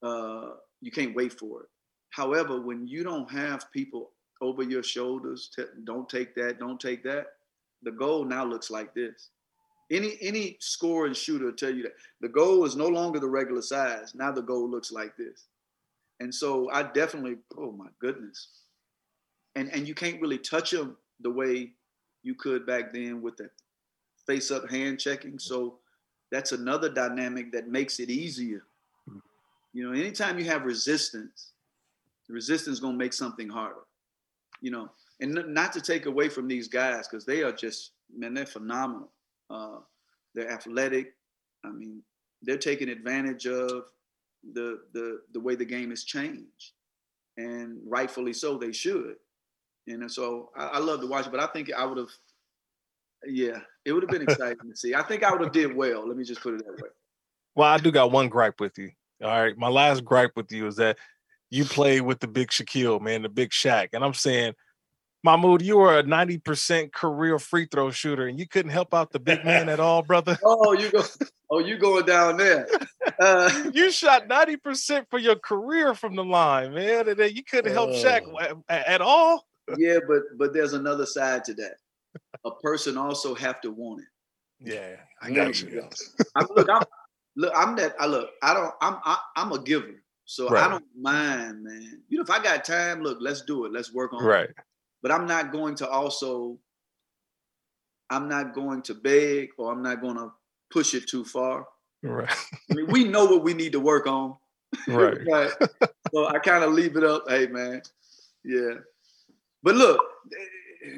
Uh, 0.02 0.52
you 0.82 0.92
can't 0.92 1.16
wait 1.16 1.34
for 1.34 1.62
it. 1.62 1.70
However, 2.10 2.62
when 2.62 2.88
you 2.88 3.04
don't 3.04 3.30
have 3.32 3.72
people 3.72 4.12
over 4.42 4.62
your 4.64 4.84
shoulders, 4.84 5.50
t- 5.56 5.64
don't 5.84 6.08
take 6.10 6.36
that, 6.36 6.60
don't 6.60 6.80
take 6.80 7.04
that, 7.04 7.28
the 7.82 7.92
goal 7.92 8.26
now 8.26 8.46
looks 8.46 8.70
like 8.70 8.94
this. 8.94 9.30
Any 9.92 10.18
any 10.22 10.58
score 10.60 11.06
and 11.06 11.16
shooter 11.16 11.46
will 11.46 11.54
tell 11.54 11.74
you 11.74 11.84
that 11.84 11.94
the 12.22 12.30
goal 12.30 12.66
is 12.66 12.76
no 12.76 12.88
longer 12.88 13.20
the 13.20 13.28
regular 13.28 13.62
size. 13.62 14.14
Now 14.16 14.32
the 14.32 14.42
goal 14.42 14.70
looks 14.70 14.92
like 14.92 15.16
this. 15.18 15.46
And 16.20 16.34
so 16.34 16.70
I 16.72 16.84
definitely, 16.84 17.38
oh 17.58 17.72
my 17.72 17.88
goodness. 18.00 18.48
And 19.56 19.72
and 19.74 19.88
you 19.88 19.94
can't 19.94 20.22
really 20.22 20.38
touch 20.38 20.72
them 20.72 20.98
the 21.20 21.30
way 21.30 21.72
you 22.24 22.36
could 22.36 22.66
back 22.66 22.94
then 22.94 23.22
with 23.22 23.38
the 23.38 23.50
face 24.26 24.52
up 24.52 24.70
hand 24.70 25.00
checking. 25.00 25.38
So 25.38 25.80
that's 26.32 26.52
another 26.52 26.90
dynamic 26.90 27.52
that 27.52 27.68
makes 27.68 28.00
it 28.00 28.10
easier. 28.10 28.64
Hmm. 29.08 29.20
You 29.74 29.86
know, 29.86 29.94
anytime 29.94 30.40
you 30.40 30.46
have 30.46 30.64
resistance, 30.64 31.52
the 32.28 32.34
resistance 32.34 32.76
is 32.76 32.80
going 32.80 32.94
to 32.94 32.98
make 32.98 33.14
something 33.14 33.50
harder, 33.50 33.86
you 34.62 34.72
know. 34.72 34.90
And 35.22 35.34
not 35.54 35.72
to 35.74 35.82
take 35.82 36.06
away 36.06 36.28
from 36.28 36.48
these 36.48 36.68
guys 36.68 37.08
because 37.08 37.26
they 37.26 37.44
are 37.44 37.52
just 37.52 37.92
man, 38.16 38.34
they're 38.34 38.46
phenomenal. 38.46 39.10
Uh, 39.50 39.78
they're 40.34 40.52
athletic. 40.52 41.14
I 41.64 41.70
mean, 41.70 42.02
they're 42.42 42.58
taking 42.58 42.90
advantage 42.90 43.46
of 43.46 43.86
the 44.54 44.82
the 44.94 45.22
the 45.34 45.40
way 45.40 45.56
the 45.56 45.66
game 45.66 45.92
has 45.92 46.04
changed, 46.04 46.72
and 47.38 47.80
rightfully 47.86 48.34
so. 48.34 48.58
They 48.58 48.72
should. 48.72 49.16
And 49.88 50.12
so 50.12 50.50
I, 50.56 50.66
I 50.66 50.80
love 50.80 51.02
to 51.02 51.08
watch 51.08 51.26
it, 51.26 51.32
but 51.32 51.42
I 51.42 51.48
think 51.48 51.72
I 51.74 51.86
would 51.86 51.98
have. 51.98 52.10
Yeah, 53.26 53.60
it 53.86 53.94
would 53.94 54.04
have 54.04 54.10
been 54.10 54.22
exciting 54.30 54.70
to 54.70 54.76
see. 54.76 54.96
I 54.96 55.04
think 55.04 55.24
I 55.24 55.32
would 55.32 55.42
have 55.42 55.52
did 55.52 55.76
well. 55.76 56.08
Let 56.08 56.18
me 56.18 56.24
just 56.24 56.42
put 56.42 56.56
it 56.56 56.66
that 56.66 56.82
way. 56.82 56.90
Well, 57.56 57.70
I 57.70 57.78
do 57.78 57.92
got 57.92 58.12
one 58.12 58.30
gripe 58.30 58.60
with 58.60 58.78
you. 58.78 58.92
All 59.24 59.30
right, 59.30 59.58
my 59.58 59.70
last 59.70 60.04
gripe 60.04 60.32
with 60.36 60.52
you 60.52 60.68
is 60.68 60.76
that 60.78 60.98
you 61.50 61.66
played 61.66 62.02
with 62.02 62.20
the 62.20 62.28
big 62.28 62.50
Shaquille, 62.50 63.00
man, 63.00 63.22
the 63.22 63.30
big 63.30 63.52
Shaq. 63.52 63.90
And 63.94 64.04
I'm 64.04 64.16
saying, 64.16 64.56
Mahmoud, 65.24 65.62
you 65.62 65.78
were 65.78 66.00
a 66.00 66.04
90% 66.04 66.92
career 66.92 67.40
free 67.40 67.68
throw 67.72 67.92
shooter 67.92 68.28
and 68.28 68.38
you 68.38 68.48
couldn't 68.48 68.72
help 68.72 68.94
out 68.94 69.12
the 69.12 69.20
big 69.20 69.46
man 69.46 69.70
at 69.70 69.80
all, 69.80 70.02
brother. 70.02 70.38
Oh, 70.44 70.74
you 70.74 70.90
go, 70.92 71.04
oh, 71.50 71.60
you 71.60 71.78
going 71.78 72.06
down 72.06 72.38
there. 72.38 72.68
uh, 73.20 73.70
you 73.74 73.92
shot 73.92 74.28
90% 74.28 75.06
for 75.10 75.20
your 75.20 75.36
career 75.36 75.94
from 75.94 76.16
the 76.16 76.24
line, 76.24 76.74
man. 76.74 77.08
And 77.08 77.18
then 77.18 77.36
you 77.36 77.44
couldn't 77.44 77.72
help 77.72 77.92
Shaq 77.92 78.22
oh. 78.28 78.64
at 78.68 79.02
all. 79.02 79.46
Yeah, 79.78 80.00
but 80.08 80.24
but 80.38 80.54
there's 80.54 80.74
another 80.74 81.06
side 81.06 81.44
to 81.46 81.54
that. 81.56 81.76
A 82.46 82.52
person 82.52 82.98
also 82.98 83.34
have 83.36 83.62
to 83.62 83.72
want 83.72 84.02
it. 84.02 84.08
Yeah, 84.74 84.96
I 85.22 85.32
got 85.32 85.62
you. 85.62 85.88
I, 86.36 86.46
look, 86.56 86.70
I'm 86.70 86.84
look, 87.36 87.54
I'm 87.56 87.76
that. 87.78 87.96
I 88.00 88.06
look. 88.06 88.30
I 88.42 88.54
don't. 88.54 88.74
I'm. 88.82 88.96
I, 89.04 89.14
am 89.14 89.18
i 89.36 89.42
am 89.42 89.52
a 89.52 89.60
giver, 89.60 90.04
so 90.26 90.50
right. 90.50 90.64
I 90.64 90.70
don't 90.70 90.86
mind, 91.00 91.64
man. 91.64 92.02
You 92.10 92.18
know, 92.18 92.24
if 92.24 92.30
I 92.30 92.42
got 92.42 92.64
time, 92.64 93.02
look, 93.02 93.18
let's 93.22 93.42
do 93.42 93.66
it. 93.66 93.74
Let's 93.74 93.94
work 93.94 94.14
on 94.14 94.24
right. 94.24 94.50
it. 94.50 94.56
But 95.02 95.12
I'm 95.12 95.26
not 95.26 95.52
going 95.52 95.76
to 95.76 95.90
also. 95.90 96.58
I'm 98.10 98.30
not 98.30 98.54
going 98.54 98.84
to 98.84 98.94
beg, 98.94 99.50
or 99.58 99.72
I'm 99.72 99.82
not 99.82 100.02
going 100.02 100.18
to 100.18 100.32
push 100.72 100.94
it 100.94 101.08
too 101.08 101.26
far. 101.26 101.66
Right. 102.04 102.30
I 102.70 102.74
mean, 102.74 102.88
we 102.88 103.06
know 103.06 103.26
what 103.26 103.44
we 103.44 103.54
need 103.54 103.72
to 103.72 103.80
work 103.80 104.08
on. 104.08 104.36
Right. 104.88 105.18
right. 105.28 105.52
So 106.14 106.28
I 106.28 106.38
kind 106.40 106.64
of 106.64 106.74
leave 106.74 106.96
it 106.96 107.04
up. 107.04 107.24
Hey, 107.28 107.48
man. 107.48 107.82
Yeah. 108.44 108.76
But 109.64 109.76
look, 109.76 110.00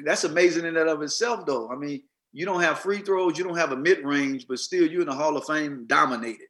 that's 0.04 0.24
amazing 0.24 0.66
in 0.66 0.76
and 0.76 0.88
of 0.88 1.02
itself, 1.02 1.46
though. 1.46 1.70
I 1.70 1.76
mean, 1.76 2.02
you 2.32 2.44
don't 2.44 2.62
have 2.62 2.80
free 2.80 2.98
throws, 2.98 3.38
you 3.38 3.44
don't 3.44 3.56
have 3.56 3.72
a 3.72 3.76
mid 3.76 4.04
range, 4.04 4.46
but 4.48 4.58
still 4.58 4.86
you're 4.86 5.02
in 5.02 5.08
the 5.08 5.14
Hall 5.14 5.36
of 5.36 5.46
Fame 5.46 5.86
dominated. 5.86 6.48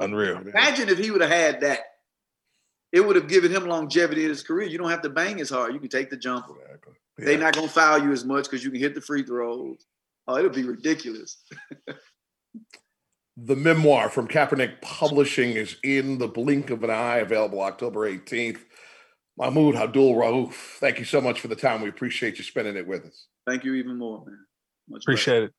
Unreal. 0.00 0.38
Imagine 0.38 0.88
if 0.88 0.98
he 0.98 1.10
would 1.10 1.20
have 1.20 1.30
had 1.30 1.60
that. 1.60 1.80
It 2.90 3.00
would 3.00 3.16
have 3.16 3.28
given 3.28 3.52
him 3.52 3.66
longevity 3.66 4.22
in 4.22 4.30
his 4.30 4.42
career. 4.42 4.66
You 4.66 4.78
don't 4.78 4.90
have 4.90 5.02
to 5.02 5.10
bang 5.10 5.40
as 5.40 5.50
hard. 5.50 5.74
You 5.74 5.80
can 5.80 5.90
take 5.90 6.08
the 6.08 6.16
jumper. 6.16 6.54
Exactly. 6.62 6.94
Yeah. 7.18 7.24
They're 7.24 7.38
not 7.38 7.54
gonna 7.54 7.68
foul 7.68 8.02
you 8.02 8.12
as 8.12 8.24
much 8.24 8.44
because 8.44 8.64
you 8.64 8.70
can 8.70 8.80
hit 8.80 8.94
the 8.94 9.00
free 9.00 9.22
throws. 9.22 9.84
Oh, 10.26 10.38
it'll 10.38 10.50
be 10.50 10.62
ridiculous. 10.62 11.42
the 13.36 13.56
memoir 13.56 14.08
from 14.08 14.28
Kaepernick 14.28 14.80
Publishing 14.80 15.50
is 15.50 15.76
in 15.82 16.18
the 16.18 16.28
blink 16.28 16.70
of 16.70 16.82
an 16.82 16.90
eye, 16.90 17.18
available 17.18 17.60
October 17.60 18.10
18th. 18.10 18.60
Mahmoud 19.38 19.76
Abdul 19.76 20.14
Rauf, 20.14 20.52
thank 20.80 20.98
you 20.98 21.04
so 21.04 21.20
much 21.20 21.40
for 21.40 21.48
the 21.48 21.56
time. 21.56 21.80
We 21.80 21.88
appreciate 21.88 22.38
you 22.38 22.44
spending 22.44 22.76
it 22.76 22.86
with 22.86 23.06
us. 23.06 23.26
Thank 23.46 23.64
you 23.64 23.74
even 23.74 23.96
more, 23.96 24.24
man. 24.26 24.38
Much 24.88 25.04
appreciate 25.04 25.34
better. 25.34 25.44
it. 25.46 25.52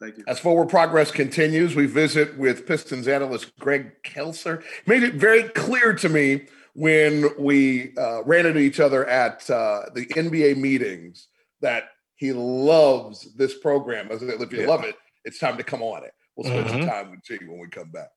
Thank 0.00 0.18
you. 0.18 0.24
As 0.26 0.38
forward 0.38 0.68
progress 0.68 1.10
continues, 1.10 1.74
we 1.74 1.86
visit 1.86 2.36
with 2.36 2.66
Pistons 2.66 3.08
analyst 3.08 3.56
Greg 3.58 3.92
Kelser. 4.02 4.62
Made 4.86 5.02
it 5.02 5.14
very 5.14 5.44
clear 5.44 5.94
to 5.94 6.08
me 6.08 6.46
when 6.74 7.28
we 7.38 7.96
uh, 7.96 8.22
ran 8.24 8.44
into 8.44 8.60
each 8.60 8.80
other 8.80 9.06
at 9.08 9.48
uh, 9.48 9.84
the 9.94 10.06
NBA 10.06 10.58
meetings 10.58 11.28
that 11.60 11.84
he 12.16 12.32
loves 12.32 13.32
this 13.34 13.56
program. 13.58 14.08
If 14.10 14.20
you 14.52 14.60
yeah. 14.60 14.66
love 14.66 14.84
it, 14.84 14.96
it's 15.24 15.38
time 15.38 15.56
to 15.56 15.64
come 15.64 15.82
on 15.82 16.04
it. 16.04 16.12
We'll 16.36 16.50
spend 16.50 16.66
mm-hmm. 16.66 16.80
some 16.80 16.88
time 16.88 17.10
with 17.10 17.40
you 17.40 17.50
when 17.50 17.60
we 17.60 17.68
come 17.68 17.90
back. 17.90 18.08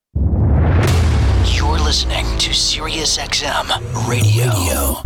You're 1.66 1.80
listening 1.80 2.26
to 2.38 2.51
SiriusXM 2.51 3.68
Radio. 4.07 5.01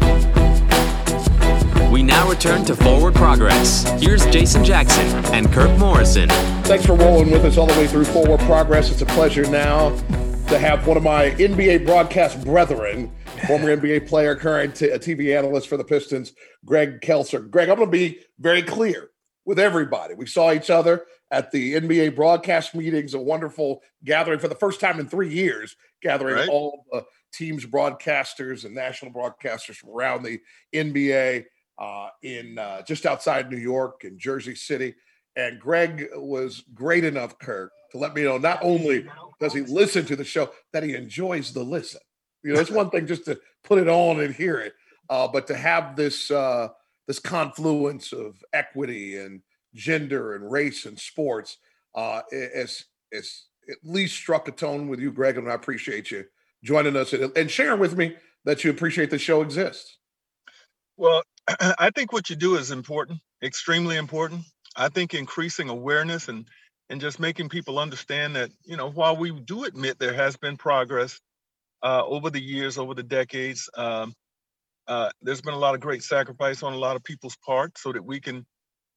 We 1.89 2.03
now 2.03 2.29
return 2.29 2.65
to 2.65 2.75
Forward 2.75 3.15
Progress. 3.15 3.89
Here's 4.01 4.25
Jason 4.25 4.65
Jackson 4.65 5.07
and 5.33 5.49
Kirk 5.53 5.75
Morrison. 5.79 6.27
Thanks 6.65 6.85
for 6.85 6.95
rolling 6.95 7.31
with 7.31 7.45
us 7.45 7.57
all 7.57 7.65
the 7.65 7.79
way 7.79 7.87
through 7.87 8.03
Forward 8.03 8.41
Progress. 8.41 8.91
It's 8.91 9.01
a 9.01 9.05
pleasure 9.05 9.49
now 9.49 9.91
to 10.49 10.59
have 10.59 10.85
one 10.85 10.97
of 10.97 11.03
my 11.03 11.29
NBA 11.31 11.85
broadcast 11.85 12.43
brethren, 12.43 13.09
former 13.47 13.73
NBA 13.77 14.09
player, 14.09 14.35
current 14.35 14.75
t- 14.75 14.89
TV 14.89 15.37
analyst 15.37 15.69
for 15.69 15.77
the 15.77 15.85
Pistons, 15.85 16.33
Greg 16.65 16.99
Kelser. 16.99 17.49
Greg, 17.49 17.69
I'm 17.69 17.77
going 17.77 17.87
to 17.87 17.91
be 17.91 18.19
very 18.37 18.63
clear 18.63 19.08
with 19.49 19.57
everybody. 19.57 20.13
We 20.13 20.27
saw 20.27 20.53
each 20.53 20.69
other 20.69 21.07
at 21.31 21.49
the 21.49 21.73
NBA 21.73 22.15
broadcast 22.15 22.75
meetings, 22.75 23.15
a 23.15 23.19
wonderful 23.19 23.81
gathering 24.05 24.37
for 24.37 24.47
the 24.47 24.53
first 24.53 24.79
time 24.79 24.99
in 24.99 25.07
three 25.07 25.33
years, 25.33 25.75
gathering 26.03 26.35
right. 26.35 26.49
all 26.49 26.85
the 26.91 27.03
teams, 27.33 27.65
broadcasters, 27.65 28.63
and 28.63 28.75
national 28.75 29.11
broadcasters 29.11 29.77
from 29.77 29.89
around 29.89 30.21
the 30.21 30.39
NBA 30.71 31.45
uh, 31.79 32.09
in 32.21 32.59
uh, 32.59 32.83
just 32.83 33.07
outside 33.07 33.49
New 33.49 33.57
York 33.57 34.03
in 34.03 34.19
Jersey 34.19 34.53
City. 34.53 34.93
And 35.35 35.59
Greg 35.59 36.09
was 36.15 36.63
great 36.75 37.03
enough, 37.03 37.39
Kirk, 37.39 37.71
to 37.93 37.97
let 37.97 38.13
me 38.13 38.21
know 38.21 38.37
not 38.37 38.59
only 38.61 39.07
does 39.39 39.53
he 39.53 39.61
listen 39.61 40.05
to 40.05 40.15
the 40.15 40.23
show, 40.23 40.51
that 40.73 40.83
he 40.83 40.93
enjoys 40.93 41.53
the 41.53 41.63
listen. 41.63 42.01
You 42.43 42.53
know, 42.53 42.59
it's 42.59 42.69
one 42.69 42.91
thing 42.91 43.07
just 43.07 43.25
to 43.25 43.39
put 43.63 43.79
it 43.79 43.89
on 43.89 44.19
and 44.19 44.31
hear 44.31 44.59
it, 44.59 44.73
uh, 45.09 45.27
but 45.27 45.47
to 45.47 45.57
have 45.57 45.95
this 45.95 46.29
uh, 46.29 46.67
this 47.09 47.19
confluence 47.19 48.13
of 48.13 48.35
equity 48.53 49.17
and 49.17 49.41
gender 49.73 50.35
and 50.35 50.49
race 50.49 50.85
and 50.85 50.99
sports 50.99 51.57
uh, 51.95 52.21
is 52.31 52.85
at 53.11 53.23
least 53.83 54.15
struck 54.15 54.47
a 54.47 54.51
tone 54.51 54.87
with 54.87 54.99
you, 54.99 55.11
Greg, 55.11 55.35
and 55.35 55.49
I 55.49 55.55
appreciate 55.55 56.11
you 56.11 56.25
joining 56.63 56.95
us 56.95 57.11
and, 57.11 57.35
and 57.35 57.49
sharing 57.49 57.79
with 57.79 57.97
me 57.97 58.15
that 58.45 58.63
you 58.63 58.69
appreciate 58.69 59.09
the 59.09 59.17
show 59.17 59.41
exists. 59.41 59.97
Well, 60.97 61.23
I 61.79 61.89
think 61.95 62.13
what 62.13 62.29
you 62.29 62.35
do 62.35 62.55
is 62.57 62.69
important, 62.69 63.19
extremely 63.43 63.97
important. 63.97 64.43
I 64.75 64.89
think 64.89 65.15
increasing 65.15 65.69
awareness 65.69 66.27
and 66.27 66.47
and 66.91 67.01
just 67.01 67.19
making 67.19 67.49
people 67.49 67.79
understand 67.79 68.35
that 68.35 68.51
you 68.65 68.77
know 68.77 68.91
while 68.91 69.17
we 69.17 69.31
do 69.31 69.63
admit 69.63 69.97
there 69.97 70.13
has 70.13 70.37
been 70.37 70.57
progress 70.57 71.19
uh, 71.81 72.05
over 72.05 72.29
the 72.29 72.41
years, 72.41 72.77
over 72.77 72.93
the 72.93 73.01
decades, 73.01 73.67
um, 73.75 74.13
uh, 74.89 75.11
there's 75.21 75.41
been 75.41 75.53
a 75.53 75.59
lot 75.59 75.75
of 75.75 75.81
great 75.81 76.03
sacrifice 76.03 76.63
on 76.63 76.73
a 76.73 76.77
lot 76.77 76.95
of 76.95 77.03
people's 77.03 77.37
part 77.45 77.77
so 77.77 77.93
that 77.93 78.03
we 78.03 78.19
can 78.19 78.45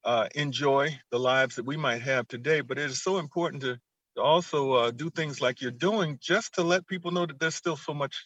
uh, 0.05 0.26
enjoy 0.34 0.99
the 1.11 1.18
lives 1.18 1.57
that 1.57 1.66
we 1.66 1.76
might 1.76 2.01
have 2.01 2.26
today. 2.26 2.62
But 2.62 2.78
it 2.78 2.90
is 2.90 3.03
so 3.03 3.18
important 3.18 3.62
to, 3.62 3.76
to 4.16 4.22
also 4.22 4.72
uh, 4.72 4.90
do 4.90 5.11
things 5.11 5.43
like 5.43 5.61
you're 5.61 5.70
doing 5.70 6.18
just 6.20 6.55
to 6.55 6.62
let 6.62 6.86
people 6.86 7.11
know 7.11 7.26
that 7.26 7.38
there's 7.38 7.55
still 7.55 7.76
so 7.76 7.93
much 7.93 8.16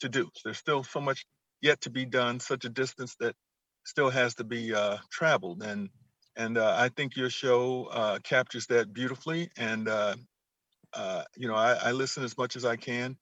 to 0.00 0.08
do. 0.08 0.28
There's 0.44 0.58
still 0.58 0.82
so 0.82 1.00
much 1.00 1.24
yet 1.60 1.80
to 1.82 1.90
be 1.90 2.04
done, 2.04 2.40
such 2.40 2.64
a 2.64 2.68
distance 2.68 3.14
that 3.20 3.36
still 3.84 4.10
has 4.10 4.34
to 4.34 4.44
be 4.44 4.74
uh, 4.74 4.96
traveled. 5.10 5.62
And 5.62 5.90
and 6.34 6.58
uh, 6.58 6.74
I 6.76 6.88
think 6.88 7.14
your 7.14 7.30
show 7.30 7.84
uh, 7.92 8.18
captures 8.24 8.66
that 8.66 8.92
beautifully. 8.92 9.50
And 9.56 9.86
you 11.36 11.46
know, 11.48 11.54
I, 11.54 11.74
I 11.74 11.92
listen 11.92 12.24
as 12.24 12.36
much 12.36 12.56
as 12.56 12.64
I 12.64 12.76
can. 12.76 13.16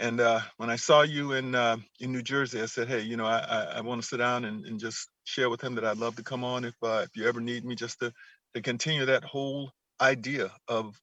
And 0.00 0.18
uh, 0.18 0.40
when 0.56 0.70
I 0.70 0.76
saw 0.76 1.02
you 1.02 1.32
in 1.32 1.54
uh, 1.54 1.76
in 2.00 2.10
New 2.10 2.22
Jersey, 2.22 2.62
I 2.62 2.66
said, 2.66 2.88
"Hey, 2.88 3.00
you 3.00 3.18
know, 3.18 3.26
I 3.26 3.38
I, 3.38 3.62
I 3.76 3.80
want 3.82 4.00
to 4.00 4.08
sit 4.08 4.16
down 4.16 4.46
and, 4.46 4.64
and 4.64 4.80
just 4.80 5.10
share 5.24 5.50
with 5.50 5.60
him 5.60 5.74
that 5.74 5.84
I'd 5.84 5.98
love 5.98 6.16
to 6.16 6.22
come 6.22 6.42
on 6.42 6.64
if 6.64 6.74
uh, 6.82 7.04
if 7.04 7.14
you 7.14 7.28
ever 7.28 7.40
need 7.40 7.66
me, 7.66 7.74
just 7.74 8.00
to 8.00 8.10
to 8.54 8.62
continue 8.62 9.04
that 9.04 9.24
whole 9.24 9.70
idea 10.00 10.50
of 10.68 10.98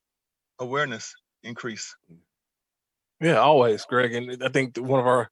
awareness 0.59 1.13
increase." 1.43 1.95
Yeah, 3.21 3.37
always, 3.37 3.85
Greg. 3.85 4.13
And 4.13 4.43
I 4.43 4.49
think 4.49 4.77
one 4.77 4.99
of 4.99 5.07
our 5.07 5.29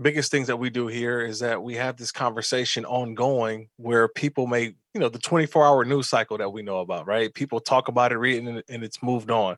biggest 0.00 0.30
things 0.30 0.48
that 0.48 0.56
we 0.56 0.70
do 0.70 0.88
here 0.88 1.20
is 1.20 1.38
that 1.40 1.62
we 1.62 1.74
have 1.74 1.96
this 1.96 2.10
conversation 2.10 2.84
ongoing 2.84 3.68
where 3.76 4.08
people 4.08 4.46
may, 4.46 4.74
you 4.92 5.00
know, 5.00 5.08
the 5.08 5.18
24 5.18 5.64
hour 5.64 5.84
news 5.84 6.08
cycle 6.08 6.38
that 6.38 6.52
we 6.52 6.62
know 6.62 6.80
about, 6.80 7.06
right? 7.06 7.32
People 7.32 7.60
talk 7.60 7.88
about 7.88 8.12
it, 8.12 8.18
read 8.18 8.46
it, 8.46 8.64
and 8.68 8.84
it's 8.84 9.02
moved 9.02 9.30
on. 9.30 9.56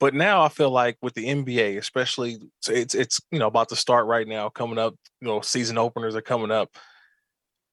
But 0.00 0.14
now 0.14 0.42
I 0.42 0.48
feel 0.48 0.70
like 0.70 0.96
with 1.02 1.14
the 1.14 1.26
NBA, 1.26 1.76
especially 1.76 2.38
it's 2.68 2.94
it's 2.94 3.20
you 3.32 3.38
know 3.38 3.48
about 3.48 3.68
to 3.70 3.76
start 3.76 4.06
right 4.06 4.26
now, 4.26 4.48
coming 4.48 4.78
up. 4.78 4.94
You 5.20 5.28
know, 5.28 5.40
season 5.40 5.76
openers 5.76 6.14
are 6.14 6.22
coming 6.22 6.52
up, 6.52 6.70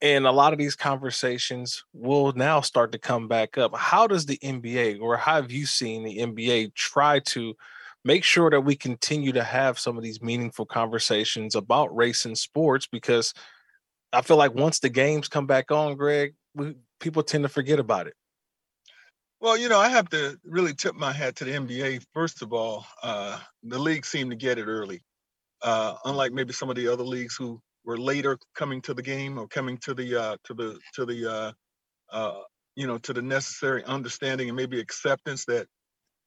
and 0.01 0.25
a 0.25 0.31
lot 0.31 0.53
of 0.53 0.59
these 0.59 0.75
conversations 0.75 1.83
will 1.93 2.33
now 2.33 2.61
start 2.61 2.91
to 2.93 2.99
come 2.99 3.27
back 3.27 3.57
up. 3.57 3.75
How 3.75 4.07
does 4.07 4.25
the 4.25 4.37
NBA, 4.37 4.99
or 5.01 5.17
how 5.17 5.35
have 5.35 5.51
you 5.51 5.65
seen 5.65 6.03
the 6.03 6.17
NBA 6.17 6.73
try 6.73 7.19
to 7.19 7.55
make 8.03 8.23
sure 8.23 8.49
that 8.49 8.61
we 8.61 8.75
continue 8.75 9.31
to 9.31 9.43
have 9.43 9.79
some 9.79 9.97
of 9.97 10.03
these 10.03 10.21
meaningful 10.21 10.65
conversations 10.65 11.55
about 11.55 11.95
race 11.95 12.25
and 12.25 12.37
sports? 12.37 12.87
Because 12.87 13.33
I 14.13 14.21
feel 14.21 14.37
like 14.37 14.53
once 14.53 14.79
the 14.79 14.89
games 14.89 15.27
come 15.27 15.45
back 15.45 15.71
on, 15.71 15.95
Greg, 15.95 16.33
we, 16.55 16.75
people 16.99 17.23
tend 17.23 17.43
to 17.43 17.49
forget 17.49 17.79
about 17.79 18.07
it. 18.07 18.15
Well, 19.39 19.57
you 19.57 19.69
know, 19.69 19.79
I 19.79 19.89
have 19.89 20.09
to 20.09 20.39
really 20.43 20.73
tip 20.73 20.95
my 20.95 21.11
hat 21.11 21.35
to 21.37 21.45
the 21.45 21.51
NBA. 21.53 21.99
First 22.13 22.41
of 22.41 22.53
all, 22.53 22.85
uh, 23.03 23.39
the 23.63 23.77
league 23.79 24.05
seemed 24.05 24.31
to 24.31 24.35
get 24.37 24.57
it 24.57 24.65
early, 24.67 25.01
uh, 25.63 25.95
unlike 26.05 26.33
maybe 26.33 26.53
some 26.53 26.69
of 26.69 26.75
the 26.75 26.87
other 26.87 27.03
leagues 27.03 27.35
who 27.35 27.61
were 27.85 27.97
later 27.97 28.37
coming 28.55 28.81
to 28.83 28.93
the 28.93 29.01
game 29.03 29.39
or 29.39 29.47
coming 29.47 29.77
to 29.79 29.93
the 29.93 30.15
uh, 30.21 30.37
to 30.45 30.53
the 30.53 30.79
to 30.95 31.05
the 31.05 31.31
uh, 31.31 31.51
uh, 32.11 32.41
you 32.75 32.87
know 32.87 32.97
to 32.99 33.13
the 33.13 33.21
necessary 33.21 33.83
understanding 33.85 34.49
and 34.49 34.57
maybe 34.57 34.79
acceptance 34.79 35.45
that 35.45 35.67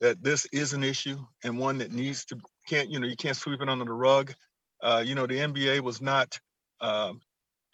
that 0.01 0.23
this 0.23 0.47
is 0.53 0.73
an 0.75 0.85
issue 0.85 1.19
and 1.45 1.59
one 1.59 1.79
that 1.79 1.93
needs 1.93 2.25
to 2.27 2.39
can't 2.69 2.91
you 2.91 3.01
know 3.01 3.07
you 3.09 3.17
can't 3.17 3.37
sweep 3.37 3.63
it 3.63 3.69
under 3.69 3.85
the 3.87 3.93
rug. 3.93 4.35
Uh, 4.83 5.03
you 5.05 5.15
know, 5.15 5.27
the 5.27 5.39
NBA 5.39 5.81
was 5.81 6.01
not 6.03 6.39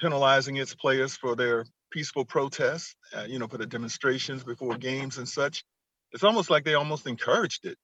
penalizing 0.00 0.56
its 0.56 0.74
players 0.74 1.16
for 1.16 1.34
their 1.36 1.64
peaceful 1.94 2.24
protests, 2.24 2.96
uh, 3.16 3.24
you 3.28 3.38
know, 3.38 3.46
for 3.46 3.56
the 3.56 3.66
demonstrations 3.66 4.42
before 4.42 4.76
games 4.76 5.16
and 5.16 5.28
such. 5.28 5.64
It's 6.10 6.24
almost 6.24 6.50
like 6.50 6.64
they 6.64 6.74
almost 6.74 7.06
encouraged 7.06 7.64
it. 7.64 7.78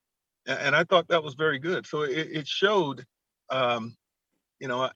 And, 0.46 0.58
and 0.58 0.76
I 0.76 0.82
thought 0.82 1.08
that 1.08 1.22
was 1.22 1.34
very 1.34 1.60
good. 1.60 1.86
So 1.86 2.02
it, 2.02 2.28
it 2.32 2.48
showed, 2.48 3.04
um, 3.50 3.96
you 4.58 4.66
know, 4.66 4.90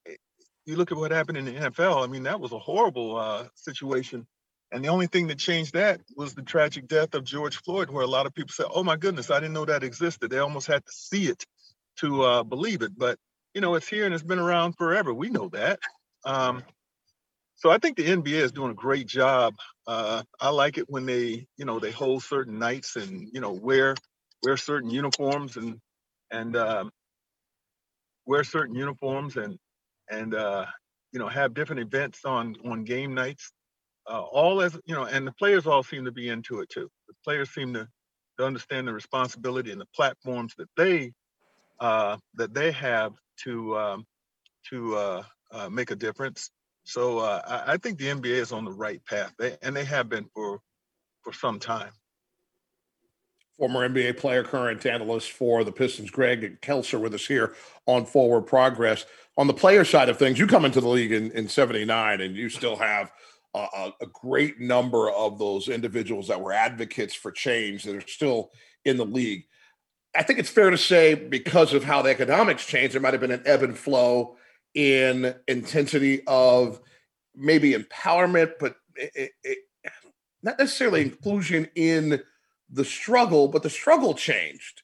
you 0.66 0.74
look 0.74 0.90
at 0.90 0.98
what 0.98 1.12
happened 1.12 1.38
in 1.38 1.44
the 1.44 1.52
NFL. 1.52 2.02
I 2.02 2.08
mean, 2.08 2.24
that 2.24 2.40
was 2.40 2.50
a 2.50 2.58
horrible 2.58 3.16
uh, 3.16 3.44
situation. 3.54 4.26
And 4.72 4.84
the 4.84 4.88
only 4.88 5.06
thing 5.06 5.28
that 5.28 5.38
changed 5.38 5.74
that 5.74 6.00
was 6.16 6.34
the 6.34 6.42
tragic 6.42 6.88
death 6.88 7.14
of 7.14 7.22
George 7.22 7.58
Floyd, 7.58 7.90
where 7.90 8.02
a 8.02 8.08
lot 8.08 8.26
of 8.26 8.34
people 8.34 8.50
said, 8.52 8.66
"Oh 8.74 8.82
my 8.82 8.96
goodness, 8.96 9.30
I 9.30 9.38
didn't 9.38 9.52
know 9.52 9.66
that 9.66 9.84
existed." 9.84 10.30
They 10.30 10.38
almost 10.38 10.66
had 10.66 10.84
to 10.84 10.92
see 10.92 11.26
it 11.26 11.44
to 11.98 12.22
uh, 12.22 12.42
believe 12.42 12.82
it. 12.82 12.98
But 12.98 13.18
you 13.52 13.60
know, 13.60 13.76
it's 13.76 13.86
here 13.86 14.04
and 14.04 14.12
it's 14.12 14.24
been 14.24 14.40
around 14.40 14.72
forever. 14.72 15.14
We 15.14 15.30
know 15.30 15.48
that. 15.50 15.78
Um, 16.24 16.64
so 17.64 17.70
I 17.70 17.78
think 17.78 17.96
the 17.96 18.04
NBA 18.04 18.42
is 18.42 18.52
doing 18.52 18.72
a 18.72 18.74
great 18.74 19.06
job. 19.06 19.54
Uh, 19.86 20.22
I 20.38 20.50
like 20.50 20.76
it 20.76 20.84
when 20.86 21.06
they, 21.06 21.46
you 21.56 21.64
know, 21.64 21.78
they 21.78 21.90
hold 21.90 22.22
certain 22.22 22.58
nights 22.58 22.96
and 22.96 23.30
you 23.32 23.40
know 23.40 23.52
wear 23.52 23.94
wear 24.42 24.58
certain 24.58 24.90
uniforms 24.90 25.56
and 25.56 25.78
and 26.30 26.56
um, 26.56 26.90
wear 28.26 28.44
certain 28.44 28.74
uniforms 28.74 29.38
and 29.38 29.56
and 30.10 30.34
uh, 30.34 30.66
you 31.12 31.18
know 31.18 31.26
have 31.26 31.54
different 31.54 31.80
events 31.80 32.26
on 32.26 32.54
on 32.68 32.84
game 32.84 33.14
nights. 33.14 33.50
Uh, 34.06 34.20
all 34.20 34.60
as 34.60 34.78
you 34.84 34.94
know, 34.94 35.04
and 35.04 35.26
the 35.26 35.32
players 35.32 35.66
all 35.66 35.82
seem 35.82 36.04
to 36.04 36.12
be 36.12 36.28
into 36.28 36.60
it 36.60 36.68
too. 36.68 36.90
The 37.08 37.14
players 37.24 37.48
seem 37.48 37.72
to, 37.72 37.88
to 38.38 38.44
understand 38.44 38.86
the 38.86 38.92
responsibility 38.92 39.72
and 39.72 39.80
the 39.80 39.88
platforms 39.96 40.52
that 40.58 40.68
they 40.76 41.12
uh, 41.80 42.18
that 42.34 42.52
they 42.52 42.72
have 42.72 43.14
to 43.44 43.78
um, 43.78 44.04
to 44.68 44.96
uh, 44.96 45.22
uh, 45.50 45.70
make 45.70 45.90
a 45.90 45.96
difference. 45.96 46.50
So 46.84 47.18
uh, 47.18 47.40
I, 47.46 47.72
I, 47.72 47.76
think 47.78 47.98
the 47.98 48.06
NBA 48.06 48.26
is 48.26 48.52
on 48.52 48.64
the 48.64 48.72
right 48.72 49.04
path, 49.06 49.32
they, 49.38 49.56
and 49.62 49.74
they 49.74 49.84
have 49.84 50.08
been 50.08 50.26
for 50.34 50.60
for 51.22 51.32
some 51.32 51.58
time. 51.58 51.90
Former 53.58 53.88
NBA 53.88 54.18
player, 54.18 54.44
current 54.44 54.84
analyst 54.84 55.32
for 55.32 55.64
the 55.64 55.72
Pistons, 55.72 56.10
Greg 56.10 56.60
Kelser, 56.60 57.00
with 57.00 57.14
us 57.14 57.26
here 57.26 57.54
on 57.86 58.04
Forward 58.04 58.42
Progress. 58.42 59.06
On 59.38 59.46
the 59.46 59.54
player 59.54 59.84
side 59.84 60.08
of 60.08 60.18
things, 60.18 60.38
you 60.38 60.46
come 60.46 60.64
into 60.64 60.80
the 60.80 60.88
league 60.88 61.12
in, 61.12 61.30
in 61.32 61.48
79 61.48 62.20
and 62.20 62.36
you 62.36 62.48
still 62.48 62.76
have 62.76 63.12
a, 63.54 63.92
a 64.00 64.06
great 64.12 64.60
number 64.60 65.10
of 65.10 65.38
those 65.38 65.68
individuals 65.68 66.28
that 66.28 66.40
were 66.40 66.52
advocates 66.52 67.14
for 67.14 67.30
change 67.30 67.84
that 67.84 67.94
are 67.94 68.08
still 68.08 68.50
in 68.84 68.96
the 68.96 69.04
league. 69.04 69.46
I 70.16 70.22
think 70.22 70.38
it's 70.38 70.50
fair 70.50 70.70
to 70.70 70.78
say 70.78 71.14
because 71.14 71.72
of 71.72 71.84
how 71.84 72.02
the 72.02 72.10
economics 72.10 72.66
changed, 72.66 72.94
there 72.94 73.00
might 73.00 73.14
have 73.14 73.20
been 73.20 73.30
an 73.30 73.42
ebb 73.46 73.62
and 73.62 73.78
flow 73.78 74.36
in 74.74 75.34
intensity 75.48 76.22
of 76.26 76.80
maybe 77.34 77.74
empowerment, 77.74 78.52
but 78.58 78.76
it, 78.96 79.30
it, 79.42 79.58
not 80.42 80.58
necessarily 80.58 81.00
inclusion 81.00 81.68
in 81.74 82.20
the 82.70 82.84
struggle, 82.84 83.48
but 83.48 83.62
the 83.62 83.70
struggle 83.70 84.14
changed. 84.14 84.82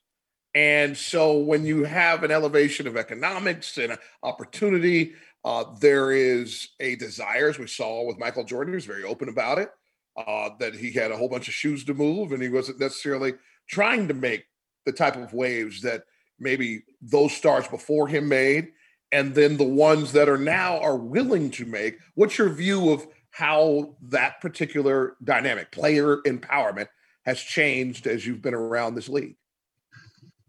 And 0.55 0.97
so 0.97 1.39
when 1.39 1.65
you 1.65 1.85
have 1.85 2.25
an 2.25 2.31
elevation 2.31 2.87
of 2.87 2.97
economics 2.97 3.79
and 3.79 3.97
opportunity, 4.23 5.13
uh, 5.45 5.65
there 5.81 6.13
is 6.13 6.71
a 6.81 6.97
desire, 6.97 7.49
as 7.49 7.59
we 7.59 7.67
saw 7.67 8.05
with 8.05 8.19
Michael 8.19 8.45
Jordan, 8.45 8.73
he 8.73 8.77
was 8.77 8.87
very 8.87 9.05
open 9.05 9.29
about 9.29 9.59
it, 9.59 9.71
uh, 10.17 10.51
that 10.59 10.75
he 10.75 10.91
had 10.93 11.13
a 11.13 11.17
whole 11.17 11.29
bunch 11.29 11.47
of 11.47 11.55
shoes 11.55 11.85
to 11.85 11.95
move 11.95 12.33
and 12.33 12.43
he 12.43 12.49
wasn't 12.49 12.81
necessarily 12.81 13.35
trying 13.69 14.09
to 14.09 14.15
make 14.15 14.45
the 14.87 14.93
type 14.93 15.17
of 15.17 15.33
waves 15.33 15.83
that 15.83 16.05
maybe 16.39 16.83
those 17.01 17.33
stars 17.33 17.69
before 17.69 18.09
him 18.09 18.29
made 18.29 18.69
and 19.13 19.35
then 19.35 19.57
the 19.57 19.65
ones 19.65 20.13
that 20.13 20.29
are 20.29 20.39
now 20.39 20.79
are 20.81 20.97
willing 20.97 21.51
to 21.51 21.65
make 21.65 21.99
what's 22.15 22.39
your 22.39 22.49
view 22.49 22.91
of 22.91 23.07
how 23.31 23.97
that 24.03 24.41
particular 24.41 25.17
dynamic 25.23 25.71
player 25.71 26.19
empowerment 26.27 26.89
has 27.25 27.41
changed 27.41 28.07
as 28.07 28.27
you've 28.27 28.43
been 28.43 28.55
around 28.55 28.95
this 28.95 29.09
league? 29.09 29.37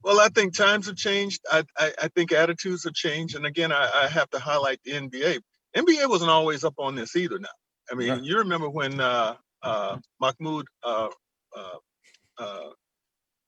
Well 0.04 0.20
i 0.20 0.30
think 0.30 0.56
times 0.56 0.88
have 0.88 0.96
changed. 0.96 1.42
I, 1.52 1.64
I, 1.78 1.94
I 2.04 2.08
think 2.10 2.32
attitudes 2.32 2.84
have 2.86 2.94
changed. 2.94 3.36
And 3.36 3.46
again 3.46 3.72
I, 3.72 3.90
I, 4.04 4.08
have 4.08 4.30
to 4.32 4.40
highlight 4.40 4.80
the 4.84 4.92
nba 4.94 5.40
nba 5.76 6.10
wasn't 6.10 6.32
always 6.32 6.64
up 6.64 6.76
on 6.78 6.96
this 6.96 7.16
either 7.16 7.40
now. 7.40 7.50
I 7.92 7.96
mean 7.96 8.10
right. 8.10 8.24
you 8.24 8.38
remember 8.38 8.70
when 8.70 9.00
uh, 9.00 9.36
uh, 9.62 9.98
mahmoud 10.20 10.66
uh, 10.84 11.10
uh, 11.56 11.78
uh 12.40 12.70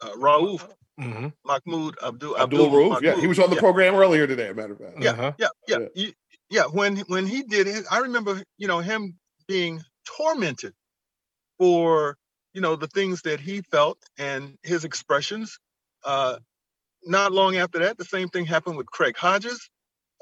uh, 0.03 0.11
Rauf, 0.17 0.67
mm-hmm. 0.99 1.27
Mahmoud 1.45 1.97
Abdul 2.03 2.37
Abdul, 2.37 2.65
Abdul 2.65 2.69
Rauf. 2.69 3.01
Yeah, 3.01 3.19
he 3.19 3.27
was 3.27 3.39
on 3.39 3.49
the 3.49 3.55
yeah. 3.55 3.61
program 3.61 3.95
earlier 3.95 4.27
today. 4.27 4.49
A 4.49 4.53
matter 4.53 4.73
of 4.73 4.79
fact. 4.79 5.01
Yeah, 5.01 5.11
uh-huh. 5.11 5.31
yeah, 5.37 5.47
yeah, 5.67 5.77
yeah, 5.95 6.09
yeah. 6.49 6.63
When 6.63 6.97
when 7.07 7.25
he 7.25 7.43
did 7.43 7.67
it, 7.67 7.85
I 7.89 7.99
remember 7.99 8.41
you 8.57 8.67
know 8.67 8.79
him 8.79 9.17
being 9.47 9.81
tormented 10.05 10.73
for 11.57 12.17
you 12.53 12.61
know 12.61 12.75
the 12.75 12.87
things 12.87 13.21
that 13.23 13.39
he 13.39 13.61
felt 13.61 13.97
and 14.17 14.57
his 14.63 14.85
expressions. 14.85 15.59
Uh, 16.03 16.37
not 17.05 17.31
long 17.31 17.57
after 17.57 17.79
that, 17.79 17.97
the 17.97 18.05
same 18.05 18.29
thing 18.29 18.45
happened 18.45 18.77
with 18.77 18.87
Craig 18.87 19.17
Hodges. 19.17 19.69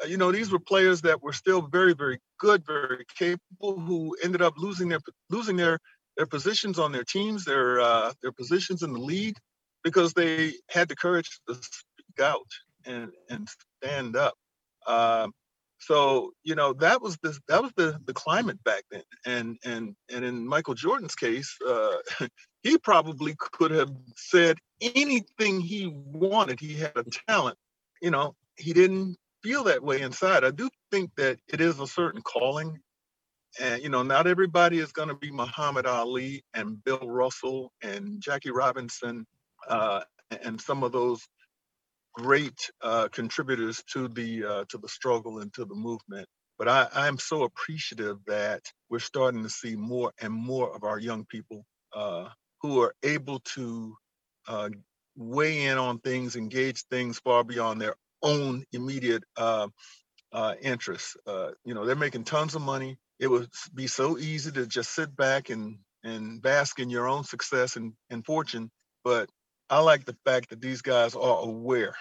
Uh, 0.01 0.07
you 0.07 0.17
know, 0.17 0.31
these 0.31 0.51
were 0.51 0.59
players 0.59 1.01
that 1.01 1.21
were 1.21 1.33
still 1.33 1.61
very, 1.61 1.93
very 1.93 2.19
good, 2.39 2.65
very 2.65 3.05
capable, 3.17 3.79
who 3.79 4.15
ended 4.23 4.41
up 4.41 4.53
losing 4.57 4.89
their 4.89 4.99
losing 5.29 5.57
their 5.57 5.79
their 6.17 6.25
positions 6.25 6.79
on 6.79 6.91
their 6.91 7.03
teams, 7.03 7.45
their 7.45 7.79
uh, 7.79 8.13
their 8.21 8.31
positions 8.31 8.83
in 8.83 8.93
the 8.93 8.99
league 8.99 9.37
because 9.83 10.13
they 10.13 10.53
had 10.69 10.87
the 10.87 10.95
courage 10.95 11.39
to 11.47 11.55
speak 11.55 12.19
out 12.21 12.47
and 12.85 13.11
and 13.29 13.47
stand 13.83 14.15
up. 14.15 14.35
Um, 14.87 15.33
so 15.79 16.31
you 16.43 16.55
know 16.55 16.73
that 16.73 17.01
was 17.01 17.17
the 17.23 17.37
that 17.47 17.61
was 17.61 17.71
the 17.75 17.99
the 18.05 18.13
climate 18.13 18.63
back 18.63 18.83
then, 18.91 19.03
and 19.25 19.57
and 19.63 19.95
and 20.13 20.25
in 20.25 20.47
Michael 20.47 20.75
Jordan's 20.75 21.15
case, 21.15 21.55
uh, 21.67 21.97
he 22.63 22.77
probably 22.77 23.35
could 23.37 23.71
have 23.71 23.91
said 24.15 24.57
anything 24.81 25.61
he 25.61 25.87
wanted. 25.87 26.59
He 26.59 26.75
had 26.75 26.93
a 26.95 27.03
talent, 27.27 27.57
you 28.01 28.11
know. 28.11 28.35
He 28.57 28.73
didn't 28.73 29.17
feel 29.41 29.63
that 29.63 29.81
way 29.81 30.01
inside. 30.01 30.43
I 30.43 30.51
do 30.51 30.69
think 30.91 31.11
that 31.17 31.39
it 31.47 31.61
is 31.61 31.79
a 31.79 31.87
certain 31.87 32.21
calling 32.21 32.79
and 33.59 33.81
you 33.81 33.89
know 33.89 34.03
not 34.03 34.27
everybody 34.27 34.79
is 34.79 34.91
going 34.91 35.09
to 35.09 35.15
be 35.15 35.31
muhammad 35.31 35.85
ali 35.85 36.43
and 36.53 36.83
bill 36.83 37.05
russell 37.05 37.71
and 37.83 38.21
jackie 38.21 38.51
robinson 38.51 39.25
uh, 39.67 40.01
and 40.43 40.59
some 40.59 40.83
of 40.83 40.91
those 40.91 41.21
great 42.13 42.69
uh, 42.81 43.07
contributors 43.09 43.83
to 43.93 44.07
the 44.07 44.45
uh, 44.45 44.65
to 44.69 44.77
the 44.77 44.87
struggle 44.89 45.39
and 45.39 45.53
to 45.53 45.65
the 45.65 45.75
movement. 45.75 46.27
But 46.57 46.67
I, 46.67 46.87
I'm 46.93 47.17
so 47.17 47.43
appreciative 47.43 48.17
that 48.27 48.61
we're 48.89 48.99
starting 48.99 49.43
to 49.43 49.49
see 49.49 49.75
more 49.75 50.11
and 50.21 50.33
more 50.33 50.73
of 50.75 50.83
our 50.83 50.99
young 50.99 51.25
people 51.25 51.65
uh, 51.95 52.29
who 52.61 52.81
are 52.81 52.93
able 53.03 53.39
to 53.55 53.95
uh, 54.47 54.69
weigh 55.15 55.65
in 55.65 55.77
on 55.77 55.99
things, 55.99 56.35
engage 56.35 56.83
things 56.91 57.19
far 57.19 57.43
beyond 57.43 57.81
their 57.81 57.95
own 58.21 58.63
immediate 58.71 59.23
uh, 59.37 59.67
interests. 60.61 61.17
you 61.65 61.73
know, 61.73 61.85
they're 61.85 61.95
making 61.95 62.25
tons 62.25 62.53
of 62.55 62.61
money. 62.61 62.97
It 63.19 63.27
would 63.27 63.49
be 63.73 63.87
so 63.87 64.17
easy 64.17 64.51
to 64.51 64.67
just 64.67 64.93
sit 64.93 65.15
back 65.15 65.49
and 65.49 65.77
and 66.03 66.41
bask 66.41 66.79
in 66.79 66.89
your 66.89 67.07
own 67.07 67.23
success 67.23 67.75
and, 67.75 67.93
and 68.09 68.25
fortune, 68.25 68.71
but 69.03 69.29
I 69.71 69.81
like 69.81 70.05
the 70.05 70.17
fact 70.25 70.51
that 70.51 70.61
these 70.61 70.83
guys 70.83 71.15
are 71.15 71.39
aware. 71.43 71.95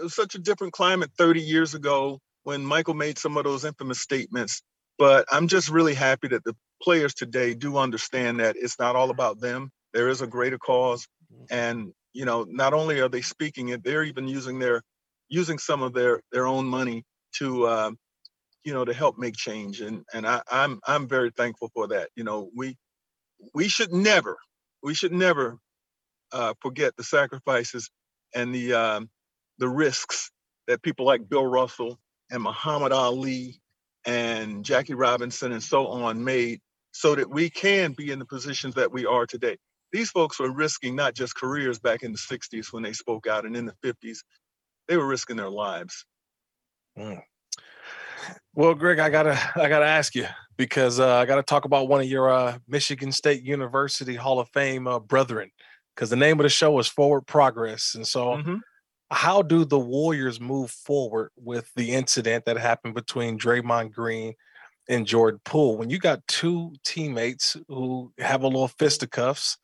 It 0.00 0.04
was 0.04 0.14
such 0.16 0.36
a 0.36 0.40
different 0.40 0.74
climate 0.74 1.12
30 1.18 1.42
years 1.42 1.74
ago 1.74 2.20
when 2.44 2.64
Michael 2.64 2.94
made 2.94 3.18
some 3.18 3.38
of 3.38 3.44
those 3.44 3.64
infamous 3.64 4.00
statements. 4.00 4.62
But 4.98 5.26
I'm 5.32 5.48
just 5.48 5.70
really 5.70 5.94
happy 5.94 6.28
that 6.30 6.44
the 6.44 6.56
players 6.82 7.14
today 7.14 7.54
do 7.54 7.78
understand 7.78 8.40
that 8.40 8.56
it's 8.58 8.78
not 8.80 8.96
all 8.96 9.10
about 9.10 9.40
them. 9.40 9.70
There 9.94 10.10
is 10.10 10.22
a 10.22 10.28
greater 10.28 10.58
cause. 10.58 11.08
And, 11.50 11.92
you 12.14 12.26
know, 12.26 12.46
not 12.48 12.74
only 12.74 13.00
are 13.00 13.10
they 13.10 13.22
speaking 13.22 13.70
it, 13.70 13.84
they're 13.84 14.04
even 14.04 14.28
using 14.28 14.60
their 14.60 14.82
using 15.30 15.58
some 15.58 15.82
of 15.82 15.94
their 15.94 16.20
their 16.32 16.46
own 16.46 16.66
money 16.66 17.04
to 17.38 17.66
uh, 17.66 17.92
you 18.64 18.74
know 18.74 18.84
to 18.84 18.94
help 18.94 19.18
make 19.18 19.36
change 19.36 19.80
and 19.80 20.04
and 20.14 20.26
I, 20.26 20.42
I'm 20.50 20.80
I'm 20.86 21.08
very 21.08 21.30
thankful 21.36 21.70
for 21.74 21.88
that. 21.88 22.10
You 22.16 22.24
know, 22.24 22.50
we 22.56 22.76
we 23.54 23.68
should 23.68 23.92
never 23.92 24.36
we 24.82 24.94
should 24.94 25.12
never 25.12 25.58
uh, 26.32 26.54
forget 26.60 26.96
the 26.96 27.04
sacrifices 27.04 27.90
and 28.34 28.54
the 28.54 28.74
um, 28.74 29.10
the 29.58 29.68
risks 29.68 30.30
that 30.66 30.82
people 30.82 31.06
like 31.06 31.28
Bill 31.28 31.46
Russell 31.46 31.98
and 32.30 32.42
Muhammad 32.42 32.92
Ali 32.92 33.60
and 34.04 34.64
Jackie 34.64 34.94
Robinson 34.94 35.52
and 35.52 35.62
so 35.62 35.86
on 35.86 36.22
made 36.22 36.60
so 36.92 37.14
that 37.14 37.30
we 37.30 37.50
can 37.50 37.92
be 37.92 38.10
in 38.10 38.18
the 38.18 38.24
positions 38.24 38.74
that 38.74 38.92
we 38.92 39.06
are 39.06 39.26
today. 39.26 39.56
These 39.92 40.10
folks 40.10 40.38
were 40.38 40.52
risking 40.52 40.94
not 40.94 41.14
just 41.14 41.34
careers 41.34 41.78
back 41.78 42.02
in 42.02 42.12
the 42.12 42.18
60s 42.18 42.72
when 42.72 42.82
they 42.82 42.92
spoke 42.92 43.26
out 43.26 43.46
and 43.46 43.56
in 43.56 43.66
the 43.66 43.74
50s, 43.84 44.18
they 44.86 44.96
were 44.96 45.06
risking 45.06 45.36
their 45.36 45.50
lives. 45.50 46.04
Mm. 46.98 47.22
Well, 48.54 48.74
Greg, 48.74 48.98
I 48.98 49.08
gotta 49.08 49.38
I 49.56 49.68
gotta 49.68 49.86
ask 49.86 50.14
you 50.14 50.26
because 50.56 51.00
uh, 51.00 51.16
I 51.16 51.24
gotta 51.24 51.42
talk 51.42 51.64
about 51.64 51.88
one 51.88 52.00
of 52.00 52.08
your 52.08 52.30
uh, 52.30 52.58
Michigan 52.66 53.12
State 53.12 53.42
University 53.42 54.16
Hall 54.16 54.40
of 54.40 54.48
Fame 54.50 54.86
uh, 54.86 54.98
brethren 54.98 55.50
because 55.98 56.10
the 56.10 56.16
name 56.16 56.38
of 56.38 56.44
the 56.44 56.48
show 56.48 56.78
is 56.78 56.86
Forward 56.86 57.22
Progress. 57.22 57.96
And 57.96 58.06
so, 58.06 58.26
mm-hmm. 58.26 58.56
how 59.10 59.42
do 59.42 59.64
the 59.64 59.80
Warriors 59.80 60.40
move 60.40 60.70
forward 60.70 61.32
with 61.36 61.68
the 61.74 61.90
incident 61.90 62.44
that 62.44 62.56
happened 62.56 62.94
between 62.94 63.36
Draymond 63.36 63.90
Green 63.90 64.34
and 64.88 65.08
Jordan 65.08 65.40
Poole? 65.44 65.76
When 65.76 65.90
you 65.90 65.98
got 65.98 66.24
two 66.28 66.72
teammates 66.84 67.56
who 67.66 68.12
have 68.18 68.44
a 68.44 68.46
little 68.46 68.68
fisticuffs, 68.68 69.58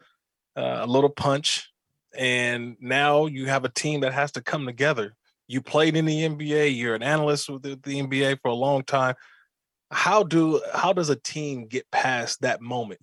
uh, 0.56 0.80
a 0.80 0.86
little 0.88 1.08
punch, 1.08 1.70
and 2.16 2.76
now 2.80 3.26
you 3.26 3.46
have 3.46 3.64
a 3.64 3.68
team 3.68 4.00
that 4.00 4.12
has 4.12 4.32
to 4.32 4.42
come 4.42 4.66
together. 4.66 5.14
You 5.46 5.60
played 5.60 5.94
in 5.94 6.04
the 6.04 6.22
NBA. 6.22 6.76
You're 6.76 6.96
an 6.96 7.02
analyst 7.04 7.48
with 7.48 7.62
the, 7.62 7.78
the 7.80 8.00
NBA 8.00 8.38
for 8.42 8.48
a 8.48 8.54
long 8.54 8.82
time. 8.82 9.14
How 9.92 10.24
do 10.24 10.60
how 10.72 10.92
does 10.92 11.10
a 11.10 11.16
team 11.16 11.66
get 11.68 11.88
past 11.92 12.40
that 12.40 12.60
moment 12.60 13.00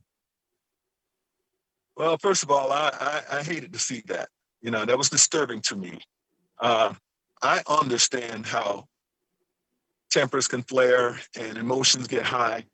Well, 2.02 2.18
first 2.18 2.42
of 2.42 2.50
all, 2.50 2.72
I, 2.72 2.90
I, 3.00 3.38
I 3.38 3.44
hated 3.44 3.74
to 3.74 3.78
see 3.78 4.02
that. 4.08 4.28
You 4.60 4.72
know, 4.72 4.86
that 4.86 4.98
was 4.98 5.08
disturbing 5.08 5.62
to 5.62 5.76
me. 5.76 6.00
Uh, 6.60 6.96
I 7.44 7.62
understand 7.68 8.48
how 8.48 8.88
tempers 10.10 10.48
can 10.48 10.64
flare 10.64 11.20
and 11.40 11.60
emotions 11.60 12.08
get 12.08 12.24
high, 12.24 12.66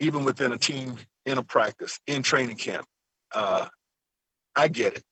even 0.00 0.24
within 0.24 0.50
a 0.50 0.58
team 0.58 0.96
in 1.26 1.38
a 1.38 1.44
practice, 1.44 2.00
in 2.08 2.24
training 2.24 2.56
camp. 2.56 2.84
Uh, 3.32 3.68
I 4.56 4.66
get 4.66 4.94
it. 4.94 5.04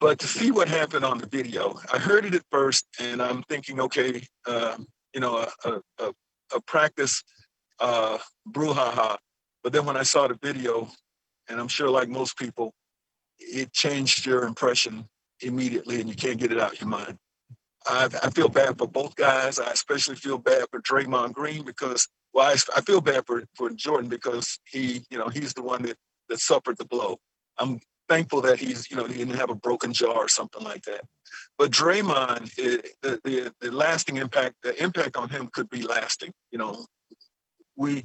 But 0.00 0.18
to 0.18 0.26
see 0.26 0.50
what 0.50 0.66
happened 0.66 1.04
on 1.04 1.18
the 1.18 1.28
video, 1.28 1.78
I 1.92 1.98
heard 1.98 2.24
it 2.24 2.34
at 2.34 2.42
first, 2.50 2.84
and 2.98 3.22
I'm 3.22 3.44
thinking, 3.44 3.78
okay, 3.78 4.24
uh, 4.44 4.76
you 5.14 5.20
know, 5.20 5.46
a, 5.64 5.80
a, 6.00 6.12
a 6.52 6.60
practice 6.66 7.22
uh, 7.78 8.18
brouhaha. 8.50 9.18
But 9.62 9.72
then 9.72 9.86
when 9.86 9.96
I 9.96 10.02
saw 10.02 10.26
the 10.26 10.36
video, 10.42 10.90
and 11.48 11.60
I'm 11.60 11.68
sure 11.68 11.88
like 11.88 12.08
most 12.08 12.36
people, 12.36 12.72
it 13.38 13.72
changed 13.72 14.26
your 14.26 14.44
impression 14.44 15.08
immediately, 15.40 16.00
and 16.00 16.08
you 16.08 16.14
can't 16.14 16.38
get 16.38 16.52
it 16.52 16.60
out 16.60 16.72
of 16.72 16.80
your 16.80 16.88
mind. 16.88 17.18
I, 17.86 18.08
I 18.22 18.30
feel 18.30 18.48
bad 18.48 18.78
for 18.78 18.86
both 18.86 19.14
guys. 19.14 19.58
I 19.58 19.70
especially 19.70 20.16
feel 20.16 20.38
bad 20.38 20.64
for 20.70 20.80
Draymond 20.80 21.32
Green 21.32 21.64
because, 21.64 22.08
well, 22.32 22.46
I, 22.46 22.56
I 22.76 22.80
feel 22.80 23.00
bad 23.00 23.26
for, 23.26 23.44
for 23.54 23.70
Jordan 23.70 24.08
because 24.08 24.58
he, 24.64 25.02
you 25.10 25.18
know, 25.18 25.28
he's 25.28 25.52
the 25.52 25.62
one 25.62 25.82
that, 25.82 25.96
that 26.28 26.40
suffered 26.40 26.78
the 26.78 26.86
blow. 26.86 27.18
I'm 27.58 27.80
thankful 28.08 28.40
that 28.42 28.58
he's, 28.58 28.90
you 28.90 28.96
know, 28.96 29.04
he 29.04 29.14
didn't 29.14 29.36
have 29.36 29.50
a 29.50 29.54
broken 29.54 29.92
jaw 29.92 30.12
or 30.12 30.28
something 30.28 30.62
like 30.62 30.82
that. 30.84 31.02
But 31.58 31.70
Draymond, 31.70 32.52
it, 32.58 32.90
the, 33.02 33.20
the, 33.24 33.52
the 33.60 33.70
lasting 33.70 34.16
impact, 34.16 34.56
the 34.62 34.82
impact 34.82 35.16
on 35.16 35.28
him 35.28 35.48
could 35.52 35.68
be 35.68 35.82
lasting. 35.82 36.32
You 36.50 36.58
know, 36.58 36.86
we, 37.76 38.04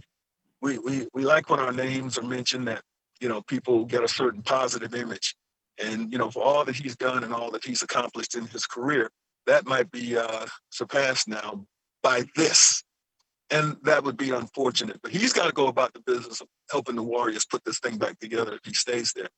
we, 0.61 0.77
we, 0.77 1.07
we 1.13 1.23
like 1.23 1.49
when 1.49 1.59
our 1.59 1.71
names 1.71 2.17
are 2.17 2.23
mentioned 2.23 2.67
that, 2.67 2.81
you 3.19 3.29
know, 3.29 3.41
people 3.41 3.85
get 3.85 4.03
a 4.03 4.07
certain 4.07 4.41
positive 4.41 4.93
image. 4.95 5.35
And, 5.81 6.11
you 6.11 6.17
know, 6.17 6.29
for 6.29 6.43
all 6.43 6.65
that 6.65 6.75
he's 6.75 6.95
done 6.95 7.23
and 7.23 7.33
all 7.33 7.51
that 7.51 7.63
he's 7.63 7.81
accomplished 7.81 8.35
in 8.35 8.45
his 8.47 8.65
career, 8.65 9.09
that 9.47 9.65
might 9.65 9.91
be 9.91 10.17
uh, 10.17 10.45
surpassed 10.69 11.27
now 11.27 11.65
by 12.03 12.25
this. 12.35 12.83
And 13.49 13.77
that 13.83 14.03
would 14.03 14.17
be 14.17 14.29
unfortunate. 14.31 14.99
But 15.01 15.11
he's 15.11 15.33
got 15.33 15.47
to 15.47 15.53
go 15.53 15.67
about 15.67 15.93
the 15.93 16.01
business 16.01 16.41
of 16.41 16.47
helping 16.69 16.95
the 16.95 17.03
Warriors 17.03 17.45
put 17.45 17.63
this 17.65 17.79
thing 17.79 17.97
back 17.97 18.19
together 18.19 18.53
if 18.53 18.61
he 18.63 18.73
stays 18.73 19.13
there. 19.13 19.29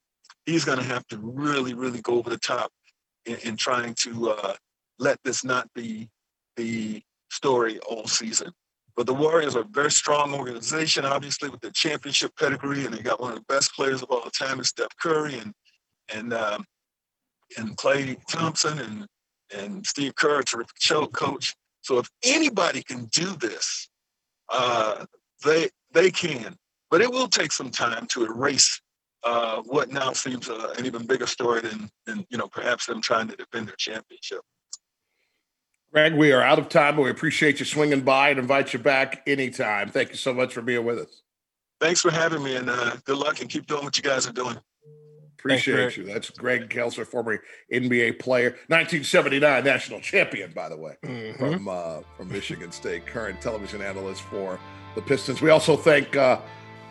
He's 0.45 0.65
going 0.65 0.79
to 0.79 0.84
have 0.84 1.05
to 1.07 1.17
really, 1.17 1.73
really 1.73 2.01
go 2.01 2.15
over 2.15 2.29
the 2.29 2.38
top 2.38 2.71
in, 3.25 3.38
in 3.38 3.55
trying 3.55 3.93
to 3.99 4.32
uh, 4.32 4.55
let 4.99 5.19
this 5.23 5.45
not 5.45 5.69
be 5.73 6.09
the 6.57 7.01
story 7.29 7.79
all 7.79 8.07
season. 8.07 8.51
But 9.01 9.07
the 9.07 9.15
Warriors 9.15 9.55
are 9.55 9.61
a 9.61 9.67
very 9.71 9.89
strong 9.89 10.31
organization, 10.35 11.05
obviously, 11.05 11.49
with 11.49 11.59
their 11.59 11.71
championship 11.71 12.33
pedigree, 12.37 12.85
and 12.85 12.93
they 12.93 13.01
got 13.01 13.19
one 13.19 13.31
of 13.31 13.39
the 13.39 13.45
best 13.51 13.73
players 13.73 14.03
of 14.03 14.11
all 14.11 14.29
time 14.29 14.59
in 14.59 14.63
Steph 14.63 14.95
Curry 15.01 15.39
and 15.39 15.55
and 16.13 16.31
um, 16.35 16.63
and 17.57 17.75
Klay 17.77 18.15
Thompson 18.29 18.77
and 18.77 19.07
and 19.57 19.83
Steve 19.87 20.13
Kerr, 20.13 20.43
terrific 20.43 20.75
show 20.79 21.07
coach. 21.07 21.55
So 21.81 21.97
if 21.97 22.07
anybody 22.23 22.83
can 22.83 23.05
do 23.05 23.35
this, 23.37 23.89
uh, 24.49 25.03
they 25.43 25.69
they 25.95 26.11
can. 26.11 26.55
But 26.91 27.01
it 27.01 27.11
will 27.11 27.27
take 27.27 27.51
some 27.51 27.71
time 27.71 28.05
to 28.11 28.25
erase 28.25 28.79
uh, 29.23 29.63
what 29.65 29.91
now 29.91 30.13
seems 30.13 30.47
uh, 30.47 30.75
an 30.77 30.85
even 30.85 31.07
bigger 31.07 31.25
story 31.25 31.61
than, 31.61 31.89
than 32.05 32.23
you 32.29 32.37
know 32.37 32.47
perhaps 32.47 32.85
them 32.85 33.01
trying 33.01 33.29
to 33.29 33.35
defend 33.35 33.67
their 33.67 33.75
championship. 33.77 34.41
Greg, 35.93 36.13
we 36.13 36.31
are 36.31 36.41
out 36.41 36.57
of 36.57 36.69
time, 36.69 36.95
but 36.95 37.01
we 37.01 37.09
appreciate 37.09 37.59
you 37.59 37.65
swinging 37.65 38.01
by 38.01 38.29
and 38.29 38.39
invite 38.39 38.71
you 38.71 38.79
back 38.79 39.23
anytime. 39.27 39.89
Thank 39.89 40.09
you 40.09 40.15
so 40.15 40.33
much 40.33 40.53
for 40.53 40.61
being 40.61 40.85
with 40.85 40.99
us. 40.99 41.21
Thanks 41.81 41.99
for 41.99 42.11
having 42.11 42.43
me, 42.43 42.55
and 42.55 42.69
uh, 42.69 42.95
good 43.03 43.17
luck 43.17 43.41
and 43.41 43.49
keep 43.49 43.65
doing 43.65 43.83
what 43.83 43.97
you 43.97 44.03
guys 44.03 44.25
are 44.25 44.31
doing. 44.31 44.55
Appreciate 45.37 45.75
Thanks, 45.75 45.97
you. 45.97 46.05
That's 46.05 46.29
Greg 46.29 46.69
Kelser, 46.69 47.05
former 47.05 47.43
NBA 47.73 48.19
player, 48.19 48.51
1979 48.67 49.63
national 49.65 49.99
champion, 49.99 50.51
by 50.51 50.69
the 50.69 50.77
way, 50.77 50.95
mm-hmm. 51.03 51.37
from 51.37 51.67
uh, 51.67 52.01
from 52.15 52.29
Michigan 52.29 52.71
State, 52.71 53.05
current 53.07 53.41
television 53.41 53.81
analyst 53.81 54.21
for 54.21 54.59
the 54.95 55.01
Pistons. 55.01 55.41
We 55.41 55.49
also 55.49 55.75
thank 55.75 56.15
uh, 56.15 56.39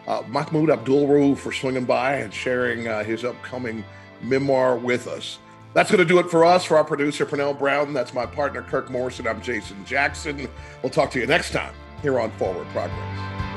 uh, 0.09 0.23
Mahmoud 0.29 0.69
Abdul 0.69 1.37
for 1.37 1.53
swinging 1.53 1.85
by 1.85 2.17
and 2.17 2.35
sharing 2.35 2.89
uh, 2.89 3.05
his 3.05 3.25
upcoming 3.25 3.85
memoir 4.21 4.77
with 4.77 5.07
us. 5.07 5.39
That's 5.73 5.91
going 5.91 6.01
to 6.01 6.05
do 6.05 6.19
it 6.19 6.29
for 6.31 6.45
us, 6.45 6.65
for 6.65 6.77
our 6.77 6.85
producer, 6.85 7.25
Pernell 7.25 7.57
Brown. 7.57 7.93
That's 7.93 8.13
my 8.13 8.27
partner, 8.27 8.63
Kirk 8.63 8.91
Morrison. 8.91 9.29
I'm 9.29 9.41
Jason 9.41 9.85
Jackson. 9.85 10.49
We'll 10.83 10.91
talk 10.91 11.11
to 11.13 11.21
you 11.21 11.27
next 11.27 11.53
time 11.53 11.75
here 12.03 12.19
on 12.19 12.31
Forward 12.33 12.67
Progress. 12.69 13.50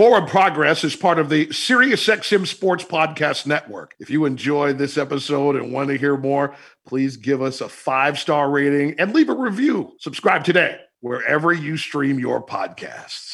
Forward 0.00 0.28
Progress 0.28 0.82
is 0.82 0.96
part 0.96 1.18
of 1.18 1.28
the 1.28 1.48
SiriusXM 1.48 2.46
Sports 2.46 2.84
Podcast 2.84 3.44
Network. 3.44 3.94
If 4.00 4.08
you 4.08 4.24
enjoyed 4.24 4.78
this 4.78 4.96
episode 4.96 5.56
and 5.56 5.74
want 5.74 5.90
to 5.90 5.98
hear 5.98 6.16
more, 6.16 6.56
please 6.86 7.18
give 7.18 7.42
us 7.42 7.60
a 7.60 7.68
five 7.68 8.18
star 8.18 8.50
rating 8.50 8.98
and 8.98 9.12
leave 9.12 9.28
a 9.28 9.34
review. 9.34 9.92
Subscribe 9.98 10.42
today 10.42 10.78
wherever 11.00 11.52
you 11.52 11.76
stream 11.76 12.18
your 12.18 12.42
podcasts. 12.42 13.29